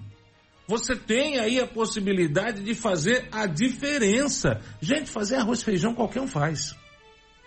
Você 0.67 0.95
tem 0.95 1.39
aí 1.39 1.59
a 1.59 1.65
possibilidade 1.65 2.63
de 2.63 2.75
fazer 2.75 3.27
a 3.31 3.47
diferença. 3.47 4.61
Gente, 4.79 5.09
fazer 5.09 5.37
arroz 5.37 5.61
e 5.61 5.65
feijão 5.65 5.95
qualquer 5.95 6.21
um 6.21 6.27
faz. 6.27 6.75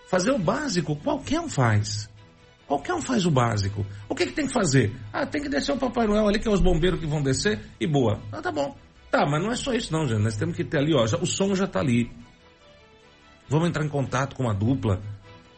Fazer 0.09 0.33
o 0.33 0.39
básico 0.39 0.97
qualquer 0.97 1.39
um 1.41 1.49
faz. 1.49 2.13
Qualquer 2.67 2.95
um 2.95 3.03
faz 3.03 3.27
o 3.27 3.31
básico. 3.31 3.85
O 4.09 4.15
que, 4.15 4.27
que 4.27 4.33
tem 4.33 4.47
que 4.47 4.53
fazer? 4.53 4.95
Ah, 5.13 5.27
tem 5.27 5.43
que 5.43 5.49
descer 5.49 5.73
o 5.73 5.77
Papai 5.79 6.07
Noel 6.07 6.27
ali, 6.29 6.39
que 6.39 6.49
é 6.49 6.51
os 6.51 6.61
bombeiros 6.63 6.99
que 6.99 7.07
vão 7.07 7.23
descer, 7.23 7.61
e 7.79 7.87
boa. 7.87 8.21
Ah, 8.33 8.41
tá 8.41 8.51
bom. 8.51 8.75
Tá, 9.11 9.27
mas 9.27 9.43
não 9.43 9.53
é 9.53 9.57
só 9.57 9.73
isso 9.75 9.93
não, 9.93 10.07
gente. 10.07 10.23
Nós 10.23 10.37
temos 10.37 10.57
que 10.57 10.65
ter 10.65 10.79
ali, 10.79 10.95
ó, 10.95 11.07
já- 11.07 11.19
o 11.19 11.27
som 11.27 11.55
já 11.55 11.67
tá 11.67 11.81
ali. 11.81 12.11
Vamos 13.49 13.69
entrar 13.69 13.85
em 13.85 13.89
contato 13.89 14.35
com 14.35 14.45
uma 14.45 14.55
dupla. 14.55 15.03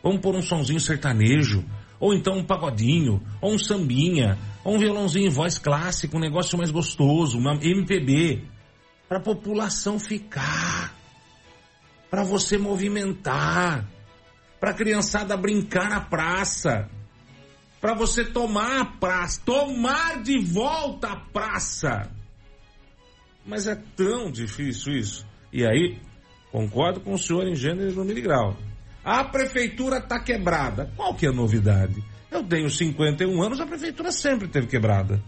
Vamos 0.03 0.21
pôr 0.21 0.35
um 0.35 0.43
sonzinho 0.43 0.81
sertanejo. 0.81 1.65
Ou 2.01 2.13
então 2.13 2.35
um 2.37 2.45
pagodinho. 2.45 3.23
Ou 3.41 3.55
um 3.55 3.59
sambinha. 3.59 4.37
Ou 4.65 4.75
um 4.75 4.79
violãozinho 4.79 5.27
em 5.27 5.31
voz 5.31 5.59
clássico. 5.59 6.17
Um 6.17 6.21
negócio 6.21 6.59
mais 6.59 6.71
gostoso. 6.71 7.39
Uma 7.39 7.55
MPB. 7.55 8.45
Para 9.09 9.19
a 9.19 9.23
população 9.23 9.99
ficar. 9.99 10.93
Para 12.11 12.25
você 12.25 12.59
movimentar. 12.59 13.87
Para 14.61 14.71
a 14.73 14.75
criançada 14.75 15.37
brincar 15.37 15.89
na 15.89 16.01
praça. 16.01 16.89
Para 17.81 17.95
você 17.95 18.25
tomar 18.25 18.81
a 18.81 18.85
praça. 18.85 19.41
Tomar 19.45 20.23
de 20.23 20.39
volta 20.43 21.09
a 21.09 21.17
praça. 21.17 22.11
Mas 23.45 23.67
é 23.67 23.77
tão 23.97 24.31
difícil 24.31 24.95
isso. 24.95 25.27
E 25.53 25.65
aí, 25.65 25.99
concordo 26.51 27.01
com 27.01 27.15
o 27.15 27.19
senhor 27.19 27.47
em 27.47 27.55
gênero 27.55 27.91
e 27.91 27.95
número 27.95 28.19
e 28.19 28.23
grau. 28.23 28.57
A 29.05 29.23
prefeitura 29.23 29.99
está 29.99 30.19
quebrada. 30.19 30.91
Qual 30.97 31.15
que 31.15 31.27
é 31.27 31.29
a 31.29 31.33
novidade? 31.33 32.03
Eu 32.31 32.43
tenho 32.43 32.69
51 32.69 33.41
anos, 33.43 33.61
a 33.61 33.67
prefeitura 33.67 34.11
sempre 34.11 34.49
teve 34.49 34.67
quebrada. 34.67 35.23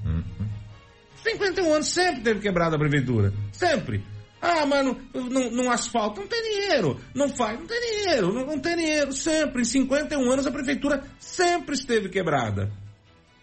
51 1.22 1.72
anos 1.72 1.88
sempre 1.88 2.22
teve 2.22 2.40
quebrada 2.40 2.76
a 2.76 2.78
prefeitura. 2.78 3.32
Sempre. 3.52 4.02
Ah, 4.40 4.64
mas 4.66 4.84
não, 4.84 4.96
não, 5.14 5.50
não 5.50 5.70
asfalta, 5.70 6.20
não 6.20 6.28
tem 6.28 6.42
dinheiro. 6.42 7.00
Não 7.14 7.28
faz, 7.28 7.58
não 7.58 7.66
tem 7.66 7.80
dinheiro. 7.80 8.32
Não, 8.32 8.46
não 8.46 8.58
tem 8.58 8.76
dinheiro. 8.76 9.12
Sempre. 9.12 9.62
Em 9.62 9.64
51 9.64 10.30
anos 10.30 10.46
a 10.46 10.50
prefeitura 10.50 11.02
sempre 11.18 11.74
esteve 11.74 12.08
quebrada. 12.08 12.70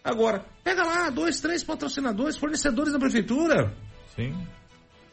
Agora, 0.04 0.46
pega 0.64 0.84
lá 0.84 1.10
dois, 1.10 1.40
três 1.40 1.64
patrocinadores, 1.64 2.38
fornecedores 2.38 2.94
da 2.94 3.00
prefeitura. 3.00 3.76
Sim. 4.16 4.34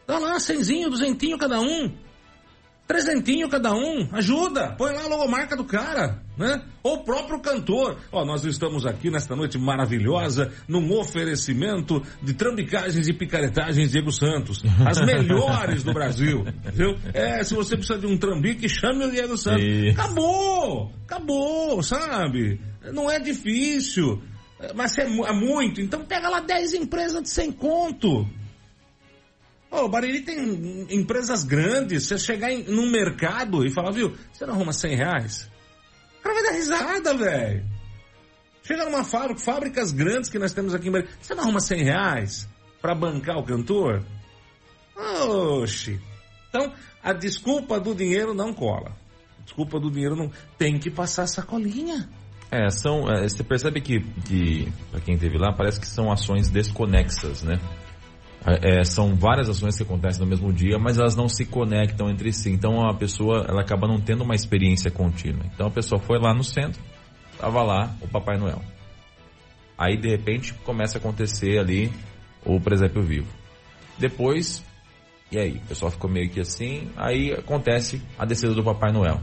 Dá 0.05 0.19
lá, 0.19 0.39
cenzinho, 0.39 0.89
duzentinho 0.89 1.37
cada 1.37 1.59
um. 1.59 1.91
Trezentinho 2.93 3.49
cada 3.49 3.73
um. 3.73 4.07
Ajuda. 4.11 4.75
Põe 4.77 4.93
lá 4.93 5.05
a 5.05 5.07
logomarca 5.07 5.57
do 5.57 5.63
cara, 5.63 6.21
né? 6.37 6.61
Ou 6.83 6.97
o 6.97 7.03
próprio 7.03 7.39
cantor. 7.39 7.97
Ó, 8.11 8.23
nós 8.23 8.45
estamos 8.45 8.85
aqui 8.85 9.09
nesta 9.09 9.35
noite 9.35 9.57
maravilhosa 9.57 10.51
num 10.67 10.95
oferecimento 10.95 12.03
de 12.21 12.35
trambicagens 12.35 13.07
e 13.07 13.13
picaretagens 13.13 13.89
Diego 13.89 14.11
Santos. 14.11 14.61
As 14.85 15.01
melhores 15.01 15.81
do 15.83 15.91
Brasil, 15.91 16.45
viu? 16.71 16.95
É, 17.15 17.43
se 17.43 17.55
você 17.55 17.75
precisa 17.75 17.97
de 17.97 18.05
um 18.05 18.15
trambique, 18.15 18.69
chame 18.69 19.05
o 19.05 19.09
Diego 19.11 19.35
Santos. 19.39 19.63
Isso. 19.63 19.99
Acabou! 19.99 20.91
Acabou, 21.05 21.81
sabe? 21.81 22.61
Não 22.93 23.09
é 23.09 23.19
difícil. 23.19 24.21
Mas 24.75 24.95
é, 24.99 25.01
é 25.01 25.33
muito. 25.33 25.81
Então 25.81 26.05
pega 26.05 26.29
lá 26.29 26.41
10 26.41 26.75
empresas 26.75 27.23
de 27.23 27.29
100 27.29 27.53
conto. 27.53 28.29
Ô, 29.73 29.85
o 29.85 29.89
Bariri 29.89 30.21
tem 30.21 30.85
empresas 30.91 31.43
grandes. 31.43 32.05
Você 32.05 32.19
chegar 32.19 32.51
em, 32.51 32.63
num 32.63 32.91
mercado 32.91 33.65
e 33.65 33.71
falar, 33.71 33.89
viu, 33.89 34.15
você 34.31 34.45
não 34.45 34.53
arruma 34.53 34.71
100 34.71 34.95
reais? 34.95 35.51
O 36.19 36.21
cara 36.21 36.35
vai 36.35 36.43
dar 36.43 36.51
risada, 36.51 37.17
velho. 37.17 37.65
Chega 38.61 38.85
numa 38.85 39.03
fábrica, 39.03 39.39
fábricas 39.41 39.91
grandes 39.91 40.29
que 40.29 40.37
nós 40.37 40.53
temos 40.53 40.75
aqui 40.75 40.89
em 40.89 40.91
Bariri. 40.91 41.09
Você 41.19 41.33
não 41.33 41.43
arruma 41.45 41.59
100 41.59 41.83
reais 41.85 42.47
pra 42.79 42.93
bancar 42.93 43.39
o 43.39 43.43
cantor? 43.43 44.05
Oxi. 45.27 45.99
Então, 46.49 46.71
a 47.01 47.11
desculpa 47.11 47.79
do 47.79 47.95
dinheiro 47.95 48.35
não 48.35 48.53
cola. 48.53 48.95
Desculpa 49.43 49.79
do 49.79 49.89
dinheiro 49.89 50.15
não. 50.15 50.31
Tem 50.55 50.77
que 50.77 50.91
passar 50.91 51.25
sacolinha. 51.25 52.07
É, 52.51 52.69
são. 52.69 53.11
é, 53.11 53.27
você 53.27 53.43
percebe 53.43 53.81
que, 53.81 54.01
que 54.27 54.71
para 54.91 55.01
quem 55.01 55.15
esteve 55.15 55.39
lá, 55.39 55.51
parece 55.51 55.79
que 55.79 55.87
são 55.87 56.11
ações 56.11 56.47
desconexas, 56.51 57.41
né? 57.41 57.59
É, 58.45 58.79
é, 58.79 58.83
são 58.83 59.15
várias 59.15 59.47
ações 59.47 59.77
que 59.77 59.83
acontecem 59.83 60.21
no 60.21 60.27
mesmo 60.27 60.51
dia, 60.51 60.77
mas 60.77 60.97
elas 60.97 61.15
não 61.15 61.29
se 61.29 61.45
conectam 61.45 62.09
entre 62.09 62.31
si. 62.33 62.51
Então 62.51 62.85
a 62.85 62.93
pessoa 62.93 63.45
ela 63.47 63.61
acaba 63.61 63.87
não 63.87 63.99
tendo 63.99 64.23
uma 64.23 64.35
experiência 64.35 64.91
contínua. 64.91 65.45
Então 65.53 65.67
a 65.67 65.71
pessoa 65.71 65.99
foi 65.99 66.19
lá 66.19 66.33
no 66.33 66.43
centro, 66.43 66.81
tava 67.39 67.63
lá 67.63 67.95
o 68.01 68.07
Papai 68.07 68.37
Noel. 68.37 68.61
Aí 69.77 69.97
de 69.97 70.09
repente 70.09 70.53
começa 70.53 70.97
a 70.97 70.99
acontecer 70.99 71.57
ali 71.57 71.91
o 72.45 72.59
presépio 72.59 73.01
vivo. 73.01 73.27
Depois, 73.97 74.63
e 75.31 75.37
aí? 75.37 75.57
O 75.57 75.67
pessoal 75.67 75.91
ficou 75.91 76.09
meio 76.09 76.29
que 76.29 76.41
assim, 76.41 76.89
aí 76.97 77.31
acontece 77.31 78.01
a 78.19 78.25
descida 78.25 78.53
do 78.53 78.63
Papai 78.63 78.91
Noel. 78.91 79.21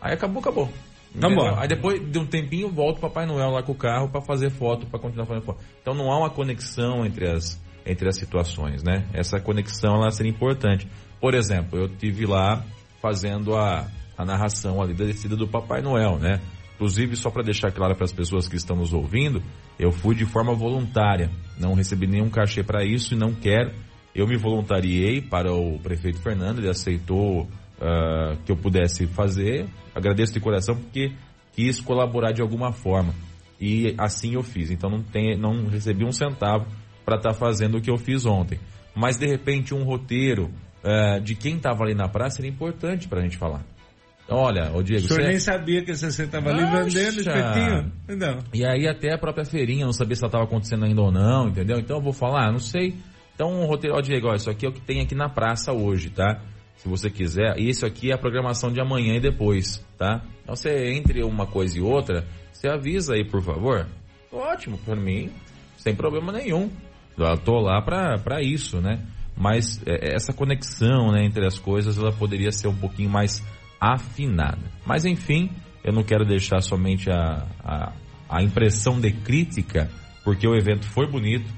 Aí 0.00 0.14
acabou, 0.14 0.40
acabou. 0.40 0.66
Tá 0.66 1.28
Entendeu? 1.28 1.36
bom. 1.36 1.58
Aí 1.58 1.68
depois 1.68 2.00
de 2.10 2.18
um 2.18 2.26
tempinho 2.26 2.70
volta 2.70 2.98
o 2.98 3.02
Papai 3.02 3.26
Noel 3.26 3.50
lá 3.50 3.62
com 3.62 3.72
o 3.72 3.76
carro 3.76 4.08
para 4.08 4.22
fazer 4.22 4.50
foto, 4.50 4.86
para 4.86 4.98
continuar 4.98 5.26
fazendo 5.26 5.44
foto. 5.44 5.62
Então 5.80 5.94
não 5.94 6.10
há 6.10 6.18
uma 6.18 6.30
conexão 6.30 7.04
entre 7.04 7.30
as 7.30 7.62
entre 7.86 8.08
as 8.08 8.16
situações, 8.16 8.82
né? 8.82 9.04
Essa 9.12 9.40
conexão 9.40 9.96
ela 9.96 10.10
seria 10.10 10.30
importante. 10.30 10.88
Por 11.20 11.34
exemplo, 11.34 11.78
eu 11.78 11.88
tive 11.88 12.26
lá 12.26 12.64
fazendo 13.00 13.54
a, 13.54 13.86
a 14.16 14.24
narração 14.24 14.80
ali 14.80 14.94
da 14.94 15.04
descida 15.04 15.36
do 15.36 15.46
Papai 15.46 15.82
Noel, 15.82 16.18
né? 16.18 16.40
Inclusive, 16.74 17.16
só 17.16 17.30
para 17.30 17.42
deixar 17.42 17.70
claro 17.70 17.94
para 17.94 18.04
as 18.04 18.12
pessoas 18.12 18.48
que 18.48 18.56
estão 18.56 18.76
nos 18.76 18.92
ouvindo, 18.92 19.42
eu 19.78 19.92
fui 19.92 20.14
de 20.14 20.24
forma 20.24 20.54
voluntária, 20.54 21.30
não 21.58 21.74
recebi 21.74 22.06
nenhum 22.06 22.28
cachê 22.28 22.62
para 22.62 22.84
isso 22.84 23.14
e 23.14 23.16
não 23.16 23.32
quero. 23.32 23.70
Eu 24.14 24.26
me 24.26 24.36
voluntariei 24.36 25.20
para 25.20 25.52
o 25.52 25.78
prefeito 25.78 26.20
Fernando, 26.20 26.58
ele 26.58 26.68
aceitou 26.68 27.48
ah, 27.80 28.36
que 28.44 28.50
eu 28.52 28.56
pudesse 28.56 29.06
fazer. 29.06 29.68
Agradeço 29.94 30.32
de 30.32 30.40
coração 30.40 30.76
porque 30.76 31.12
quis 31.52 31.80
colaborar 31.80 32.32
de 32.32 32.42
alguma 32.42 32.72
forma. 32.72 33.14
E 33.60 33.94
assim 33.98 34.34
eu 34.34 34.42
fiz. 34.42 34.70
Então 34.70 34.90
não, 34.90 35.02
tem, 35.02 35.38
não 35.38 35.66
recebi 35.68 36.04
um 36.04 36.12
centavo 36.12 36.66
para 37.04 37.16
estar 37.16 37.34
fazendo 37.34 37.78
o 37.78 37.80
que 37.80 37.90
eu 37.90 37.96
fiz 37.96 38.24
ontem. 38.26 38.58
Mas 38.94 39.18
de 39.18 39.26
repente 39.26 39.74
um 39.74 39.82
roteiro 39.84 40.50
ah, 40.82 41.18
de 41.18 41.34
quem 41.34 41.56
estava 41.56 41.84
ali 41.84 41.94
na 41.94 42.08
praça 42.08 42.40
era 42.40 42.48
importante 42.48 43.08
para 43.08 43.20
a 43.20 43.22
gente 43.22 43.36
falar. 43.36 43.62
Então, 44.24 44.38
olha, 44.38 44.72
ô 44.72 44.82
Diego, 44.82 45.04
O 45.04 45.08
senhor 45.08 45.20
você- 45.20 45.28
nem 45.28 45.38
sabia 45.38 45.84
que 45.84 45.94
você 45.94 46.22
estava 46.22 46.48
ali 46.48 46.64
vendendo 46.64 47.20
espetinho? 47.20 47.92
Não. 48.08 48.38
e 48.54 48.64
aí 48.64 48.88
até 48.88 49.12
a 49.12 49.18
própria 49.18 49.44
feirinha, 49.44 49.84
não 49.84 49.92
sabia 49.92 50.16
se 50.16 50.22
ela 50.22 50.28
estava 50.28 50.44
acontecendo 50.44 50.84
ainda 50.86 51.02
ou 51.02 51.12
não, 51.12 51.48
entendeu? 51.48 51.78
Então 51.78 51.98
eu 51.98 52.02
vou 52.02 52.12
falar, 52.12 52.50
não 52.50 52.58
sei. 52.58 52.94
Então 53.34 53.50
um 53.50 53.66
roteiro, 53.66 53.96
ó 53.96 54.00
Diego, 54.00 54.28
ó, 54.28 54.34
isso 54.34 54.48
aqui 54.48 54.64
é 54.64 54.68
o 54.68 54.72
que 54.72 54.80
tem 54.80 55.00
aqui 55.02 55.14
na 55.14 55.28
praça 55.28 55.72
hoje, 55.72 56.08
tá? 56.08 56.40
Se 56.76 56.88
você 56.88 57.10
quiser. 57.10 57.58
E 57.58 57.68
isso 57.68 57.84
aqui 57.84 58.10
é 58.10 58.14
a 58.14 58.18
programação 58.18 58.72
de 58.72 58.80
amanhã 58.80 59.14
e 59.16 59.20
depois, 59.20 59.84
tá? 59.98 60.22
Então 60.42 60.56
você 60.56 60.92
entre 60.92 61.22
uma 61.22 61.46
coisa 61.46 61.76
e 61.78 61.82
outra, 61.82 62.24
você 62.52 62.66
avisa 62.68 63.14
aí, 63.14 63.24
por 63.28 63.42
favor. 63.42 63.86
Ótimo, 64.32 64.78
para 64.78 64.96
mim, 64.96 65.30
sem 65.76 65.94
problema 65.94 66.32
nenhum. 66.32 66.70
Eu 67.16 67.36
tô 67.38 67.60
lá 67.60 67.80
pra 67.82 68.42
isso, 68.42 68.80
né? 68.80 69.04
Mas 69.36 69.82
é, 69.86 70.14
essa 70.14 70.32
conexão 70.32 71.12
né, 71.12 71.24
entre 71.24 71.46
as 71.46 71.58
coisas, 71.58 71.98
ela 71.98 72.12
poderia 72.12 72.52
ser 72.52 72.68
um 72.68 72.76
pouquinho 72.76 73.10
mais 73.10 73.42
afinada. 73.80 74.70
Mas 74.86 75.04
enfim, 75.04 75.50
eu 75.82 75.92
não 75.92 76.02
quero 76.02 76.24
deixar 76.24 76.60
somente 76.60 77.10
a, 77.10 77.46
a, 77.62 77.92
a 78.28 78.42
impressão 78.42 79.00
de 79.00 79.12
crítica, 79.12 79.90
porque 80.22 80.46
o 80.46 80.54
evento 80.54 80.86
foi 80.86 81.06
bonito, 81.10 81.50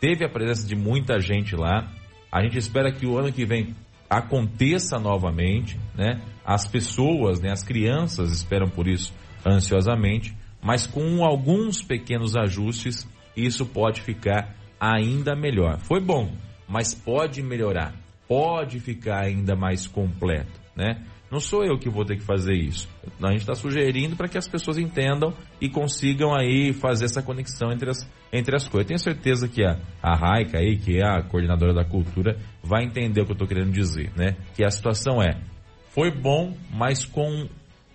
teve 0.00 0.24
a 0.24 0.28
presença 0.28 0.66
de 0.66 0.74
muita 0.74 1.18
gente 1.18 1.54
lá. 1.54 1.88
A 2.30 2.42
gente 2.42 2.58
espera 2.58 2.92
que 2.92 3.06
o 3.06 3.18
ano 3.18 3.32
que 3.32 3.44
vem 3.44 3.74
aconteça 4.08 4.98
novamente, 4.98 5.78
né? 5.94 6.20
As 6.44 6.66
pessoas, 6.66 7.40
né, 7.40 7.50
as 7.52 7.62
crianças 7.62 8.32
esperam 8.32 8.68
por 8.68 8.88
isso 8.88 9.14
ansiosamente, 9.46 10.36
mas 10.60 10.86
com 10.86 11.24
alguns 11.24 11.80
pequenos 11.80 12.36
ajustes, 12.36 13.08
isso 13.36 13.64
pode 13.64 14.02
ficar 14.02 14.54
ainda 14.80 15.36
melhor. 15.36 15.78
Foi 15.78 16.00
bom, 16.00 16.32
mas 16.66 16.94
pode 16.94 17.42
melhorar, 17.42 17.94
pode 18.26 18.80
ficar 18.80 19.24
ainda 19.24 19.54
mais 19.54 19.86
completo, 19.86 20.58
né? 20.74 21.04
Não 21.30 21.38
sou 21.38 21.64
eu 21.64 21.78
que 21.78 21.88
vou 21.88 22.04
ter 22.04 22.16
que 22.16 22.24
fazer 22.24 22.54
isso. 22.54 22.88
A 23.22 23.30
gente 23.30 23.42
está 23.42 23.54
sugerindo 23.54 24.16
para 24.16 24.26
que 24.26 24.36
as 24.36 24.48
pessoas 24.48 24.78
entendam 24.78 25.32
e 25.60 25.68
consigam 25.68 26.34
aí 26.34 26.72
fazer 26.72 27.04
essa 27.04 27.22
conexão 27.22 27.70
entre 27.70 27.88
as, 27.88 28.10
entre 28.32 28.56
as 28.56 28.66
coisas. 28.66 28.84
Eu 28.84 28.88
tenho 28.88 28.98
certeza 28.98 29.46
que 29.46 29.64
a, 29.64 29.78
a 30.02 30.16
Raika 30.16 30.58
aí, 30.58 30.76
que 30.76 30.98
é 30.98 31.06
a 31.06 31.22
coordenadora 31.22 31.72
da 31.72 31.84
cultura, 31.84 32.36
vai 32.64 32.82
entender 32.82 33.20
o 33.20 33.24
que 33.24 33.30
eu 33.30 33.34
estou 33.34 33.46
querendo 33.46 33.70
dizer, 33.70 34.10
né? 34.16 34.34
Que 34.56 34.64
a 34.64 34.70
situação 34.70 35.22
é, 35.22 35.40
foi 35.90 36.10
bom, 36.10 36.52
mas 36.68 37.04
com 37.04 37.48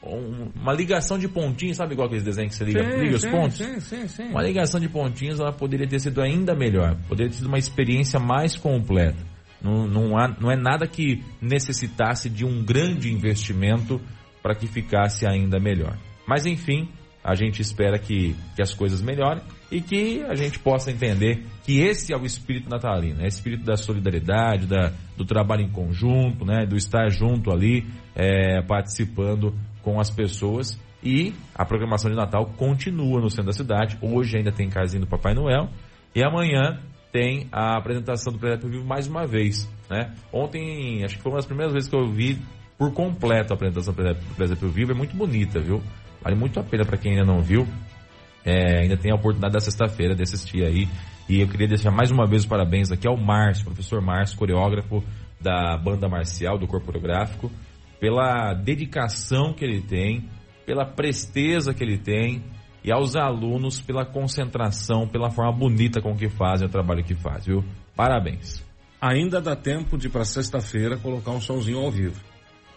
um, 0.06 0.52
uma 0.56 0.74
ligação 0.74 1.18
de 1.18 1.28
pontinhos, 1.28 1.78
sabe 1.78 1.94
igual 1.94 2.08
aqueles 2.08 2.24
desenhos 2.24 2.52
que 2.52 2.58
você 2.58 2.66
liga, 2.66 2.84
Sim, 2.84 3.02
liga 3.02 3.16
os 3.16 3.22
sim, 3.22 3.32
pontos? 3.32 3.58
sim, 3.58 3.80
sim, 3.80 4.08
sim. 4.08 4.30
Uma 4.30 4.44
ligação 4.44 4.80
de 4.80 4.88
pontinhos, 4.88 5.40
ela 5.40 5.52
poderia 5.52 5.88
ter 5.88 6.00
sido 6.00 6.22
ainda 6.22 6.56
melhor. 6.56 6.96
Poderia 7.08 7.32
ter 7.32 7.38
sido 7.38 7.48
uma 7.48 7.58
experiência 7.58 8.20
mais 8.20 8.56
completa. 8.56 9.18
Não, 9.62 9.88
não, 9.88 10.18
há, 10.18 10.28
não 10.40 10.52
é 10.52 10.56
nada 10.56 10.86
que 10.86 11.24
necessitasse 11.42 12.30
de 12.30 12.46
um 12.46 12.64
grande 12.64 13.12
investimento 13.12 14.00
para 14.44 14.54
que 14.54 14.68
ficasse 14.68 15.26
ainda 15.26 15.60
melhor. 15.60 15.98
Mas 16.28 16.46
enfim, 16.46 16.88
a 17.24 17.34
gente 17.34 17.60
espera 17.62 17.98
que, 17.98 18.36
que 18.56 18.62
as 18.62 18.74
coisas 18.74 19.02
melhorem 19.02 19.42
e 19.72 19.82
que 19.82 20.22
a 20.24 20.36
gente 20.36 20.60
possa 20.60 20.92
entender 20.92 21.44
que 21.64 21.80
esse 21.80 22.14
é 22.14 22.18
o 22.18 22.24
espírito 22.24 22.70
natalino, 22.70 23.22
é 23.22 23.26
o 23.26 23.28
espírito 23.28 23.64
da 23.64 23.76
solidariedade, 23.76 24.68
da, 24.68 24.94
do 25.18 25.26
trabalho 25.26 25.64
em 25.64 25.72
conjunto, 25.72 26.46
né, 26.46 26.68
do 26.68 26.76
estar 26.76 27.10
junto 27.10 27.52
ali, 27.52 27.84
é, 28.16 28.62
participando 28.62 29.56
com 29.86 30.00
as 30.00 30.10
pessoas. 30.10 30.78
E 31.04 31.36
a 31.54 31.64
programação 31.64 32.10
de 32.10 32.18
Natal 32.18 32.48
continua 32.58 33.22
no 33.22 33.30
centro 33.30 33.46
da 33.46 33.54
cidade. 33.54 33.96
Hoje 34.02 34.38
ainda 34.38 34.52
tem 34.52 34.68
casinho 34.68 35.06
do 35.06 35.08
Papai 35.08 35.36
Noel. 35.36 35.70
E 36.16 36.24
amanhã 36.24 36.82
tem 37.12 37.48
a 37.52 37.78
apresentação 37.78 38.34
do 38.34 38.40
Presépio 38.40 38.68
Vivo 38.68 38.86
mais 38.86 39.08
uma 39.08 39.28
vez, 39.28 39.70
né? 39.90 40.14
Ontem, 40.34 41.04
acho 41.06 41.16
que 41.16 41.22
foi 41.22 41.32
uma 41.32 41.38
das 41.38 41.46
primeiras 41.46 41.72
vezes 41.72 41.88
que 41.88 41.96
eu 41.96 42.10
vi 42.12 42.42
por 42.78 42.92
completo 42.92 43.54
a 43.54 43.56
apresentação 43.56 43.94
do 43.94 44.36
Presépio 44.36 44.70
Vivo. 44.70 44.92
É 44.92 44.96
muito 44.96 45.16
bonita, 45.16 45.60
viu? 45.60 45.82
Vale 46.22 46.36
muito 46.36 46.60
a 46.60 46.64
pena 46.64 46.84
para 46.84 46.98
quem 46.98 47.12
ainda 47.12 47.24
não 47.24 47.42
viu. 47.42 47.68
É, 48.44 48.82
ainda 48.82 48.98
tem 48.98 49.12
a 49.12 49.16
oportunidade 49.16 49.54
da 49.54 49.60
sexta-feira 49.60 50.16
de 50.16 50.24
assistir 50.24 50.64
aí. 50.66 50.88
E 51.30 51.40
eu 51.40 51.48
queria 51.48 51.68
deixar 51.68 51.92
mais 51.92 52.12
uma 52.12 52.26
vez 52.26 52.42
os 52.44 52.48
parabéns 52.48 52.92
aqui 52.92 53.08
ao 53.08 53.16
Márcio, 53.16 53.66
professor 53.66 54.02
Márcio, 54.02 54.38
coreógrafo 54.38 55.04
da 55.40 55.78
banda 55.78 56.10
marcial, 56.10 56.58
do 56.58 56.68
corpo 56.68 56.88
coreográfico, 56.88 57.52
pela 58.06 58.54
dedicação 58.54 59.52
que 59.52 59.66
ele 59.66 59.82
tem, 59.82 60.30
pela 60.64 60.86
presteza 60.86 61.74
que 61.74 61.84
ele 61.84 61.98
tem, 61.98 62.44
e 62.84 62.92
aos 62.92 63.16
alunos 63.16 63.82
pela 63.82 64.06
concentração, 64.06 65.08
pela 65.08 65.32
forma 65.32 65.52
bonita 65.52 66.00
com 66.00 66.16
que 66.16 66.30
fazem 66.30 66.68
o 66.68 66.70
trabalho 66.70 67.04
que 67.04 67.16
fazem, 67.16 67.56
viu? 67.56 67.66
Parabéns. 67.96 68.64
Ainda 69.02 69.42
dá 69.42 69.56
tempo 69.56 69.98
de 69.98 70.08
para 70.08 70.24
sexta-feira 70.24 71.00
colocar 71.00 71.32
um 71.32 71.42
somzinho 71.42 71.80
ao 71.80 71.90
vivo. 71.90 72.22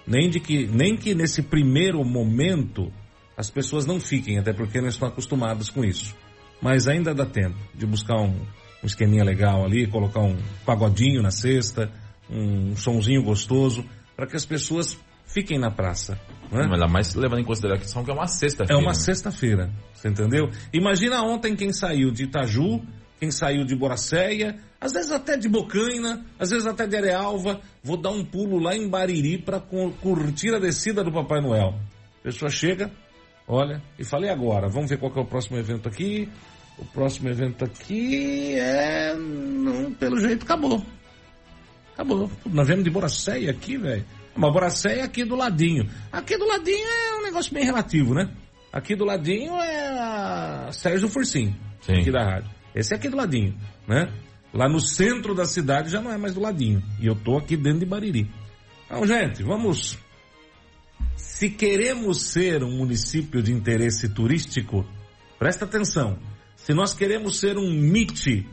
Nem 0.06 0.30
de 0.30 0.40
que 0.40 0.66
nem 0.66 0.96
que 0.96 1.14
nesse 1.14 1.42
primeiro 1.42 2.02
momento 2.02 2.90
as 3.36 3.50
pessoas 3.50 3.84
não 3.84 4.00
fiquem, 4.00 4.38
até 4.38 4.54
porque 4.54 4.80
não 4.80 4.88
estão 4.88 5.08
acostumadas 5.08 5.68
com 5.68 5.84
isso. 5.84 6.16
Mas 6.58 6.88
ainda 6.88 7.14
dá 7.14 7.26
tempo 7.26 7.58
de 7.74 7.84
buscar 7.84 8.16
um, 8.16 8.34
um 8.82 8.86
esqueminha 8.86 9.24
legal 9.24 9.62
ali, 9.62 9.86
colocar 9.86 10.20
um 10.22 10.38
pagodinho 10.64 11.20
na 11.20 11.30
sexta, 11.30 11.92
um 12.30 12.74
somzinho 12.74 13.22
gostoso, 13.22 13.84
para 14.16 14.26
que 14.26 14.34
as 14.34 14.46
pessoas 14.46 14.98
fiquem 15.28 15.58
na 15.58 15.70
praça. 15.70 16.18
Né? 16.50 16.66
Mas, 16.66 16.90
mas 16.90 17.14
levando 17.14 17.40
em 17.40 17.44
consideração 17.44 18.02
que 18.02 18.10
é 18.10 18.14
uma 18.14 18.26
sexta-feira. 18.26 18.80
É 18.80 18.82
uma 18.82 18.92
né? 18.92 18.98
sexta-feira, 18.98 19.70
você 19.92 20.08
entendeu? 20.08 20.50
Imagina 20.72 21.22
ontem 21.22 21.54
quem 21.54 21.72
saiu 21.72 22.10
de 22.10 22.24
Itaju, 22.24 22.80
quem 23.20 23.30
saiu 23.30 23.64
de 23.64 23.76
Boracéia, 23.76 24.56
às 24.80 24.92
vezes 24.92 25.10
até 25.12 25.36
de 25.36 25.48
Bocaina, 25.48 26.24
às 26.38 26.50
vezes 26.50 26.66
até 26.66 26.86
de 26.86 26.96
Arealva, 26.96 27.60
vou 27.82 27.96
dar 27.96 28.10
um 28.10 28.24
pulo 28.24 28.58
lá 28.58 28.74
em 28.74 28.88
Bariri 28.88 29.38
para 29.38 29.60
curtir 29.60 30.54
a 30.54 30.58
descida 30.58 31.04
do 31.04 31.12
Papai 31.12 31.40
Noel. 31.40 31.74
A 32.20 32.22
pessoa 32.22 32.50
chega, 32.50 32.90
olha, 33.46 33.82
e 33.98 34.04
falei 34.04 34.30
agora, 34.30 34.68
vamos 34.68 34.88
ver 34.88 34.98
qual 34.98 35.12
é 35.14 35.20
o 35.20 35.26
próximo 35.26 35.58
evento 35.58 35.88
aqui. 35.88 36.28
O 36.78 36.84
próximo 36.84 37.28
evento 37.28 37.64
aqui 37.64 38.54
é. 38.54 39.12
Não, 39.16 39.92
pelo 39.94 40.20
jeito 40.20 40.44
acabou. 40.44 40.80
Acabou. 41.92 42.30
Nós 42.46 42.68
viemos 42.68 42.84
de 42.84 42.90
Boracéia 42.90 43.50
aqui, 43.50 43.76
velho. 43.76 44.04
Mas 44.38 44.52
Boracéia 44.52 45.00
é 45.00 45.02
aqui 45.02 45.24
do 45.24 45.34
ladinho. 45.34 45.90
Aqui 46.12 46.38
do 46.38 46.46
ladinho 46.46 46.86
é 46.86 47.18
um 47.18 47.22
negócio 47.24 47.52
bem 47.52 47.64
relativo, 47.64 48.14
né? 48.14 48.30
Aqui 48.72 48.94
do 48.94 49.04
ladinho 49.04 49.52
é 49.54 49.88
a 49.88 50.70
Sérgio 50.70 51.08
Fursim, 51.08 51.56
Sim. 51.80 51.94
aqui 51.94 52.12
da 52.12 52.24
rádio. 52.24 52.50
Esse 52.72 52.94
é 52.94 52.96
aqui 52.96 53.08
do 53.08 53.16
ladinho, 53.16 53.58
né? 53.88 54.12
Lá 54.54 54.68
no 54.68 54.80
centro 54.80 55.34
da 55.34 55.44
cidade 55.44 55.90
já 55.90 56.00
não 56.00 56.12
é 56.12 56.16
mais 56.16 56.34
do 56.34 56.40
ladinho. 56.40 56.80
E 57.00 57.06
eu 57.06 57.16
tô 57.16 57.36
aqui 57.36 57.56
dentro 57.56 57.80
de 57.80 57.86
Bariri. 57.86 58.30
Então, 58.86 59.04
gente, 59.04 59.42
vamos. 59.42 59.98
Se 61.16 61.50
queremos 61.50 62.22
ser 62.22 62.62
um 62.62 62.76
município 62.76 63.42
de 63.42 63.52
interesse 63.52 64.08
turístico, 64.08 64.86
presta 65.36 65.64
atenção. 65.64 66.16
Se 66.54 66.72
nós 66.72 66.94
queremos 66.94 67.40
ser 67.40 67.58
um 67.58 67.68
MIT, 67.68 68.46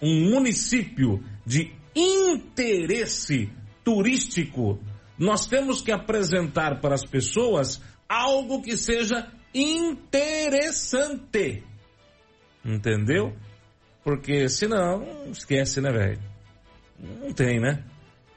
um 0.00 0.30
município 0.30 1.24
de 1.44 1.72
interesse 1.94 3.50
turístico, 3.82 4.78
nós 5.18 5.46
temos 5.46 5.80
que 5.80 5.92
apresentar 5.92 6.80
para 6.80 6.94
as 6.94 7.04
pessoas 7.04 7.80
algo 8.08 8.62
que 8.62 8.76
seja 8.76 9.28
interessante. 9.54 11.62
Entendeu? 12.64 13.32
Porque 14.02 14.48
senão, 14.48 15.30
esquece, 15.30 15.80
né, 15.80 15.90
velho? 15.90 16.20
Não 16.98 17.32
tem, 17.32 17.60
né? 17.60 17.84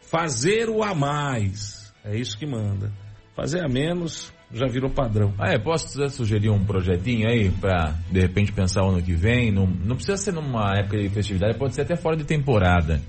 Fazer 0.01 0.69
o 0.69 0.83
a 0.83 0.93
mais. 0.93 1.93
É 2.03 2.15
isso 2.15 2.37
que 2.37 2.45
manda. 2.45 2.91
Fazer 3.35 3.63
a 3.63 3.67
menos 3.67 4.33
já 4.51 4.65
virou 4.65 4.89
padrão. 4.89 5.33
Ah, 5.37 5.51
é, 5.51 5.59
posso 5.59 6.09
sugerir 6.09 6.49
um 6.49 6.63
projetinho 6.63 7.29
aí 7.29 7.51
pra 7.51 7.95
de 8.09 8.21
repente 8.21 8.53
pensar 8.53 8.83
o 8.83 8.89
ano 8.89 9.03
que 9.03 9.13
vem? 9.13 9.51
Não, 9.51 9.67
não 9.67 9.95
precisa 9.95 10.17
ser 10.17 10.33
numa 10.33 10.73
época 10.77 10.97
de 10.97 11.09
festividade, 11.09 11.57
pode 11.57 11.75
ser 11.75 11.81
até 11.81 11.95
fora 11.95 12.15
de 12.15 12.23
temporada. 12.23 13.01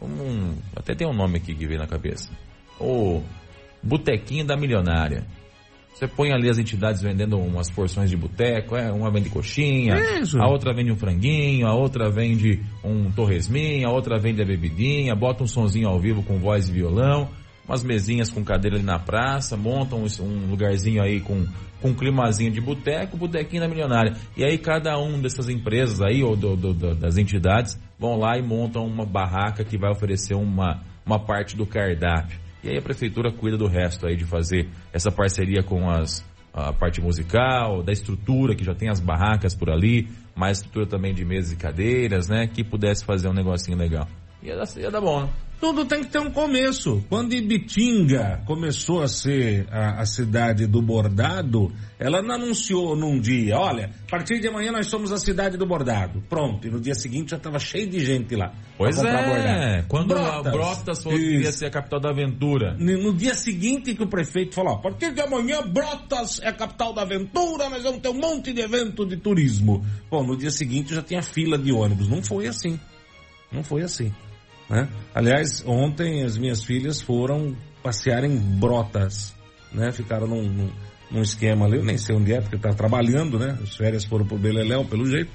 Um, 0.00 0.56
até 0.74 0.94
tem 0.94 1.06
um 1.06 1.12
nome 1.12 1.36
aqui 1.36 1.54
que 1.54 1.66
veio 1.66 1.78
na 1.78 1.86
cabeça. 1.86 2.30
O 2.80 3.22
Botequinho 3.82 4.44
da 4.44 4.56
Milionária. 4.56 5.24
Você 6.00 6.08
põe 6.08 6.32
ali 6.32 6.48
as 6.48 6.58
entidades 6.58 7.02
vendendo 7.02 7.38
umas 7.38 7.68
porções 7.70 8.08
de 8.08 8.16
boteco, 8.16 8.74
é, 8.74 8.90
uma 8.90 9.10
vende 9.10 9.28
coxinha, 9.28 9.96
Isso. 10.18 10.40
a 10.40 10.48
outra 10.48 10.72
vende 10.72 10.90
um 10.90 10.96
franguinho, 10.96 11.66
a 11.66 11.74
outra 11.74 12.08
vende 12.08 12.62
um 12.82 13.10
torresminho, 13.10 13.86
a 13.86 13.92
outra 13.92 14.18
vende 14.18 14.40
a 14.40 14.46
bebidinha, 14.46 15.14
bota 15.14 15.44
um 15.44 15.46
sonzinho 15.46 15.88
ao 15.88 16.00
vivo 16.00 16.22
com 16.22 16.38
voz 16.38 16.70
e 16.70 16.72
violão, 16.72 17.28
umas 17.68 17.84
mesinhas 17.84 18.30
com 18.30 18.42
cadeira 18.42 18.76
ali 18.78 18.84
na 18.84 18.98
praça, 18.98 19.58
montam 19.58 20.02
um, 20.20 20.50
lugarzinho 20.50 21.02
aí 21.02 21.20
com, 21.20 21.46
com 21.82 21.88
um 21.88 21.94
climazinho 21.94 22.50
de 22.50 22.62
boteco, 22.62 23.18
botequinho 23.18 23.60
da 23.60 23.68
milionária. 23.68 24.14
E 24.34 24.42
aí 24.42 24.56
cada 24.56 24.98
um 24.98 25.20
dessas 25.20 25.50
empresas 25.50 26.00
aí, 26.00 26.22
ou 26.22 26.34
do, 26.34 26.56
do, 26.56 26.72
do, 26.72 26.94
das 26.94 27.18
entidades, 27.18 27.78
vão 27.98 28.18
lá 28.18 28.38
e 28.38 28.42
montam 28.42 28.86
uma 28.86 29.04
barraca 29.04 29.62
que 29.64 29.76
vai 29.76 29.90
oferecer 29.90 30.34
uma, 30.34 30.80
uma 31.04 31.18
parte 31.18 31.56
do 31.58 31.66
cardápio. 31.66 32.38
E 32.62 32.68
aí 32.68 32.78
a 32.78 32.82
prefeitura 32.82 33.32
cuida 33.32 33.56
do 33.56 33.66
resto 33.66 34.06
aí 34.06 34.16
de 34.16 34.24
fazer 34.24 34.68
essa 34.92 35.10
parceria 35.10 35.62
com 35.62 35.88
as, 35.88 36.24
a 36.52 36.72
parte 36.72 37.00
musical, 37.00 37.82
da 37.82 37.92
estrutura, 37.92 38.54
que 38.54 38.64
já 38.64 38.74
tem 38.74 38.88
as 38.88 39.00
barracas 39.00 39.54
por 39.54 39.70
ali, 39.70 40.08
mais 40.34 40.58
estrutura 40.58 40.86
também 40.86 41.14
de 41.14 41.24
mesas 41.24 41.52
e 41.52 41.56
cadeiras, 41.56 42.28
né? 42.28 42.46
Que 42.46 42.62
pudesse 42.62 43.04
fazer 43.04 43.28
um 43.28 43.32
negocinho 43.32 43.76
legal. 43.76 44.06
Ia 44.42 44.56
dar, 44.56 44.68
ia 44.76 44.90
dar 44.90 45.00
bom, 45.00 45.22
né? 45.22 45.28
Tudo 45.60 45.84
tem 45.84 46.02
que 46.02 46.08
ter 46.08 46.18
um 46.18 46.30
começo. 46.30 47.04
Quando 47.10 47.34
Ibitinga 47.34 48.42
começou 48.46 49.02
a 49.02 49.08
ser 49.08 49.68
a, 49.70 50.00
a, 50.00 50.06
cidade 50.06 50.66
do 50.66 50.80
bordado, 50.80 51.70
ela 51.98 52.22
não 52.22 52.36
anunciou 52.36 52.96
num 52.96 53.20
dia, 53.20 53.58
olha, 53.58 53.90
a 54.06 54.10
partir 54.10 54.40
de 54.40 54.48
amanhã 54.48 54.72
nós 54.72 54.86
somos 54.86 55.12
a 55.12 55.18
cidade 55.18 55.58
do 55.58 55.66
bordado. 55.66 56.22
Pronto, 56.30 56.66
e 56.66 56.70
no 56.70 56.80
dia 56.80 56.94
seguinte 56.94 57.32
já 57.32 57.36
estava 57.36 57.58
cheio 57.58 57.86
de 57.86 58.02
gente 58.02 58.34
lá. 58.34 58.54
Pois 58.78 58.96
é, 58.96 59.02
bordado. 59.02 59.86
quando 59.86 60.08
Brotas, 60.08 60.46
a 60.46 60.50
Brotas 60.50 61.02
falou 61.02 61.18
que 61.18 61.40
ia 61.40 61.52
ser 61.52 61.66
a 61.66 61.70
capital 61.70 62.00
da 62.00 62.08
aventura. 62.08 62.74
No 62.78 63.12
dia 63.12 63.34
seguinte 63.34 63.94
que 63.94 64.02
o 64.02 64.08
prefeito 64.08 64.54
falou, 64.54 64.76
a 64.76 64.78
partir 64.78 65.12
de 65.12 65.20
amanhã 65.20 65.60
Brotas 65.60 66.40
é 66.42 66.48
a 66.48 66.54
capital 66.54 66.94
da 66.94 67.02
aventura, 67.02 67.68
nós 67.68 67.82
vamos 67.82 68.00
ter 68.00 68.08
um 68.08 68.14
monte 68.14 68.54
de 68.54 68.62
evento 68.62 69.04
de 69.04 69.18
turismo. 69.18 69.84
Bom, 70.10 70.24
no 70.24 70.38
dia 70.38 70.50
seguinte 70.50 70.94
já 70.94 71.02
tinha 71.02 71.20
fila 71.20 71.58
de 71.58 71.70
ônibus. 71.70 72.08
Não 72.08 72.22
foi 72.22 72.46
assim. 72.46 72.80
Não 73.52 73.62
foi 73.62 73.82
assim. 73.82 74.10
Né? 74.70 74.88
Aliás, 75.14 75.64
ontem 75.66 76.22
as 76.22 76.38
minhas 76.38 76.62
filhas 76.62 77.02
foram 77.02 77.56
passear 77.82 78.22
em 78.24 78.36
Brotas, 78.36 79.34
né? 79.72 79.90
Ficaram 79.90 80.28
num, 80.28 80.42
num, 80.48 80.70
num 81.10 81.22
esquema 81.22 81.66
ali, 81.66 81.78
eu 81.78 81.84
nem 81.84 81.98
sei 81.98 82.14
onde 82.14 82.32
é, 82.32 82.40
porque 82.40 82.56
tá 82.56 82.70
trabalhando, 82.70 83.38
né? 83.38 83.58
As 83.62 83.76
férias 83.76 84.04
foram 84.04 84.24
pro 84.24 84.38
Beleléu, 84.38 84.84
pelo 84.84 85.06
jeito. 85.06 85.30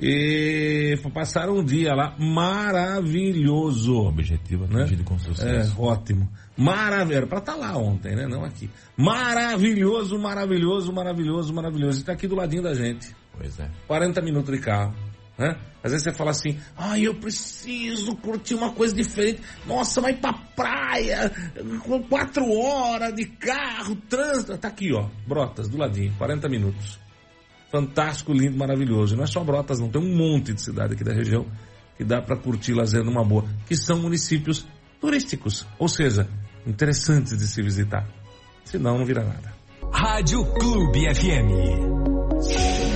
E 0.00 0.96
passaram 1.12 1.56
um 1.56 1.64
dia 1.64 1.92
lá 1.92 2.14
maravilhoso. 2.18 3.96
Objetivo 4.06 4.66
né? 4.68 4.82
atingido 4.82 5.02
com 5.02 5.16
É, 5.16 5.18
sucesso. 5.18 5.80
ótimo. 5.80 6.28
Maravilhoso. 6.56 7.26
Para 7.26 7.38
estar 7.38 7.56
lá 7.56 7.76
ontem, 7.76 8.14
né? 8.14 8.26
Não 8.28 8.44
aqui. 8.44 8.70
Maravilhoso, 8.96 10.16
maravilhoso, 10.18 10.92
maravilhoso, 10.92 11.52
maravilhoso. 11.52 12.00
E 12.00 12.04
tá 12.04 12.12
aqui 12.12 12.28
do 12.28 12.36
ladinho 12.36 12.62
da 12.62 12.74
gente. 12.74 13.12
Pois 13.36 13.58
é. 13.58 13.68
40 13.88 14.22
minutos 14.22 14.54
de 14.54 14.60
carro. 14.60 14.94
Né? 15.38 15.56
Às 15.82 15.92
vezes 15.92 16.04
você 16.04 16.12
fala 16.12 16.30
assim, 16.30 16.58
ai, 16.76 17.06
eu 17.06 17.14
preciso 17.14 18.16
curtir 18.16 18.54
uma 18.54 18.72
coisa 18.72 18.94
diferente. 18.94 19.40
Nossa, 19.64 20.00
vai 20.00 20.12
pra 20.12 20.32
praia, 20.32 21.30
com 21.84 22.02
quatro 22.02 22.50
horas 22.50 23.14
de 23.14 23.26
carro, 23.26 23.94
trânsito. 24.08 24.58
Tá 24.58 24.68
aqui, 24.68 24.92
ó, 24.92 25.08
Brotas, 25.26 25.68
do 25.68 25.78
ladinho, 25.78 26.12
40 26.18 26.48
minutos. 26.48 26.98
Fantástico, 27.70 28.32
lindo, 28.32 28.58
maravilhoso. 28.58 29.16
Não 29.16 29.22
é 29.22 29.26
só 29.26 29.44
Brotas, 29.44 29.78
não. 29.78 29.88
Tem 29.88 30.02
um 30.02 30.16
monte 30.16 30.52
de 30.52 30.60
cidade 30.60 30.94
aqui 30.94 31.04
da 31.04 31.12
região 31.12 31.46
que 31.96 32.04
dá 32.04 32.20
para 32.20 32.36
curtir 32.36 32.72
lazer 32.72 33.04
numa 33.04 33.24
boa, 33.24 33.44
que 33.66 33.76
são 33.76 33.98
municípios 33.98 34.66
turísticos, 35.00 35.66
ou 35.78 35.88
seja, 35.88 36.28
interessantes 36.66 37.36
de 37.36 37.46
se 37.46 37.62
visitar. 37.62 38.08
Senão 38.64 38.98
não 38.98 39.04
vira 39.04 39.24
nada. 39.24 39.52
Rádio 39.92 40.44
Clube 40.44 41.14
FM. 41.14 42.87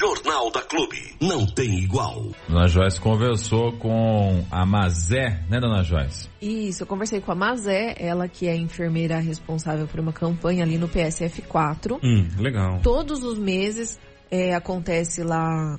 Jornal 0.00 0.50
da 0.50 0.62
Clube. 0.62 1.14
Não 1.20 1.44
tem 1.44 1.78
igual. 1.80 2.28
Dona 2.48 2.66
Joyce 2.66 2.98
conversou 2.98 3.72
com 3.72 4.42
a 4.50 4.64
Mazé, 4.64 5.42
né, 5.50 5.60
Dona 5.60 5.82
Joyce? 5.82 6.26
Isso, 6.40 6.84
eu 6.84 6.86
conversei 6.86 7.20
com 7.20 7.30
a 7.30 7.34
Mazé, 7.34 7.96
ela 7.98 8.26
que 8.26 8.48
é 8.48 8.56
enfermeira 8.56 9.18
responsável 9.18 9.86
por 9.86 10.00
uma 10.00 10.10
campanha 10.10 10.64
ali 10.64 10.78
no 10.78 10.88
PSF 10.88 11.42
4. 11.42 12.00
Hum, 12.02 12.26
legal. 12.38 12.80
Todos 12.82 13.22
os 13.22 13.38
meses 13.38 14.00
é, 14.30 14.54
acontece 14.54 15.22
lá 15.22 15.78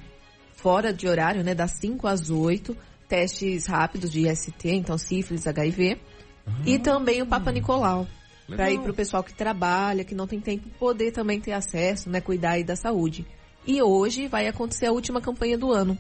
fora 0.53 0.93
de 0.93 1.07
horário, 1.07 1.43
né, 1.43 1.55
das 1.55 1.71
5 1.71 2.05
às 2.05 2.29
8, 2.29 2.77
testes 3.09 3.65
rápidos 3.65 4.11
de 4.11 4.29
IST, 4.29 4.69
então 4.69 4.99
sífilis, 4.99 5.47
HIV, 5.47 5.97
e 6.63 6.77
também 6.77 7.23
o 7.23 7.25
Papa 7.25 7.51
Nicolau. 7.51 8.05
Para 8.47 8.69
ir 8.69 8.79
para 8.81 8.91
o 8.91 8.93
pessoal 8.93 9.23
que 9.23 9.33
trabalha, 9.33 10.03
que 10.03 10.13
não 10.13 10.27
tem 10.27 10.39
tempo, 10.39 10.69
poder 10.77 11.11
também 11.11 11.41
ter 11.41 11.53
acesso, 11.53 12.07
né, 12.07 12.21
cuidar 12.21 12.51
aí 12.51 12.63
da 12.63 12.75
saúde. 12.75 13.25
E 13.65 13.81
hoje 13.81 14.27
vai 14.27 14.47
acontecer 14.47 14.87
a 14.87 14.91
última 14.91 15.21
campanha 15.21 15.57
do 15.57 15.71
ano. 15.71 15.97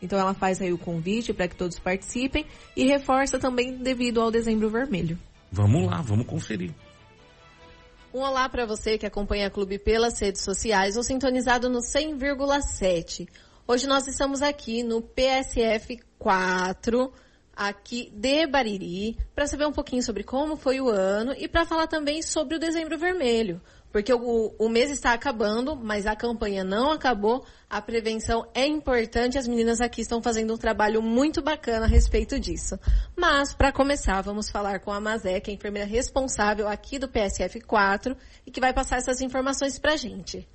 Então 0.00 0.18
ela 0.18 0.34
faz 0.34 0.60
aí 0.60 0.72
o 0.72 0.78
convite 0.78 1.32
para 1.32 1.48
que 1.48 1.56
todos 1.56 1.78
participem 1.78 2.46
e 2.76 2.86
reforça 2.86 3.38
também 3.38 3.76
devido 3.76 4.20
ao 4.20 4.30
Dezembro 4.30 4.70
Vermelho. 4.70 5.18
Vamos 5.50 5.86
lá, 5.86 6.00
vamos 6.02 6.26
conferir. 6.26 6.72
Um 8.12 8.20
olá 8.20 8.48
para 8.48 8.64
você 8.64 8.96
que 8.96 9.06
acompanha 9.06 9.46
a 9.46 9.50
Clube 9.50 9.78
pelas 9.78 10.18
redes 10.18 10.42
sociais 10.42 10.96
ou 10.96 11.02
sintonizado 11.02 11.68
no 11.68 11.80
100,7. 11.80 13.28
Hoje 13.66 13.86
nós 13.86 14.06
estamos 14.06 14.40
aqui 14.40 14.82
no 14.82 15.02
PSF 15.02 16.00
4, 16.18 17.12
aqui 17.54 18.10
de 18.14 18.46
Bariri, 18.46 19.18
para 19.34 19.46
saber 19.46 19.66
um 19.66 19.72
pouquinho 19.72 20.02
sobre 20.02 20.22
como 20.22 20.56
foi 20.56 20.80
o 20.80 20.88
ano 20.88 21.34
e 21.36 21.46
para 21.46 21.66
falar 21.66 21.86
também 21.86 22.22
sobre 22.22 22.56
o 22.56 22.58
Dezembro 22.58 22.96
Vermelho. 22.96 23.60
Porque 23.90 24.12
o, 24.12 24.54
o 24.58 24.68
mês 24.68 24.90
está 24.90 25.12
acabando, 25.12 25.74
mas 25.74 26.06
a 26.06 26.14
campanha 26.14 26.62
não 26.62 26.92
acabou. 26.92 27.44
A 27.70 27.80
prevenção 27.80 28.46
é 28.54 28.66
importante. 28.66 29.38
As 29.38 29.48
meninas 29.48 29.80
aqui 29.80 30.02
estão 30.02 30.22
fazendo 30.22 30.52
um 30.52 30.58
trabalho 30.58 31.00
muito 31.02 31.40
bacana 31.40 31.86
a 31.86 31.88
respeito 31.88 32.38
disso. 32.38 32.78
Mas, 33.16 33.54
para 33.54 33.72
começar, 33.72 34.20
vamos 34.20 34.50
falar 34.50 34.80
com 34.80 34.92
a 34.92 35.00
Mazé, 35.00 35.40
que 35.40 35.50
é 35.50 35.54
a 35.54 35.56
enfermeira 35.56 35.88
responsável 35.88 36.68
aqui 36.68 36.98
do 36.98 37.08
PSF 37.08 37.60
4 37.60 38.16
e 38.46 38.50
que 38.50 38.60
vai 38.60 38.74
passar 38.74 38.98
essas 38.98 39.20
informações 39.22 39.78
para 39.78 39.94
a 39.94 39.96
gente. 39.96 40.46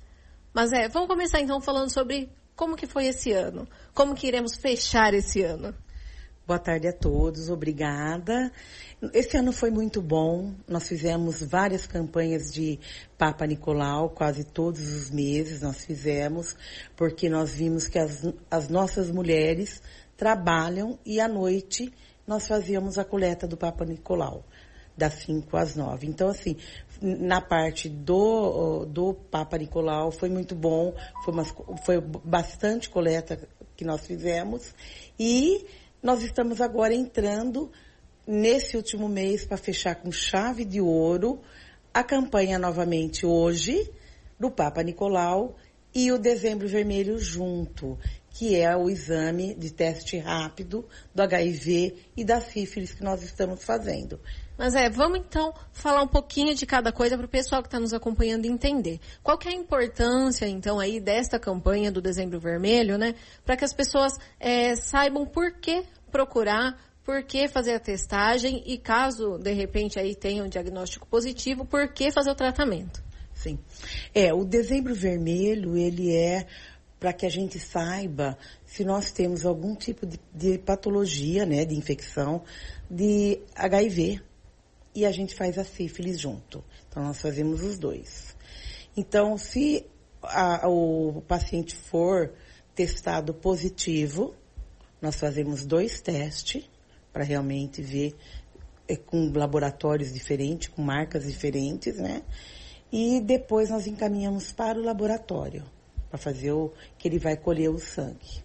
Mazé, 0.52 0.88
vamos 0.88 1.08
começar 1.08 1.40
então 1.40 1.60
falando 1.60 1.90
sobre 1.90 2.30
como 2.54 2.76
que 2.76 2.86
foi 2.86 3.06
esse 3.06 3.32
ano. 3.32 3.66
Como 3.92 4.14
que 4.14 4.28
iremos 4.28 4.54
fechar 4.54 5.12
esse 5.12 5.42
ano. 5.42 5.74
Boa 6.46 6.58
tarde 6.58 6.86
a 6.86 6.92
todos, 6.92 7.48
obrigada. 7.48 8.52
Esse 9.14 9.34
ano 9.38 9.50
foi 9.50 9.70
muito 9.70 10.02
bom. 10.02 10.52
Nós 10.68 10.86
fizemos 10.86 11.42
várias 11.42 11.86
campanhas 11.86 12.52
de 12.52 12.78
Papa 13.16 13.46
Nicolau, 13.46 14.10
quase 14.10 14.44
todos 14.44 14.92
os 14.92 15.10
meses 15.10 15.62
nós 15.62 15.86
fizemos, 15.86 16.54
porque 16.94 17.30
nós 17.30 17.52
vimos 17.52 17.88
que 17.88 17.98
as, 17.98 18.28
as 18.50 18.68
nossas 18.68 19.10
mulheres 19.10 19.80
trabalham 20.18 20.98
e 21.02 21.18
à 21.18 21.26
noite 21.26 21.90
nós 22.26 22.46
fazíamos 22.46 22.98
a 22.98 23.06
coleta 23.06 23.48
do 23.48 23.56
Papa 23.56 23.86
Nicolau, 23.86 24.44
das 24.94 25.14
5 25.24 25.56
às 25.56 25.74
9. 25.74 26.06
Então, 26.06 26.28
assim, 26.28 26.58
na 27.00 27.40
parte 27.40 27.88
do, 27.88 28.84
do 28.84 29.14
Papa 29.14 29.56
Nicolau 29.56 30.10
foi 30.10 30.28
muito 30.28 30.54
bom, 30.54 30.94
foi, 31.24 31.32
umas, 31.32 31.54
foi 31.86 32.02
bastante 32.02 32.90
coleta 32.90 33.48
que 33.74 33.84
nós 33.84 34.06
fizemos 34.06 34.74
e 35.18 35.66
nós 36.04 36.22
estamos 36.22 36.60
agora 36.60 36.94
entrando 36.94 37.72
nesse 38.26 38.76
último 38.76 39.08
mês 39.08 39.46
para 39.46 39.56
fechar 39.56 39.94
com 39.94 40.12
chave 40.12 40.62
de 40.62 40.78
ouro 40.78 41.40
a 41.94 42.04
campanha 42.04 42.58
novamente 42.58 43.24
hoje 43.24 43.90
do 44.38 44.50
Papa 44.50 44.82
Nicolau 44.82 45.56
e 45.94 46.12
o 46.12 46.18
Dezembro 46.18 46.68
Vermelho 46.68 47.18
junto, 47.18 47.98
que 48.28 48.54
é 48.54 48.76
o 48.76 48.90
exame 48.90 49.54
de 49.54 49.72
teste 49.72 50.18
rápido 50.18 50.86
do 51.14 51.22
HIV 51.22 51.96
e 52.14 52.22
da 52.22 52.38
sífilis 52.38 52.92
que 52.92 53.02
nós 53.02 53.22
estamos 53.22 53.64
fazendo. 53.64 54.20
Mas 54.56 54.74
é, 54.74 54.88
vamos 54.88 55.18
então 55.18 55.52
falar 55.72 56.02
um 56.02 56.08
pouquinho 56.08 56.54
de 56.54 56.64
cada 56.64 56.92
coisa 56.92 57.16
para 57.16 57.26
o 57.26 57.28
pessoal 57.28 57.62
que 57.62 57.68
está 57.68 57.80
nos 57.80 57.92
acompanhando 57.92 58.46
entender. 58.46 59.00
Qual 59.22 59.36
que 59.36 59.48
é 59.48 59.52
a 59.52 59.54
importância, 59.54 60.46
então, 60.46 60.78
aí 60.78 61.00
desta 61.00 61.38
campanha 61.38 61.90
do 61.90 62.00
Dezembro 62.00 62.38
Vermelho, 62.38 62.96
né? 62.96 63.14
Para 63.44 63.56
que 63.56 63.64
as 63.64 63.72
pessoas 63.72 64.16
é, 64.38 64.76
saibam 64.76 65.26
por 65.26 65.52
que 65.58 65.84
procurar, 66.10 66.78
por 67.04 67.22
que 67.24 67.48
fazer 67.48 67.74
a 67.74 67.80
testagem 67.80 68.62
e 68.64 68.78
caso, 68.78 69.38
de 69.38 69.52
repente, 69.52 69.98
aí 69.98 70.14
tenha 70.14 70.44
um 70.44 70.48
diagnóstico 70.48 71.06
positivo, 71.06 71.64
por 71.64 71.92
que 71.92 72.12
fazer 72.12 72.30
o 72.30 72.34
tratamento. 72.34 73.02
Sim. 73.34 73.58
É, 74.14 74.32
o 74.32 74.44
Dezembro 74.44 74.94
Vermelho, 74.94 75.76
ele 75.76 76.14
é 76.14 76.46
para 77.00 77.12
que 77.12 77.26
a 77.26 77.28
gente 77.28 77.58
saiba 77.58 78.38
se 78.64 78.84
nós 78.84 79.10
temos 79.10 79.44
algum 79.44 79.74
tipo 79.74 80.06
de, 80.06 80.18
de 80.32 80.56
patologia, 80.56 81.44
né, 81.44 81.64
de 81.64 81.74
infecção, 81.74 82.42
de 82.88 83.40
HIV, 83.54 84.22
e 84.94 85.04
a 85.04 85.10
gente 85.10 85.34
faz 85.34 85.58
a 85.58 85.64
sífilis 85.64 86.20
junto. 86.20 86.64
Então, 86.88 87.02
nós 87.02 87.20
fazemos 87.20 87.62
os 87.62 87.78
dois. 87.78 88.36
Então, 88.96 89.36
se 89.36 89.86
a, 90.22 90.68
o 90.68 91.22
paciente 91.26 91.74
for 91.74 92.32
testado 92.74 93.34
positivo, 93.34 94.34
nós 95.02 95.16
fazemos 95.16 95.66
dois 95.66 96.00
testes 96.00 96.68
para 97.12 97.24
realmente 97.24 97.82
ver 97.82 98.14
é, 98.86 98.96
com 98.96 99.32
laboratórios 99.32 100.12
diferentes, 100.12 100.68
com 100.68 100.82
marcas 100.82 101.24
diferentes, 101.24 101.96
né? 101.96 102.22
E 102.92 103.20
depois 103.20 103.70
nós 103.70 103.86
encaminhamos 103.86 104.52
para 104.52 104.78
o 104.78 104.82
laboratório 104.82 105.64
para 106.08 106.18
fazer 106.18 106.52
o 106.52 106.72
que 106.96 107.08
ele 107.08 107.18
vai 107.18 107.36
colher 107.36 107.68
o 107.68 107.78
sangue 107.78 108.43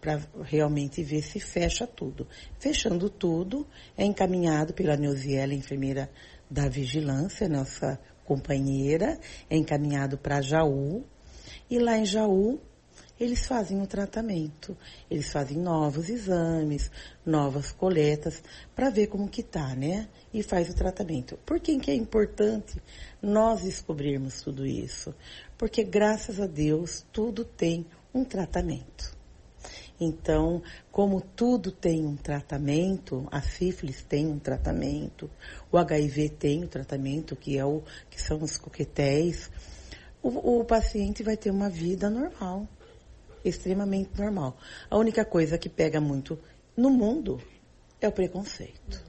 para 0.00 0.20
realmente 0.42 1.02
ver 1.02 1.22
se 1.22 1.38
fecha 1.38 1.86
tudo. 1.86 2.26
Fechando 2.58 3.10
tudo, 3.10 3.66
é 3.96 4.04
encaminhado 4.04 4.72
pela 4.72 4.96
Neuziela, 4.96 5.54
enfermeira 5.54 6.10
da 6.50 6.68
vigilância, 6.68 7.48
nossa 7.48 8.00
companheira, 8.24 9.18
é 9.48 9.56
encaminhado 9.56 10.16
para 10.16 10.40
Jaú, 10.40 11.04
e 11.68 11.78
lá 11.78 11.98
em 11.98 12.04
Jaú 12.04 12.60
eles 13.20 13.46
fazem 13.46 13.82
o 13.82 13.86
tratamento. 13.86 14.74
Eles 15.10 15.30
fazem 15.30 15.58
novos 15.58 16.08
exames, 16.08 16.90
novas 17.24 17.70
coletas, 17.70 18.42
para 18.74 18.88
ver 18.88 19.08
como 19.08 19.28
que 19.28 19.42
tá, 19.42 19.74
né? 19.74 20.08
E 20.32 20.42
faz 20.42 20.70
o 20.70 20.74
tratamento. 20.74 21.38
Por 21.44 21.60
que, 21.60 21.78
que 21.78 21.90
é 21.90 21.94
importante 21.94 22.80
nós 23.20 23.62
descobrirmos 23.62 24.40
tudo 24.40 24.66
isso? 24.66 25.14
Porque 25.58 25.84
graças 25.84 26.40
a 26.40 26.46
Deus 26.46 27.04
tudo 27.12 27.44
tem 27.44 27.84
um 28.14 28.24
tratamento. 28.24 29.19
Então, 30.00 30.62
como 30.90 31.20
tudo 31.20 31.70
tem 31.70 32.06
um 32.06 32.16
tratamento, 32.16 33.28
a 33.30 33.42
sífilis 33.42 34.02
tem 34.02 34.26
um 34.26 34.38
tratamento, 34.38 35.30
o 35.70 35.76
HIV 35.76 36.30
tem 36.30 36.64
um 36.64 36.66
tratamento, 36.66 37.36
que 37.36 37.58
é 37.58 37.64
o 37.64 37.82
que 38.08 38.20
são 38.20 38.42
os 38.42 38.56
coquetéis, 38.56 39.50
o, 40.22 40.60
o 40.60 40.64
paciente 40.64 41.22
vai 41.22 41.36
ter 41.36 41.50
uma 41.50 41.68
vida 41.68 42.08
normal, 42.08 42.66
extremamente 43.44 44.18
normal. 44.18 44.56
A 44.88 44.96
única 44.96 45.24
coisa 45.24 45.58
que 45.58 45.68
pega 45.68 46.00
muito 46.00 46.38
no 46.74 46.88
mundo 46.88 47.38
é 48.00 48.08
o 48.08 48.12
preconceito. 48.12 49.04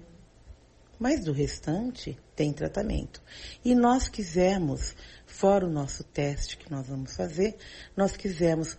Mas 1.00 1.24
do 1.24 1.32
restante 1.32 2.18
tem 2.36 2.54
tratamento. 2.54 3.22
E 3.66 3.74
nós 3.74 4.08
quisemos, 4.08 4.96
fora 5.26 5.66
o 5.66 5.70
nosso 5.70 6.04
teste 6.04 6.58
que 6.58 6.70
nós 6.70 6.88
vamos 6.88 7.16
fazer, 7.16 7.58
nós 7.96 8.16
quisemos 8.16 8.78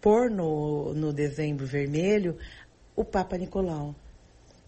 pôr 0.00 0.30
no, 0.30 0.92
no 0.94 1.12
dezembro 1.12 1.66
vermelho 1.66 2.36
o 2.94 3.04
Papa 3.04 3.36
Nicolau, 3.36 3.94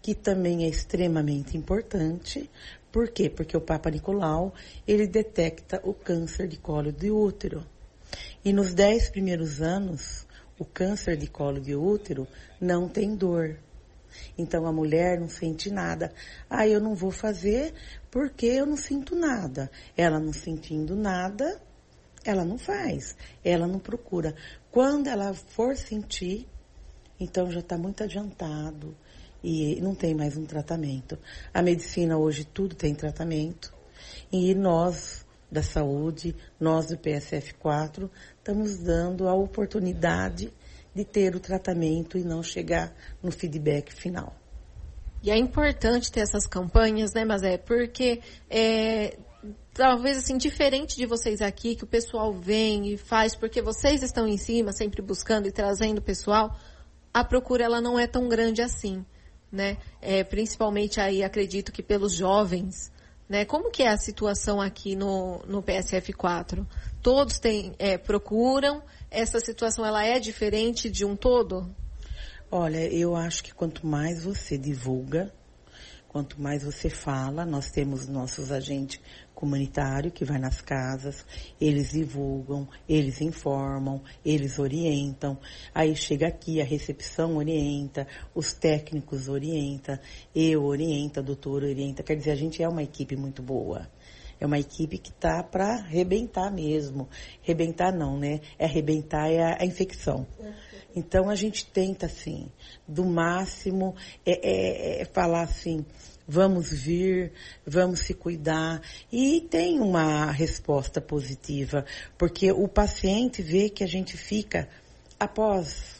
que 0.01 0.15
também 0.15 0.65
é 0.65 0.67
extremamente 0.67 1.55
importante. 1.57 2.49
Por 2.91 3.09
quê? 3.09 3.29
Porque 3.29 3.55
o 3.55 3.61
Papa 3.61 3.89
Nicolau, 3.89 4.53
ele 4.87 5.07
detecta 5.07 5.79
o 5.83 5.93
câncer 5.93 6.47
de 6.47 6.57
colo 6.57 6.91
de 6.91 7.11
útero. 7.11 7.65
E 8.43 8.51
nos 8.51 8.73
10 8.73 9.09
primeiros 9.09 9.61
anos, 9.61 10.25
o 10.57 10.65
câncer 10.65 11.17
de 11.17 11.27
colo 11.27 11.59
de 11.59 11.75
útero 11.75 12.27
não 12.59 12.89
tem 12.89 13.15
dor. 13.15 13.59
Então 14.37 14.65
a 14.65 14.71
mulher 14.71 15.19
não 15.19 15.29
sente 15.29 15.69
nada. 15.69 16.11
Ah, 16.49 16.67
eu 16.67 16.79
não 16.79 16.95
vou 16.95 17.11
fazer 17.11 17.73
porque 18.09 18.45
eu 18.45 18.65
não 18.65 18.77
sinto 18.77 19.15
nada. 19.15 19.69
Ela 19.95 20.19
não 20.19 20.33
sentindo 20.33 20.95
nada, 20.95 21.61
ela 22.29 22.43
não 22.43 22.57
faz. 22.57 23.15
Ela 23.43 23.67
não 23.67 23.79
procura. 23.79 24.35
Quando 24.71 25.07
ela 25.07 25.33
for 25.33 25.75
sentir, 25.75 26.47
então 27.19 27.49
já 27.51 27.59
está 27.59 27.77
muito 27.77 28.03
adiantado 28.03 28.95
e 29.43 29.79
não 29.81 29.95
tem 29.95 30.13
mais 30.13 30.35
um 30.37 30.45
tratamento. 30.45 31.17
A 31.53 31.61
medicina 31.61 32.17
hoje 32.17 32.45
tudo 32.45 32.75
tem 32.75 32.93
tratamento 32.93 33.73
e 34.31 34.53
nós 34.53 35.25
da 35.49 35.63
saúde, 35.63 36.35
nós 36.59 36.87
do 36.87 36.97
PSF4, 36.97 38.09
estamos 38.37 38.77
dando 38.77 39.27
a 39.27 39.33
oportunidade 39.33 40.53
de 40.93 41.05
ter 41.05 41.35
o 41.35 41.39
tratamento 41.39 42.17
e 42.17 42.23
não 42.23 42.43
chegar 42.43 42.93
no 43.23 43.31
feedback 43.31 43.93
final. 43.93 44.35
E 45.23 45.31
é 45.31 45.37
importante 45.37 46.11
ter 46.11 46.21
essas 46.21 46.45
campanhas, 46.45 47.13
né, 47.13 47.23
mas 47.23 47.43
é 47.43 47.57
porque 47.57 48.21
é, 48.49 49.17
talvez 49.77 50.17
assim, 50.17 50.37
diferente 50.37 50.97
de 50.97 51.05
vocês 51.05 51.39
aqui, 51.39 51.75
que 51.75 51.83
o 51.83 51.87
pessoal 51.87 52.33
vem 52.33 52.93
e 52.93 52.97
faz 52.97 53.35
porque 53.35 53.61
vocês 53.61 54.01
estão 54.01 54.27
em 54.27 54.37
cima, 54.37 54.73
sempre 54.73 55.03
buscando 55.03 55.47
e 55.47 55.51
trazendo 55.51 55.99
o 55.99 56.01
pessoal, 56.01 56.57
a 57.13 57.23
procura 57.23 57.63
ela 57.63 57.79
não 57.79 57.97
é 57.97 58.07
tão 58.07 58.27
grande 58.27 58.61
assim, 58.61 59.05
né? 59.51 59.77
É, 60.01 60.23
principalmente 60.23 60.99
aí, 60.99 61.23
acredito 61.23 61.71
que 61.71 61.83
pelos 61.83 62.13
jovens, 62.13 62.91
né? 63.29 63.45
Como 63.45 63.69
que 63.69 63.83
é 63.83 63.89
a 63.89 63.97
situação 63.97 64.59
aqui 64.59 64.95
no, 64.95 65.43
no 65.45 65.61
PSF4? 65.61 66.65
Todos 67.03 67.37
têm, 67.37 67.75
é, 67.77 67.99
procuram, 67.99 68.81
essa 69.11 69.39
situação 69.39 69.85
ela 69.85 70.03
é 70.03 70.19
diferente 70.19 70.89
de 70.89 71.05
um 71.05 71.15
todo? 71.15 71.69
Olha, 72.49 72.91
eu 72.91 73.15
acho 73.15 73.43
que 73.43 73.53
quanto 73.53 73.85
mais 73.85 74.23
você 74.23 74.57
divulga, 74.57 75.31
quanto 76.17 76.41
mais 76.41 76.63
você 76.63 76.89
fala, 76.89 77.45
nós 77.45 77.69
temos 77.69 78.07
nossos 78.07 78.51
agentes 78.51 78.99
comunitários 79.35 80.11
que 80.13 80.25
vai 80.25 80.39
nas 80.39 80.61
casas, 80.61 81.23
eles 81.61 81.91
divulgam, 81.91 82.67
eles 82.89 83.21
informam, 83.21 84.01
eles 84.25 84.57
orientam. 84.57 85.37
Aí 85.75 85.95
chega 85.95 86.27
aqui, 86.27 86.59
a 86.59 86.65
recepção 86.65 87.37
orienta, 87.37 88.07
os 88.33 88.51
técnicos 88.51 89.29
orienta, 89.29 90.01
eu 90.33 90.63
orienta, 90.63 91.19
a 91.19 91.23
doutora 91.23 91.67
orienta. 91.67 92.01
Quer 92.01 92.15
dizer, 92.15 92.31
a 92.31 92.35
gente 92.35 92.63
é 92.63 92.67
uma 92.67 92.81
equipe 92.81 93.15
muito 93.15 93.43
boa. 93.43 93.87
É 94.39 94.45
uma 94.45 94.59
equipe 94.59 94.97
que 94.97 95.11
tá 95.11 95.43
para 95.43 95.75
arrebentar 95.75 96.51
mesmo. 96.51 97.09
Rebentar 97.41 97.91
não, 97.91 98.17
né? 98.17 98.41
É 98.57 98.65
arrebentar 98.65 99.29
é 99.31 99.41
a, 99.41 99.61
a 99.61 99.65
infecção. 99.65 100.27
Então 100.95 101.29
a 101.29 101.35
gente 101.35 101.65
tenta 101.65 102.07
assim, 102.07 102.51
do 102.87 103.05
máximo, 103.05 103.95
é, 104.25 104.31
é, 104.31 105.01
é 105.01 105.05
falar 105.05 105.43
assim, 105.43 105.85
vamos 106.27 106.71
vir, 106.71 107.31
vamos 107.65 108.01
se 108.01 108.13
cuidar. 108.13 108.81
E 109.11 109.41
tem 109.41 109.79
uma 109.79 110.31
resposta 110.31 110.99
positiva, 110.99 111.85
porque 112.17 112.51
o 112.51 112.67
paciente 112.67 113.41
vê 113.41 113.69
que 113.69 113.83
a 113.83 113.87
gente 113.87 114.17
fica 114.17 114.67
após 115.19 115.97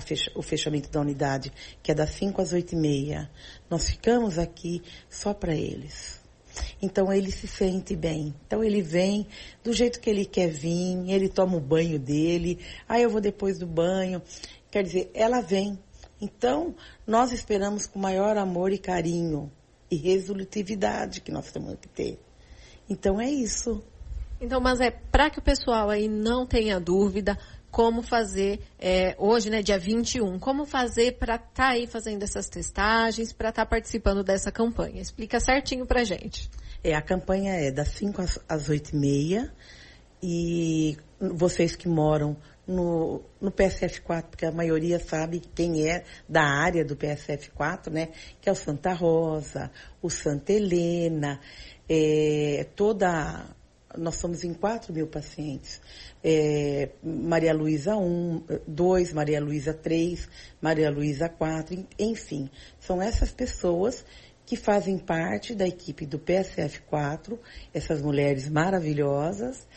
fecha, 0.00 0.30
o 0.34 0.42
fechamento 0.42 0.90
da 0.90 1.00
unidade, 1.00 1.52
que 1.82 1.90
é 1.90 1.94
das 1.94 2.10
5 2.10 2.40
às 2.40 2.52
8 2.52 2.74
e 2.74 2.76
meia, 2.76 3.30
nós 3.70 3.88
ficamos 3.88 4.38
aqui 4.38 4.82
só 5.08 5.32
para 5.32 5.54
eles. 5.54 6.23
Então 6.80 7.12
ele 7.12 7.30
se 7.30 7.46
sente 7.46 7.96
bem. 7.96 8.34
Então 8.46 8.62
ele 8.62 8.82
vem 8.82 9.26
do 9.62 9.72
jeito 9.72 10.00
que 10.00 10.10
ele 10.10 10.24
quer 10.24 10.48
vir, 10.48 11.10
ele 11.10 11.28
toma 11.28 11.56
o 11.56 11.60
banho 11.60 11.98
dele, 11.98 12.58
aí 12.88 13.02
eu 13.02 13.10
vou 13.10 13.20
depois 13.20 13.58
do 13.58 13.66
banho. 13.66 14.22
Quer 14.70 14.82
dizer, 14.82 15.10
ela 15.14 15.40
vem. 15.40 15.78
Então, 16.20 16.74
nós 17.06 17.32
esperamos 17.32 17.86
com 17.86 17.98
maior 17.98 18.36
amor 18.36 18.72
e 18.72 18.78
carinho 18.78 19.50
e 19.90 19.96
resolutividade 19.96 21.20
que 21.20 21.30
nós 21.30 21.50
temos 21.52 21.76
que 21.80 21.88
ter. 21.88 22.18
Então 22.88 23.20
é 23.20 23.30
isso. 23.30 23.82
Então, 24.40 24.60
mas 24.60 24.80
é 24.80 24.90
para 24.90 25.30
que 25.30 25.38
o 25.38 25.42
pessoal 25.42 25.88
aí 25.88 26.08
não 26.08 26.46
tenha 26.46 26.80
dúvida, 26.80 27.38
como 27.74 28.02
fazer 28.02 28.60
é, 28.78 29.16
hoje, 29.18 29.50
né, 29.50 29.60
dia 29.60 29.76
21, 29.76 30.38
como 30.38 30.64
fazer 30.64 31.18
para 31.18 31.34
estar 31.34 31.50
tá 31.52 31.68
aí 31.70 31.88
fazendo 31.88 32.22
essas 32.22 32.48
testagens, 32.48 33.32
para 33.32 33.48
estar 33.48 33.64
tá 33.64 33.68
participando 33.68 34.22
dessa 34.22 34.52
campanha. 34.52 35.02
Explica 35.02 35.40
certinho 35.40 35.84
para 35.84 36.04
gente. 36.04 36.48
É, 36.84 36.94
a 36.94 37.02
campanha 37.02 37.52
é 37.54 37.72
das 37.72 37.88
5 37.88 38.22
às 38.48 38.68
8 38.68 38.90
e 38.90 38.96
meia 38.96 39.52
e 40.22 40.96
vocês 41.18 41.74
que 41.74 41.88
moram 41.88 42.36
no, 42.64 43.20
no 43.40 43.50
PSF4, 43.50 44.22
porque 44.22 44.46
a 44.46 44.52
maioria 44.52 45.00
sabe 45.00 45.42
quem 45.52 45.90
é 45.90 46.04
da 46.28 46.44
área 46.44 46.84
do 46.84 46.94
PSF4, 46.94 47.90
né? 47.90 48.10
Que 48.40 48.48
é 48.48 48.52
o 48.52 48.54
Santa 48.54 48.92
Rosa, 48.92 49.68
o 50.00 50.08
Santa 50.08 50.52
Helena, 50.52 51.40
é, 51.88 52.68
toda 52.76 53.52
nós 53.98 54.16
somos 54.16 54.44
em 54.44 54.52
4 54.52 54.92
mil 54.92 55.06
pacientes. 55.06 55.80
É, 56.26 56.88
Maria 57.02 57.52
Luísa 57.52 57.94
1, 57.94 58.44
2, 58.66 59.12
Maria 59.12 59.42
Luísa 59.42 59.74
3, 59.74 60.26
Maria 60.58 60.90
Luísa 60.90 61.28
4, 61.28 61.86
enfim. 61.98 62.48
São 62.80 63.02
essas 63.02 63.30
pessoas 63.30 64.06
que 64.46 64.56
fazem 64.56 64.98
parte 64.98 65.54
da 65.54 65.68
equipe 65.68 66.06
do 66.06 66.18
PSF4, 66.18 67.38
essas 67.74 68.00
mulheres 68.00 68.48
maravilhosas. 68.48 69.68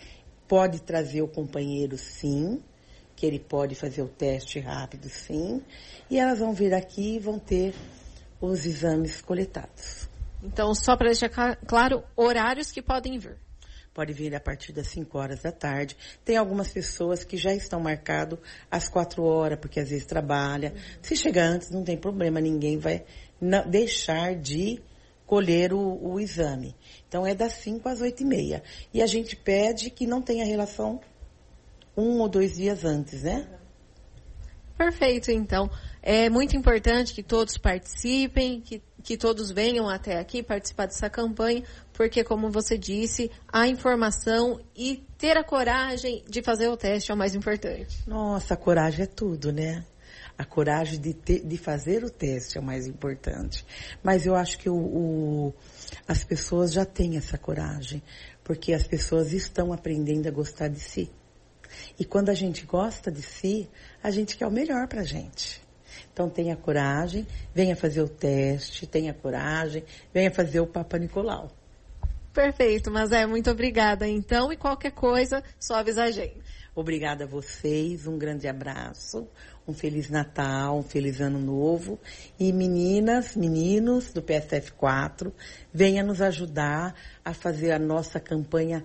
Pode 0.48 0.82
trazer 0.82 1.22
o 1.22 1.28
companheiro, 1.28 1.98
sim, 1.98 2.64
que 3.14 3.26
ele 3.26 3.40
pode 3.40 3.76
fazer 3.76 4.02
o 4.02 4.08
teste 4.08 4.62
rápido, 4.62 5.10
sim. 5.10 5.62
E 6.10 6.18
elas 6.18 6.40
vão 6.40 6.54
vir 6.54 6.74
aqui 6.74 7.16
e 7.16 7.20
vão 7.20 7.38
ter 7.38 7.74
os 8.40 8.66
exames 8.66 9.22
coletados. 9.22 10.08
Então, 10.42 10.74
só 10.74 10.96
para 10.96 11.08
deixar 11.08 11.30
claro, 11.66 12.04
horários 12.16 12.72
que 12.72 12.82
podem 12.82 13.20
vir 13.20 13.38
pode 13.98 14.14
vir 14.14 14.36
a 14.36 14.40
partir 14.40 14.72
das 14.74 14.90
5 14.90 15.18
horas 15.18 15.42
da 15.42 15.52
tarde. 15.52 15.98
Tem 16.24 16.38
algumas 16.38 16.70
pessoas 16.70 17.24
que 17.24 17.36
já 17.36 17.52
estão 17.52 17.80
marcado 17.80 18.38
às 18.70 18.88
4 18.88 19.24
horas, 19.24 19.58
porque 19.60 19.80
às 19.80 19.90
vezes 19.90 20.06
trabalha. 20.06 20.76
Se 21.02 21.16
chegar 21.16 21.48
antes, 21.48 21.72
não 21.72 21.84
tem 21.84 21.98
problema, 21.98 22.40
ninguém 22.40 22.78
vai 22.78 23.04
deixar 23.68 24.36
de 24.36 24.80
colher 25.26 25.74
o, 25.74 25.80
o 25.80 26.20
exame. 26.20 26.76
Então 27.08 27.26
é 27.26 27.34
das 27.34 27.54
5 27.54 27.90
às 27.90 28.00
8 28.00 28.22
e 28.22 28.26
meia. 28.28 28.64
E 28.94 29.02
a 29.02 29.08
gente 29.08 29.36
pede 29.36 29.90
que 29.90 30.06
não 30.06 30.22
tenha 30.22 30.46
relação 30.46 31.02
um 31.98 32.20
ou 32.20 32.30
dois 32.30 32.56
dias 32.56 32.86
antes, 32.86 33.24
né? 33.24 33.48
Perfeito, 34.78 35.32
então. 35.32 35.72
É 36.10 36.30
muito 36.30 36.56
importante 36.56 37.14
que 37.14 37.22
todos 37.22 37.58
participem, 37.58 38.62
que, 38.62 38.82
que 39.04 39.18
todos 39.18 39.52
venham 39.52 39.90
até 39.90 40.18
aqui 40.18 40.42
participar 40.42 40.86
dessa 40.86 41.10
campanha, 41.10 41.66
porque, 41.92 42.24
como 42.24 42.50
você 42.50 42.78
disse, 42.78 43.30
a 43.52 43.68
informação 43.68 44.58
e 44.74 45.06
ter 45.18 45.36
a 45.36 45.44
coragem 45.44 46.24
de 46.26 46.42
fazer 46.42 46.70
o 46.70 46.78
teste 46.78 47.12
é 47.12 47.14
o 47.14 47.18
mais 47.18 47.36
importante. 47.36 48.08
Nossa, 48.08 48.54
a 48.54 48.58
coragem 48.58 49.04
é 49.04 49.06
tudo, 49.06 49.52
né? 49.52 49.84
A 50.38 50.46
coragem 50.46 50.98
de, 50.98 51.14
ter, 51.14 51.46
de 51.46 51.58
fazer 51.58 52.06
o 52.06 52.10
teste 52.10 52.58
é 52.58 52.62
o 52.62 52.64
mais 52.64 52.88
importante. 52.88 53.66
Mas 54.02 54.26
eu 54.26 54.34
acho 54.34 54.60
que 54.60 54.70
o, 54.70 54.78
o, 54.78 55.54
as 56.08 56.24
pessoas 56.24 56.72
já 56.72 56.86
têm 56.86 57.18
essa 57.18 57.38
coragem, 57.38 58.02
porque 58.46 58.72
as 58.72 58.88
pessoas 58.88 59.34
estão 59.34 59.74
aprendendo 59.74 60.26
a 60.26 60.32
gostar 60.32 60.70
de 60.70 60.80
si. 60.80 61.12
E 62.00 62.06
quando 62.06 62.30
a 62.30 62.34
gente 62.34 62.66
gosta 62.66 63.12
de 63.12 63.22
si, 63.22 63.70
a 64.02 64.10
gente 64.10 64.38
quer 64.38 64.48
o 64.48 64.52
melhor 64.52 64.88
pra 64.88 65.04
gente. 65.04 65.67
Então 66.18 66.28
tenha 66.28 66.56
coragem, 66.56 67.28
venha 67.54 67.76
fazer 67.76 68.02
o 68.02 68.10
teste, 68.10 68.88
tenha 68.88 69.14
coragem, 69.14 69.84
venha 70.12 70.32
fazer 70.32 70.60
o 70.60 70.66
Papa 70.66 70.98
Nicolau. 70.98 71.52
Perfeito, 72.34 72.90
mas 72.90 73.12
é 73.12 73.24
muito 73.28 73.52
obrigada 73.52 74.08
então 74.08 74.52
e 74.52 74.58
qualquer 74.58 74.94
coisa, 74.94 75.44
só 75.60 75.76
avisa 75.76 76.06
a 76.06 76.10
gente. 76.10 76.42
Obrigada 76.74 77.26
a 77.26 77.28
vocês, 77.28 78.08
um 78.08 78.18
grande 78.18 78.48
abraço, 78.48 79.28
um 79.68 79.74
feliz 79.76 80.10
Natal, 80.10 80.80
um 80.80 80.82
feliz 80.82 81.22
Ano 81.22 81.38
Novo 81.38 82.00
e 82.40 82.52
meninas, 82.52 83.36
meninos 83.36 84.12
do 84.12 84.24
PSF 84.24 84.72
4, 84.72 85.32
venha 85.72 86.02
nos 86.02 86.20
ajudar 86.20 86.96
a 87.24 87.32
fazer 87.32 87.72
a 87.72 87.78
nossa 87.78 88.20
campanha 88.20 88.84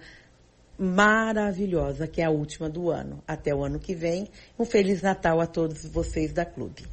maravilhosa, 0.79 2.07
que 2.07 2.21
é 2.21 2.27
a 2.27 2.31
última 2.31 2.69
do 2.69 2.91
ano. 2.91 3.23
Até 3.27 3.55
o 3.55 3.65
ano 3.65 3.79
que 3.79 3.95
vem, 3.95 4.29
um 4.59 4.67
feliz 4.67 5.01
Natal 5.01 5.41
a 5.41 5.47
todos 5.47 5.87
vocês 5.87 6.31
da 6.31 6.45
clube. 6.45 6.85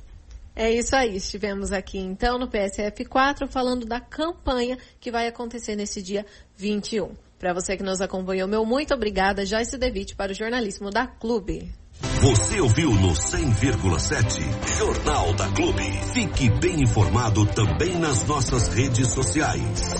É 0.62 0.70
isso 0.70 0.94
aí, 0.94 1.16
estivemos 1.16 1.72
aqui 1.72 1.98
então 1.98 2.38
no 2.38 2.50
PSF 2.50 3.06
4 3.06 3.48
falando 3.48 3.86
da 3.86 4.02
campanha 4.02 4.78
que 5.00 5.10
vai 5.10 5.26
acontecer 5.26 5.74
nesse 5.74 6.02
dia 6.02 6.26
21. 6.58 7.14
Para 7.40 7.54
você 7.54 7.78
que 7.78 7.82
nos 7.82 8.02
acompanhou, 8.02 8.46
meu 8.46 8.66
muito 8.66 8.94
obrigada, 8.94 9.46
Joyce 9.46 9.78
Devitt, 9.78 10.18
para 10.18 10.34
o 10.34 10.36
jornalismo 10.36 10.90
da 10.90 11.08
Clube. 11.08 11.74
Você 12.20 12.60
ouviu 12.60 12.92
no 12.92 13.14
100,7 13.14 14.78
Jornal 14.78 15.34
da 15.34 15.48
Clube. 15.54 15.84
Fique 16.14 16.50
bem 16.50 16.84
informado 16.84 17.46
também 17.46 17.98
nas 17.98 18.28
nossas 18.28 18.68
redes 18.68 19.08
sociais. 19.14 19.96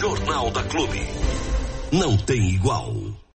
Jornal 0.00 0.50
da 0.50 0.62
Clube. 0.62 1.00
Não 1.92 2.16
tem 2.16 2.48
igual. 2.48 2.94